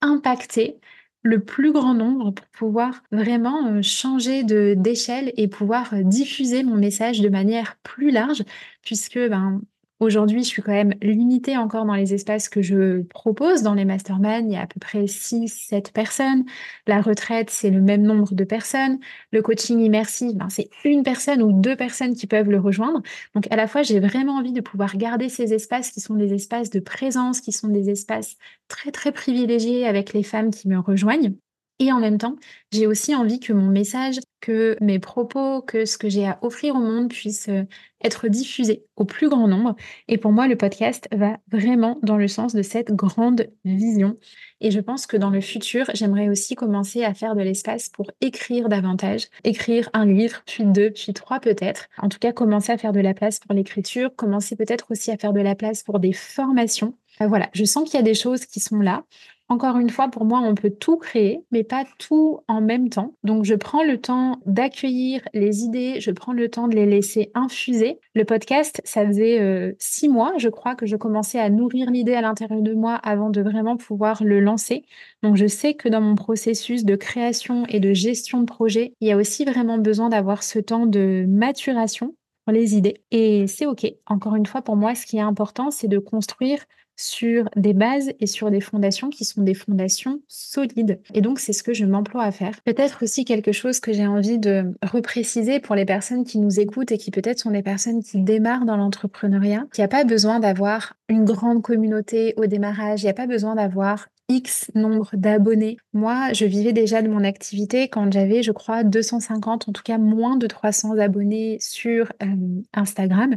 impacter 0.00 0.80
le 1.22 1.44
plus 1.44 1.72
grand 1.72 1.94
nombre 1.94 2.32
pour 2.32 2.46
pouvoir 2.46 3.02
vraiment 3.12 3.68
euh, 3.68 3.82
changer 3.82 4.42
d'échelle 4.42 5.32
et 5.36 5.46
pouvoir 5.46 5.94
euh, 5.94 6.02
diffuser 6.02 6.64
mon 6.64 6.76
message 6.76 7.20
de 7.20 7.28
manière 7.28 7.76
plus 7.84 8.10
large? 8.10 8.42
Puisque 8.82 9.18
ben 9.18 9.60
Aujourd'hui, 10.02 10.42
je 10.42 10.48
suis 10.48 10.62
quand 10.62 10.72
même 10.72 10.94
limitée 11.00 11.56
encore 11.56 11.84
dans 11.84 11.94
les 11.94 12.12
espaces 12.12 12.48
que 12.48 12.60
je 12.60 13.02
propose. 13.02 13.62
Dans 13.62 13.74
les 13.74 13.84
masterminds, 13.84 14.48
il 14.48 14.52
y 14.52 14.56
a 14.56 14.62
à 14.62 14.66
peu 14.66 14.80
près 14.80 15.04
6-7 15.04 15.92
personnes. 15.92 16.44
La 16.88 17.00
retraite, 17.00 17.50
c'est 17.50 17.70
le 17.70 17.80
même 17.80 18.02
nombre 18.02 18.34
de 18.34 18.42
personnes. 18.42 18.98
Le 19.30 19.42
coaching 19.42 19.78
immersif, 19.78 20.34
ben, 20.34 20.48
c'est 20.48 20.70
une 20.84 21.04
personne 21.04 21.40
ou 21.40 21.52
deux 21.52 21.76
personnes 21.76 22.16
qui 22.16 22.26
peuvent 22.26 22.50
le 22.50 22.58
rejoindre. 22.58 23.00
Donc, 23.36 23.46
à 23.52 23.54
la 23.54 23.68
fois, 23.68 23.82
j'ai 23.82 24.00
vraiment 24.00 24.38
envie 24.38 24.52
de 24.52 24.60
pouvoir 24.60 24.96
garder 24.96 25.28
ces 25.28 25.54
espaces 25.54 25.92
qui 25.92 26.00
sont 26.00 26.16
des 26.16 26.34
espaces 26.34 26.70
de 26.70 26.80
présence, 26.80 27.40
qui 27.40 27.52
sont 27.52 27.68
des 27.68 27.88
espaces 27.88 28.36
très, 28.66 28.90
très 28.90 29.12
privilégiés 29.12 29.86
avec 29.86 30.14
les 30.14 30.24
femmes 30.24 30.50
qui 30.50 30.66
me 30.66 30.80
rejoignent. 30.80 31.36
Et 31.78 31.90
en 31.92 32.00
même 32.00 32.18
temps, 32.18 32.36
j'ai 32.70 32.86
aussi 32.86 33.14
envie 33.14 33.40
que 33.40 33.52
mon 33.52 33.68
message, 33.68 34.20
que 34.40 34.76
mes 34.80 34.98
propos, 34.98 35.62
que 35.62 35.84
ce 35.84 35.98
que 35.98 36.08
j'ai 36.08 36.26
à 36.26 36.38
offrir 36.42 36.76
au 36.76 36.80
monde 36.80 37.08
puisse 37.08 37.48
euh, 37.48 37.64
être 38.04 38.28
diffusé 38.28 38.84
au 38.96 39.04
plus 39.04 39.28
grand 39.28 39.48
nombre. 39.48 39.74
Et 40.08 40.18
pour 40.18 40.32
moi, 40.32 40.48
le 40.48 40.56
podcast 40.56 41.08
va 41.12 41.38
vraiment 41.50 41.98
dans 42.02 42.16
le 42.16 42.28
sens 42.28 42.54
de 42.54 42.62
cette 42.62 42.92
grande 42.92 43.48
vision. 43.64 44.16
Et 44.60 44.70
je 44.70 44.80
pense 44.80 45.06
que 45.06 45.16
dans 45.16 45.30
le 45.30 45.40
futur, 45.40 45.86
j'aimerais 45.94 46.28
aussi 46.28 46.54
commencer 46.54 47.04
à 47.04 47.14
faire 47.14 47.34
de 47.34 47.42
l'espace 47.42 47.88
pour 47.88 48.10
écrire 48.20 48.68
davantage, 48.68 49.26
écrire 49.44 49.88
un 49.92 50.06
livre, 50.06 50.42
puis 50.46 50.64
deux, 50.64 50.90
puis 50.90 51.12
trois 51.14 51.40
peut-être. 51.40 51.88
En 51.98 52.08
tout 52.08 52.18
cas, 52.18 52.32
commencer 52.32 52.72
à 52.72 52.78
faire 52.78 52.92
de 52.92 53.00
la 53.00 53.14
place 53.14 53.40
pour 53.40 53.54
l'écriture, 53.54 54.14
commencer 54.14 54.56
peut-être 54.56 54.86
aussi 54.90 55.10
à 55.10 55.16
faire 55.16 55.32
de 55.32 55.40
la 55.40 55.54
place 55.54 55.82
pour 55.82 55.98
des 55.98 56.12
formations. 56.12 56.94
Voilà, 57.20 57.50
je 57.52 57.64
sens 57.64 57.84
qu'il 57.84 57.98
y 57.98 58.02
a 58.02 58.04
des 58.04 58.14
choses 58.14 58.46
qui 58.46 58.60
sont 58.60 58.78
là. 58.78 59.04
Encore 59.52 59.76
une 59.76 59.90
fois, 59.90 60.08
pour 60.08 60.24
moi, 60.24 60.40
on 60.40 60.54
peut 60.54 60.70
tout 60.70 60.96
créer, 60.96 61.44
mais 61.50 61.62
pas 61.62 61.84
tout 61.98 62.40
en 62.48 62.62
même 62.62 62.88
temps. 62.88 63.12
Donc, 63.22 63.44
je 63.44 63.54
prends 63.54 63.84
le 63.84 64.00
temps 64.00 64.40
d'accueillir 64.46 65.20
les 65.34 65.60
idées, 65.60 66.00
je 66.00 66.10
prends 66.10 66.32
le 66.32 66.48
temps 66.48 66.68
de 66.68 66.74
les 66.74 66.86
laisser 66.86 67.30
infuser. 67.34 67.98
Le 68.14 68.24
podcast, 68.24 68.80
ça 68.86 69.06
faisait 69.06 69.42
euh, 69.42 69.72
six 69.78 70.08
mois, 70.08 70.32
je 70.38 70.48
crois, 70.48 70.74
que 70.74 70.86
je 70.86 70.96
commençais 70.96 71.38
à 71.38 71.50
nourrir 71.50 71.90
l'idée 71.90 72.14
à 72.14 72.22
l'intérieur 72.22 72.62
de 72.62 72.72
moi 72.72 72.94
avant 72.94 73.28
de 73.28 73.42
vraiment 73.42 73.76
pouvoir 73.76 74.24
le 74.24 74.40
lancer. 74.40 74.86
Donc, 75.22 75.36
je 75.36 75.46
sais 75.46 75.74
que 75.74 75.90
dans 75.90 76.00
mon 76.00 76.14
processus 76.14 76.86
de 76.86 76.96
création 76.96 77.66
et 77.66 77.78
de 77.78 77.92
gestion 77.92 78.40
de 78.40 78.46
projet, 78.46 78.94
il 79.02 79.08
y 79.08 79.12
a 79.12 79.18
aussi 79.18 79.44
vraiment 79.44 79.76
besoin 79.76 80.08
d'avoir 80.08 80.44
ce 80.44 80.60
temps 80.60 80.86
de 80.86 81.26
maturation 81.28 82.14
pour 82.46 82.54
les 82.54 82.74
idées. 82.74 83.02
Et 83.10 83.46
c'est 83.48 83.66
OK. 83.66 83.84
Encore 84.06 84.34
une 84.34 84.46
fois, 84.46 84.62
pour 84.62 84.76
moi, 84.76 84.94
ce 84.94 85.04
qui 85.04 85.18
est 85.18 85.20
important, 85.20 85.70
c'est 85.70 85.88
de 85.88 85.98
construire 85.98 86.64
sur 86.96 87.48
des 87.56 87.72
bases 87.72 88.12
et 88.20 88.26
sur 88.26 88.50
des 88.50 88.60
fondations 88.60 89.10
qui 89.10 89.24
sont 89.24 89.42
des 89.42 89.54
fondations 89.54 90.20
solides. 90.28 91.00
Et 91.14 91.20
donc, 91.20 91.40
c'est 91.40 91.52
ce 91.52 91.62
que 91.62 91.74
je 91.74 91.84
m'emploie 91.84 92.24
à 92.24 92.32
faire. 92.32 92.60
Peut-être 92.64 93.02
aussi 93.02 93.24
quelque 93.24 93.52
chose 93.52 93.80
que 93.80 93.92
j'ai 93.92 94.06
envie 94.06 94.38
de 94.38 94.72
repréciser 94.82 95.60
pour 95.60 95.74
les 95.74 95.84
personnes 95.84 96.24
qui 96.24 96.38
nous 96.38 96.60
écoutent 96.60 96.92
et 96.92 96.98
qui 96.98 97.10
peut-être 97.10 97.40
sont 97.40 97.50
des 97.50 97.62
personnes 97.62 98.02
qui 98.02 98.18
démarrent 98.18 98.64
dans 98.64 98.76
l'entrepreneuriat, 98.76 99.66
qu'il 99.72 99.82
n'y 99.82 99.86
a 99.86 99.88
pas 99.88 100.04
besoin 100.04 100.40
d'avoir 100.40 100.94
une 101.08 101.24
grande 101.24 101.62
communauté 101.62 102.34
au 102.36 102.46
démarrage, 102.46 103.02
il 103.02 103.06
n'y 103.06 103.10
a 103.10 103.14
pas 103.14 103.26
besoin 103.26 103.54
d'avoir 103.54 104.08
X 104.28 104.70
nombre 104.74 105.10
d'abonnés. 105.14 105.76
Moi, 105.92 106.32
je 106.32 106.44
vivais 106.44 106.72
déjà 106.72 107.02
de 107.02 107.08
mon 107.08 107.24
activité 107.24 107.88
quand 107.88 108.10
j'avais, 108.12 108.42
je 108.42 108.52
crois, 108.52 108.84
250, 108.84 109.68
en 109.68 109.72
tout 109.72 109.82
cas 109.82 109.98
moins 109.98 110.36
de 110.36 110.46
300 110.46 110.98
abonnés 110.98 111.58
sur 111.60 112.12
euh, 112.22 112.26
Instagram. 112.72 113.36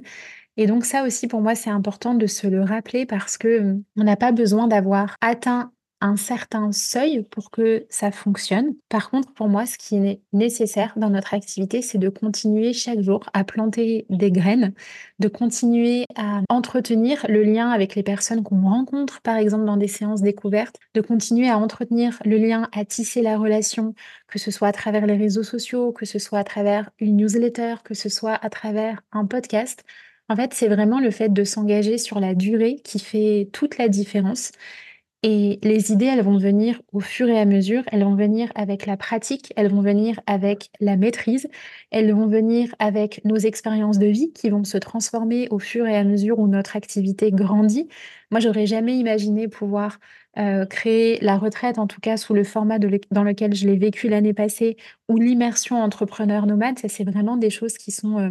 Et 0.57 0.67
donc 0.67 0.85
ça 0.85 1.03
aussi 1.03 1.27
pour 1.27 1.41
moi 1.41 1.55
c'est 1.55 1.69
important 1.69 2.13
de 2.13 2.27
se 2.27 2.47
le 2.47 2.63
rappeler 2.63 3.05
parce 3.05 3.37
que 3.37 3.75
on 3.97 4.03
n'a 4.03 4.15
pas 4.15 4.31
besoin 4.31 4.67
d'avoir 4.67 5.15
atteint 5.21 5.71
un 6.01 6.17
certain 6.17 6.71
seuil 6.71 7.23
pour 7.23 7.51
que 7.51 7.85
ça 7.89 8.11
fonctionne. 8.11 8.75
Par 8.89 9.09
contre, 9.09 9.33
pour 9.33 9.47
moi, 9.47 9.65
ce 9.65 9.77
qui 9.77 9.95
est 9.95 10.21
nécessaire 10.33 10.93
dans 10.97 11.09
notre 11.09 11.33
activité, 11.33 11.81
c'est 11.81 11.97
de 11.97 12.09
continuer 12.09 12.73
chaque 12.73 12.99
jour 13.01 13.23
à 13.33 13.43
planter 13.43 14.05
des 14.09 14.31
graines, 14.31 14.73
de 15.19 15.27
continuer 15.27 16.05
à 16.15 16.41
entretenir 16.49 17.25
le 17.29 17.43
lien 17.43 17.69
avec 17.69 17.95
les 17.95 18.03
personnes 18.03 18.43
qu'on 18.43 18.61
rencontre, 18.61 19.21
par 19.21 19.37
exemple 19.37 19.65
dans 19.65 19.77
des 19.77 19.87
séances 19.87 20.21
découvertes, 20.21 20.75
de 20.93 21.01
continuer 21.01 21.49
à 21.49 21.57
entretenir 21.57 22.19
le 22.25 22.37
lien, 22.37 22.69
à 22.73 22.85
tisser 22.85 23.21
la 23.21 23.37
relation, 23.37 23.95
que 24.27 24.37
ce 24.37 24.51
soit 24.51 24.67
à 24.67 24.73
travers 24.73 25.05
les 25.05 25.17
réseaux 25.17 25.43
sociaux, 25.43 25.91
que 25.91 26.05
ce 26.05 26.19
soit 26.19 26.39
à 26.39 26.43
travers 26.43 26.89
une 26.99 27.17
newsletter, 27.17 27.75
que 27.83 27.93
ce 27.93 28.09
soit 28.09 28.35
à 28.35 28.49
travers 28.49 29.01
un 29.11 29.25
podcast. 29.25 29.83
En 30.29 30.35
fait, 30.35 30.53
c'est 30.53 30.67
vraiment 30.67 30.99
le 30.99 31.11
fait 31.11 31.29
de 31.29 31.43
s'engager 31.43 31.97
sur 31.97 32.19
la 32.19 32.33
durée 32.33 32.77
qui 32.83 32.99
fait 32.99 33.49
toute 33.53 33.77
la 33.77 33.87
différence. 33.89 34.51
Et 35.23 35.59
les 35.63 35.91
idées, 35.91 36.05
elles 36.05 36.23
vont 36.23 36.37
venir 36.37 36.81
au 36.93 36.99
fur 36.99 37.27
et 37.27 37.39
à 37.39 37.45
mesure, 37.45 37.83
elles 37.91 38.03
vont 38.03 38.15
venir 38.15 38.51
avec 38.55 38.85
la 38.85 38.97
pratique, 38.97 39.51
elles 39.55 39.71
vont 39.71 39.81
venir 39.81 40.19
avec 40.27 40.69
la 40.79 40.97
maîtrise, 40.97 41.47
elles 41.91 42.13
vont 42.13 42.27
venir 42.27 42.75
avec 42.79 43.25
nos 43.25 43.37
expériences 43.37 43.97
de 43.99 44.05
vie 44.07 44.31
qui 44.33 44.51
vont 44.51 44.63
se 44.63 44.77
transformer 44.77 45.47
au 45.49 45.59
fur 45.59 45.87
et 45.87 45.97
à 45.97 46.03
mesure 46.03 46.39
où 46.39 46.47
notre 46.47 46.75
activité 46.75 47.31
grandit. 47.31 47.87
Moi, 48.31 48.39
j'aurais 48.39 48.67
jamais 48.67 48.97
imaginé 48.97 49.47
pouvoir 49.47 49.99
euh, 50.37 50.65
créer 50.67 51.19
la 51.21 51.37
retraite, 51.39 51.79
en 51.79 51.87
tout 51.87 52.01
cas 52.01 52.17
sous 52.17 52.35
le 52.35 52.43
format 52.43 52.77
dans 52.79 53.23
lequel 53.23 53.55
je 53.55 53.67
l'ai 53.67 53.77
vécu 53.77 54.09
l'année 54.09 54.33
passée, 54.33 54.77
ou 55.09 55.17
l'immersion 55.17 55.77
entrepreneur 55.81 56.45
nomade. 56.45 56.77
Ça, 56.79 56.87
c'est 56.89 57.03
vraiment 57.03 57.37
des 57.37 57.49
choses 57.49 57.77
qui 57.77 57.91
sont 57.91 58.19
euh, 58.19 58.29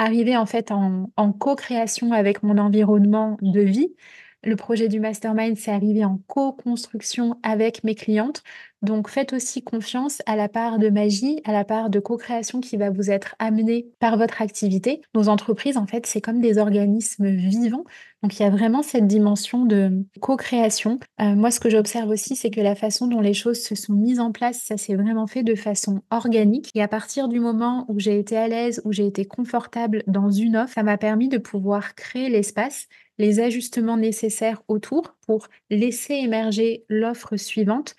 arrivées 0.00 0.36
en 0.36 0.46
fait 0.46 0.70
en 0.72 1.32
co-création 1.32 2.12
avec 2.12 2.42
mon 2.42 2.58
environnement 2.58 3.36
de 3.42 3.60
vie. 3.60 3.94
Le 4.42 4.56
projet 4.56 4.88
du 4.88 5.00
mastermind, 5.00 5.56
c'est 5.58 5.70
arrivé 5.70 6.02
en 6.02 6.18
co-construction 6.26 7.38
avec 7.42 7.84
mes 7.84 7.94
clientes. 7.94 8.42
Donc 8.80 9.10
faites 9.10 9.34
aussi 9.34 9.62
confiance 9.62 10.22
à 10.24 10.34
la 10.34 10.48
part 10.48 10.78
de 10.78 10.88
magie, 10.88 11.42
à 11.44 11.52
la 11.52 11.64
part 11.64 11.90
de 11.90 12.00
co-création 12.00 12.60
qui 12.60 12.78
va 12.78 12.88
vous 12.88 13.10
être 13.10 13.34
amenée 13.38 13.88
par 13.98 14.16
votre 14.16 14.40
activité. 14.40 15.02
Nos 15.14 15.28
entreprises, 15.28 15.76
en 15.76 15.86
fait, 15.86 16.06
c'est 16.06 16.22
comme 16.22 16.40
des 16.40 16.56
organismes 16.56 17.28
vivants. 17.28 17.84
Donc 18.22 18.38
il 18.38 18.42
y 18.42 18.46
a 18.46 18.50
vraiment 18.50 18.82
cette 18.82 19.06
dimension 19.06 19.66
de 19.66 20.06
co-création. 20.20 20.98
Euh, 21.20 21.34
moi, 21.34 21.50
ce 21.50 21.60
que 21.60 21.68
j'observe 21.68 22.08
aussi, 22.08 22.34
c'est 22.34 22.50
que 22.50 22.62
la 22.62 22.74
façon 22.74 23.08
dont 23.08 23.20
les 23.20 23.34
choses 23.34 23.60
se 23.60 23.74
sont 23.74 23.92
mises 23.92 24.20
en 24.20 24.32
place, 24.32 24.62
ça 24.62 24.78
s'est 24.78 24.94
vraiment 24.94 25.26
fait 25.26 25.42
de 25.42 25.54
façon 25.54 26.00
organique. 26.10 26.70
Et 26.74 26.82
à 26.82 26.88
partir 26.88 27.28
du 27.28 27.40
moment 27.40 27.84
où 27.88 27.98
j'ai 27.98 28.18
été 28.18 28.38
à 28.38 28.48
l'aise, 28.48 28.80
où 28.86 28.92
j'ai 28.92 29.06
été 29.06 29.26
confortable 29.26 30.02
dans 30.06 30.30
une 30.30 30.56
offre, 30.56 30.72
ça 30.72 30.82
m'a 30.82 30.96
permis 30.96 31.28
de 31.28 31.36
pouvoir 31.36 31.94
créer 31.94 32.30
l'espace 32.30 32.88
les 33.20 33.38
ajustements 33.38 33.98
nécessaires 33.98 34.62
autour 34.66 35.14
pour 35.26 35.48
laisser 35.68 36.14
émerger 36.14 36.84
l'offre 36.88 37.36
suivante 37.36 37.94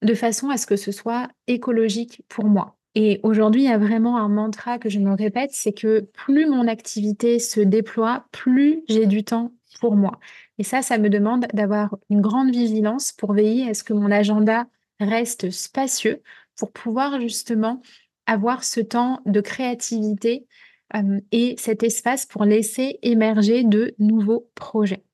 de 0.00 0.14
façon 0.14 0.48
à 0.48 0.56
ce 0.56 0.66
que 0.66 0.76
ce 0.76 0.90
soit 0.90 1.28
écologique 1.46 2.22
pour 2.28 2.46
moi. 2.46 2.78
Et 2.94 3.20
aujourd'hui, 3.24 3.64
il 3.64 3.68
y 3.68 3.72
a 3.72 3.78
vraiment 3.78 4.16
un 4.16 4.28
mantra 4.28 4.78
que 4.78 4.88
je 4.88 5.00
me 5.00 5.14
répète, 5.14 5.50
c'est 5.52 5.72
que 5.72 6.00
plus 6.00 6.46
mon 6.46 6.66
activité 6.66 7.38
se 7.38 7.60
déploie, 7.60 8.26
plus 8.32 8.82
j'ai 8.88 9.06
du 9.06 9.22
temps 9.22 9.52
pour 9.80 9.96
moi. 9.96 10.18
Et 10.58 10.64
ça, 10.64 10.80
ça 10.80 10.96
me 10.96 11.10
demande 11.10 11.46
d'avoir 11.52 11.98
une 12.08 12.22
grande 12.22 12.50
vigilance 12.50 13.12
pour 13.12 13.34
veiller 13.34 13.68
à 13.68 13.74
ce 13.74 13.84
que 13.84 13.92
mon 13.92 14.10
agenda 14.10 14.66
reste 14.98 15.50
spacieux 15.50 16.22
pour 16.56 16.72
pouvoir 16.72 17.20
justement 17.20 17.82
avoir 18.26 18.64
ce 18.64 18.80
temps 18.80 19.20
de 19.26 19.40
créativité 19.42 20.46
et 21.32 21.54
cet 21.58 21.82
espace 21.82 22.26
pour 22.26 22.44
laisser 22.44 22.98
émerger 23.02 23.64
de 23.64 23.94
nouveaux 23.98 24.48
projets. 24.54 25.04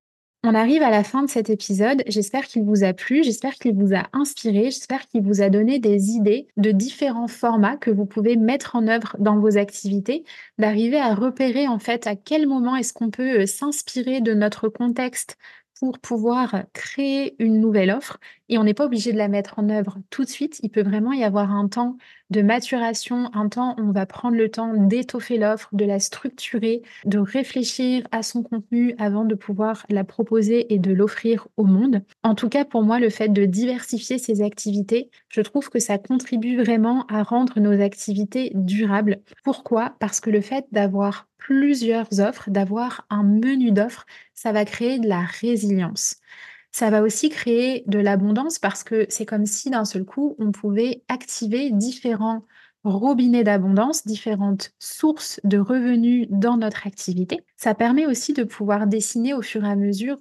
On 0.43 0.55
arrive 0.55 0.83
à 0.83 0.89
la 0.89 1.05
fin 1.05 1.23
de 1.23 1.29
cet 1.29 1.51
épisode. 1.51 2.03
J'espère 2.07 2.47
qu'il 2.47 2.63
vous 2.63 2.83
a 2.83 2.95
plu, 2.95 3.23
j'espère 3.23 3.57
qu'il 3.57 3.75
vous 3.75 3.95
a 3.95 4.09
inspiré, 4.15 4.71
j'espère 4.71 5.07
qu'il 5.07 5.21
vous 5.21 5.43
a 5.43 5.51
donné 5.51 5.79
des 5.79 6.13
idées 6.13 6.49
de 6.57 6.71
différents 6.71 7.29
formats 7.29 7.77
que 7.77 7.91
vous 7.91 8.07
pouvez 8.07 8.37
mettre 8.37 8.75
en 8.75 8.89
œuvre 8.89 9.15
dans 9.19 9.39
vos 9.39 9.59
activités, 9.59 10.25
d'arriver 10.57 10.99
à 10.99 11.15
repérer 11.15 11.69
en 11.69 11.79
fait 11.79 12.07
à 12.07 12.17
quel 12.17 12.49
moment 12.49 12.75
est-ce 12.75 12.95
qu'on 12.95 13.11
peut 13.11 13.45
s'inspirer 13.45 14.23
de 14.23 14.33
notre 14.33 14.71
contexte 14.71 15.37
pour 15.79 15.99
pouvoir 15.99 16.65
créer 16.73 17.37
une 17.39 17.61
nouvelle 17.61 17.91
offre 17.91 18.19
et 18.49 18.57
on 18.57 18.65
n'est 18.65 18.75
pas 18.75 18.87
obligé 18.87 19.13
de 19.13 19.19
la 19.19 19.29
mettre 19.29 19.59
en 19.59 19.69
œuvre 19.69 19.99
tout 20.09 20.25
de 20.25 20.29
suite. 20.29 20.61
Il 20.63 20.71
peut 20.71 20.83
vraiment 20.83 21.13
y 21.13 21.25
avoir 21.25 21.53
un 21.53 21.69
temps 21.69 21.97
de 22.31 22.43
maturation, 22.43 23.31
un 23.35 23.49
temps 23.49 23.75
où 23.79 23.83
on 23.83 23.93
va 23.93 24.07
prendre 24.07 24.37
le 24.37 24.51
temps 24.51 24.73
d'étoffer 24.75 25.39
l'offre, 25.39 25.69
de 25.73 25.85
la 25.85 25.99
structurer, 25.99 26.83
de 27.05 27.19
réfléchir 27.19 28.07
à 28.13 28.23
son 28.23 28.43
contenu 28.43 28.95
avant 28.99 29.25
de 29.25 29.35
pouvoir 29.35 29.85
la 29.89 30.05
proposer 30.05 30.73
et 30.73 30.79
de 30.79 30.93
l'offrir 30.93 31.49
au 31.57 31.65
monde. 31.65 32.03
En 32.23 32.35
tout 32.35 32.49
cas, 32.49 32.65
pour 32.65 32.83
moi, 32.83 32.99
le 33.01 33.11
fait 33.11 33.29
de 33.29 33.45
diversifier 33.45 34.19
ses 34.19 34.43
activités, 34.43 35.11
je 35.29 35.41
trouve 35.41 35.71
que 35.71 35.79
ça 35.81 35.99
contribue 35.99 36.57
vraiment 36.57 37.07
à 37.07 37.23
rendre 37.23 37.61
nos 37.61 37.81
activités 37.81 38.53
durables. 38.55 39.21
Pourquoi? 39.45 39.95
Parce 39.99 40.21
que 40.21 40.31
le 40.31 40.41
fait 40.41 40.67
d'avoir 40.73 41.29
plusieurs 41.39 42.21
offres, 42.21 42.51
d'avoir 42.51 43.07
un 43.11 43.23
menu 43.23 43.73
d'offres, 43.73 44.07
ça 44.35 44.53
va 44.53 44.65
créer 44.65 44.99
de 44.99 45.09
la 45.09 45.23
résilience. 45.23 46.17
Ça 46.73 46.91
va 46.91 47.03
aussi 47.03 47.29
créer 47.29 47.85
de 47.87 47.99
l'abondance 47.99 48.59
parce 48.59 48.85
que 48.85 49.07
c'est 49.09 49.27
comme 49.27 49.47
si 49.47 49.71
d'un 49.71 49.85
seul 49.85 50.05
coup, 50.05 50.37
on 50.39 50.53
pouvait 50.53 51.03
activer 51.09 51.71
différents 51.71 52.47
robinets 52.85 53.45
d'abondance, 53.45 54.07
différentes 54.07 54.71
sources 54.79 55.41
de 55.45 55.59
revenus 55.59 56.27
dans 56.31 56.57
notre 56.57 56.87
activité. 56.87 57.41
Ça 57.57 57.75
permet 57.75 58.07
aussi 58.07 58.33
de 58.33 58.45
pouvoir 58.45 58.87
dessiner 58.87 59.35
au 59.35 59.43
fur 59.43 59.65
et 59.65 59.69
à 59.71 59.77
mesure 59.77 60.19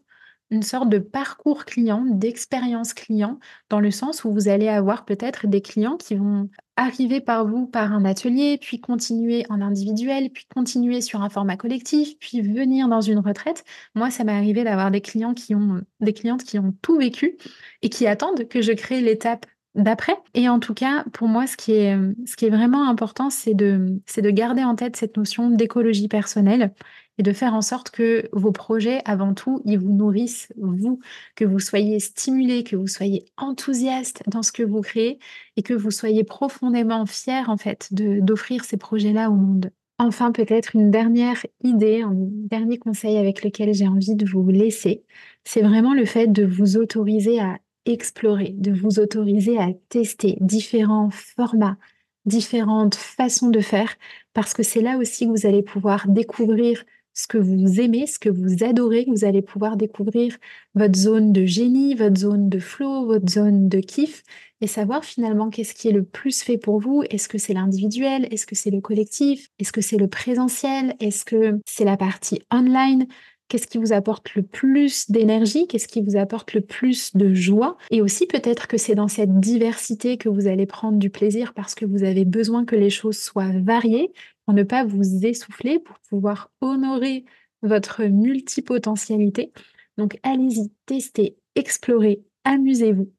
une 0.52 0.64
sorte 0.64 0.90
de 0.90 0.98
parcours 0.98 1.64
client, 1.66 2.04
d'expérience 2.06 2.94
client, 2.94 3.40
dans 3.70 3.80
le 3.80 3.92
sens 3.92 4.24
où 4.24 4.34
vous 4.34 4.48
allez 4.48 4.68
avoir 4.68 5.06
peut-être 5.06 5.48
des 5.48 5.62
clients 5.62 5.96
qui 5.96 6.16
vont 6.16 6.50
arriver 6.80 7.20
par 7.22 7.46
vous 7.46 7.68
par 7.68 7.94
un 7.94 8.06
atelier, 8.06 8.58
puis 8.60 8.80
continuer 8.80 9.46
en 9.50 9.62
individuel, 9.62 10.30
puis 10.30 10.46
continuer 10.54 11.02
sur 11.02 11.22
un 11.22 11.30
format 11.30 11.58
collectif, 11.58 12.18
puis 12.20 12.42
venir 12.42 12.88
dans 12.88 13.02
une 13.02 13.20
retraite. 13.20 13.64
Moi, 13.96 14.10
ça 14.10 14.24
m'est 14.24 14.32
arrivé 14.32 14.64
d'avoir 14.64 14.92
des 14.92 15.02
clients 15.02 15.34
qui 15.34 15.56
ont 15.56 15.82
clientes 16.16 16.44
qui 16.44 16.58
ont 16.58 16.74
tout 16.82 16.98
vécu 16.98 17.38
et 17.82 17.90
qui 17.90 18.08
attendent 18.08 18.48
que 18.48 18.62
je 18.62 18.72
crée 18.72 19.02
l'étape 19.02 19.46
d'après. 19.76 20.16
Et 20.34 20.50
en 20.50 20.60
tout 20.60 20.74
cas, 20.74 21.04
pour 21.14 21.28
moi, 21.28 21.48
ce 21.48 21.58
qui 21.58 21.74
est, 21.74 21.98
ce 22.26 22.36
qui 22.36 22.46
est 22.46 22.50
vraiment 22.50 22.90
important, 22.90 23.30
c'est 23.30 23.54
de, 23.54 24.02
c'est 24.06 24.22
de 24.22 24.30
garder 24.32 24.64
en 24.64 24.76
tête 24.76 24.96
cette 24.96 25.18
notion 25.18 25.50
d'écologie 25.50 26.08
personnelle 26.08 26.74
et 27.20 27.24
de 27.24 27.34
faire 27.34 27.54
en 27.54 27.62
sorte 27.62 27.92
que 27.92 28.30
vos 28.32 28.54
projets, 28.54 29.02
avant 29.04 29.34
tout, 29.34 29.62
ils 29.66 29.78
vous 29.78 29.92
nourrissent, 29.92 30.48
vous, 30.58 31.02
que 31.36 31.44
vous 31.44 31.60
soyez 31.60 32.00
stimulé, 32.00 32.64
que 32.64 32.78
vous 32.78 32.88
soyez 32.88 33.26
enthousiaste 33.36 34.24
dans 34.28 34.42
ce 34.42 34.54
que 34.54 34.64
vous 34.64 34.80
créez 34.80 35.20
et 35.58 35.62
que 35.62 35.74
vous 35.74 35.92
soyez 35.92 36.24
profondément 36.24 37.06
fier, 37.06 37.50
en 37.50 37.58
fait, 37.58 37.90
d'offrir 37.92 38.64
ces 38.64 38.78
projets-là 38.78 39.30
au 39.30 39.36
monde. 39.36 39.70
Enfin, 39.98 40.32
peut-être 40.32 40.78
une 40.78 40.92
dernière 40.92 41.46
idée, 41.62 42.04
un 42.04 42.14
dernier 42.16 42.78
conseil 42.78 43.18
avec 43.18 43.44
lequel 43.44 43.74
j'ai 43.74 43.88
envie 43.88 44.16
de 44.16 44.26
vous 44.26 44.48
laisser, 44.48 45.04
c'est 45.44 45.62
vraiment 45.62 45.94
le 45.94 46.06
fait 46.06 46.28
de 46.28 46.46
vous 46.46 46.78
autoriser 46.78 47.42
à 47.42 47.58
explorer, 47.86 48.56
de 48.58 48.72
vous 48.72 49.00
autoriser 49.00 49.58
à 49.58 49.74
tester 49.90 50.38
différents 50.40 51.10
formats, 51.10 51.78
différentes 52.26 52.96
façons 52.96 53.50
de 53.50 53.60
faire, 53.60 53.94
parce 54.32 54.54
que 54.54 54.64
c'est 54.64 54.82
là 54.82 54.98
aussi 54.98 55.26
que 55.26 55.32
vous 55.32 55.46
allez 55.46 55.64
pouvoir 55.64 56.08
découvrir 56.08 56.86
ce 57.14 57.28
que 57.28 57.38
vous 57.38 57.80
aimez, 57.80 58.08
ce 58.08 58.20
que 58.20 58.30
vous 58.30 58.64
adorez. 58.64 59.06
Vous 59.08 59.26
allez 59.26 59.42
pouvoir 59.42 59.78
découvrir 59.78 60.38
votre 60.76 60.98
zone 60.98 61.34
de 61.34 61.46
génie, 61.46 61.96
votre 61.96 62.20
zone 62.20 62.50
de 62.50 62.60
flow, 62.60 63.06
votre 63.06 63.30
zone 63.30 63.70
de 63.70 63.80
kiff 63.80 64.24
et 64.62 64.68
savoir 64.68 65.06
finalement 65.06 65.50
qu'est-ce 65.50 65.74
qui 65.74 65.88
est 65.88 65.94
le 65.94 66.04
plus 66.04 66.42
fait 66.44 66.58
pour 66.58 66.80
vous. 66.80 67.04
Est-ce 67.10 67.30
que 67.30 67.38
c'est 67.38 67.54
l'individuel? 67.54 68.28
Est-ce 68.32 68.46
que 68.46 68.56
c'est 68.56 68.72
le 68.72 68.82
collectif? 68.82 69.50
Est-ce 69.60 69.72
que 69.72 69.82
c'est 69.82 69.98
le 69.98 70.08
présentiel? 70.08 70.96
Est-ce 71.00 71.26
que 71.26 71.60
c'est 71.66 71.86
la 71.86 71.98
partie 71.98 72.42
online? 72.52 73.08
Qu'est-ce 73.48 73.66
qui 73.66 73.80
vous 73.80 73.94
apporte 73.94 74.36
le 74.36 74.44
plus 74.44 75.10
d'énergie? 75.10 75.66
Qu'est-ce 75.66 75.88
qui 75.88 76.04
vous 76.04 76.18
apporte 76.18 76.54
le 76.54 76.62
plus 76.62 77.16
de 77.16 77.34
joie? 77.34 77.78
Et 77.90 78.00
aussi 78.02 78.28
peut-être 78.28 78.68
que 78.68 78.78
c'est 78.78 78.94
dans 78.94 79.08
cette 79.08 79.40
diversité 79.40 80.18
que 80.18 80.30
vous 80.30 80.46
allez 80.46 80.68
prendre 80.68 81.00
du 81.00 81.10
plaisir 81.10 81.54
parce 81.56 81.74
que 81.74 81.86
vous 81.86 82.04
avez 82.04 82.26
besoin 82.26 82.64
que 82.64 82.76
les 82.76 82.92
choses 82.92 83.18
soient 83.18 83.52
variées 83.52 84.12
pour 84.50 84.56
ne 84.56 84.64
pas 84.64 84.84
vous 84.84 85.28
essouffler, 85.28 85.78
pour 85.78 86.00
pouvoir 86.10 86.50
honorer 86.60 87.24
votre 87.62 88.04
multipotentialité. 88.06 89.54
Donc 90.00 90.18
allez-y, 90.24 90.72
testez, 90.88 91.38
explorez, 91.54 92.24
amusez-vous. 92.46 93.14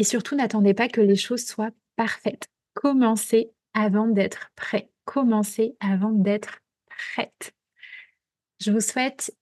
Et 0.00 0.02
surtout, 0.02 0.34
n'attendez 0.34 0.74
pas 0.74 0.88
que 0.88 1.00
les 1.00 1.14
choses 1.14 1.46
soient 1.46 1.70
parfaites. 1.94 2.48
Commencez 2.74 3.52
avant 3.74 4.08
d'être 4.08 4.50
prêt. 4.56 4.90
Commencez 5.04 5.76
avant 5.78 6.10
d'être 6.10 6.58
prête. 6.88 7.52
Je 8.58 8.72
vous 8.72 8.80
souhaite 8.80 9.32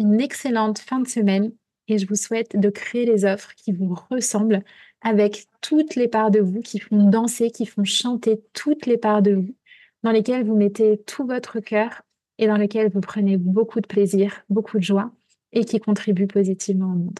une 0.00 0.20
excellente 0.20 0.80
fin 0.80 0.98
de 0.98 1.06
semaine 1.06 1.52
et 1.86 1.98
je 1.98 2.08
vous 2.08 2.16
souhaite 2.16 2.58
de 2.58 2.70
créer 2.70 3.06
les 3.06 3.24
offres 3.24 3.54
qui 3.54 3.70
vous 3.70 3.96
ressemblent 4.10 4.64
avec 5.00 5.46
toutes 5.60 5.94
les 5.94 6.08
parts 6.08 6.32
de 6.32 6.40
vous 6.40 6.60
qui 6.60 6.80
font 6.80 7.08
danser, 7.08 7.52
qui 7.52 7.66
font 7.66 7.84
chanter 7.84 8.40
toutes 8.52 8.86
les 8.86 8.98
parts 8.98 9.22
de 9.22 9.34
vous, 9.34 9.54
dans 10.02 10.12
lesquelles 10.12 10.44
vous 10.44 10.56
mettez 10.56 10.98
tout 11.06 11.26
votre 11.26 11.60
cœur 11.60 12.02
et 12.38 12.46
dans 12.46 12.56
lesquelles 12.56 12.90
vous 12.90 13.00
prenez 13.00 13.36
beaucoup 13.36 13.80
de 13.80 13.86
plaisir, 13.86 14.44
beaucoup 14.48 14.78
de 14.78 14.82
joie 14.82 15.10
et 15.52 15.64
qui 15.64 15.80
contribuent 15.80 16.26
positivement 16.26 16.86
au 16.86 16.96
monde. 16.96 17.18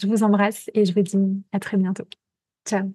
Je 0.00 0.06
vous 0.06 0.22
embrasse 0.22 0.70
et 0.74 0.84
je 0.84 0.94
vous 0.94 1.02
dis 1.02 1.42
à 1.52 1.60
très 1.60 1.76
bientôt. 1.76 2.06
Ciao. 2.66 2.90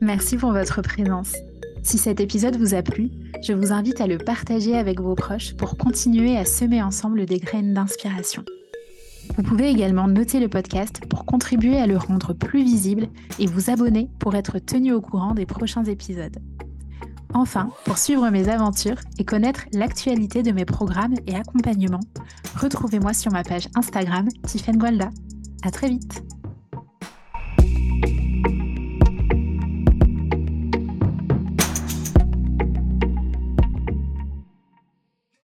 Merci 0.00 0.36
pour 0.36 0.52
votre 0.52 0.82
présence. 0.82 1.34
Si 1.82 1.98
cet 1.98 2.20
épisode 2.20 2.56
vous 2.56 2.74
a 2.74 2.82
plu, 2.82 3.10
je 3.42 3.52
vous 3.52 3.72
invite 3.72 4.00
à 4.00 4.06
le 4.06 4.18
partager 4.18 4.76
avec 4.76 5.00
vos 5.00 5.14
proches 5.14 5.54
pour 5.54 5.76
continuer 5.76 6.36
à 6.36 6.44
semer 6.44 6.82
ensemble 6.82 7.26
des 7.26 7.38
graines 7.38 7.74
d'inspiration. 7.74 8.44
Vous 9.36 9.42
pouvez 9.42 9.68
également 9.68 10.06
noter 10.06 10.38
le 10.38 10.48
podcast 10.48 11.00
pour 11.08 11.24
contribuer 11.24 11.78
à 11.78 11.86
le 11.86 11.96
rendre 11.96 12.34
plus 12.34 12.62
visible 12.62 13.08
et 13.38 13.46
vous 13.46 13.68
abonner 13.68 14.08
pour 14.20 14.36
être 14.36 14.58
tenu 14.60 14.92
au 14.92 15.00
courant 15.00 15.34
des 15.34 15.46
prochains 15.46 15.84
épisodes. 15.84 16.38
Enfin, 17.32 17.70
pour 17.84 17.98
suivre 17.98 18.30
mes 18.30 18.48
aventures 18.48 19.00
et 19.18 19.24
connaître 19.24 19.64
l'actualité 19.72 20.44
de 20.44 20.52
mes 20.52 20.64
programmes 20.64 21.16
et 21.26 21.34
accompagnements, 21.34 22.00
retrouvez-moi 22.56 23.12
sur 23.12 23.32
ma 23.32 23.42
page 23.42 23.68
Instagram 23.74 24.28
Tiffen 24.46 24.76
Gualda. 24.78 25.10
À 25.64 25.72
très 25.72 25.88
vite! 25.88 26.22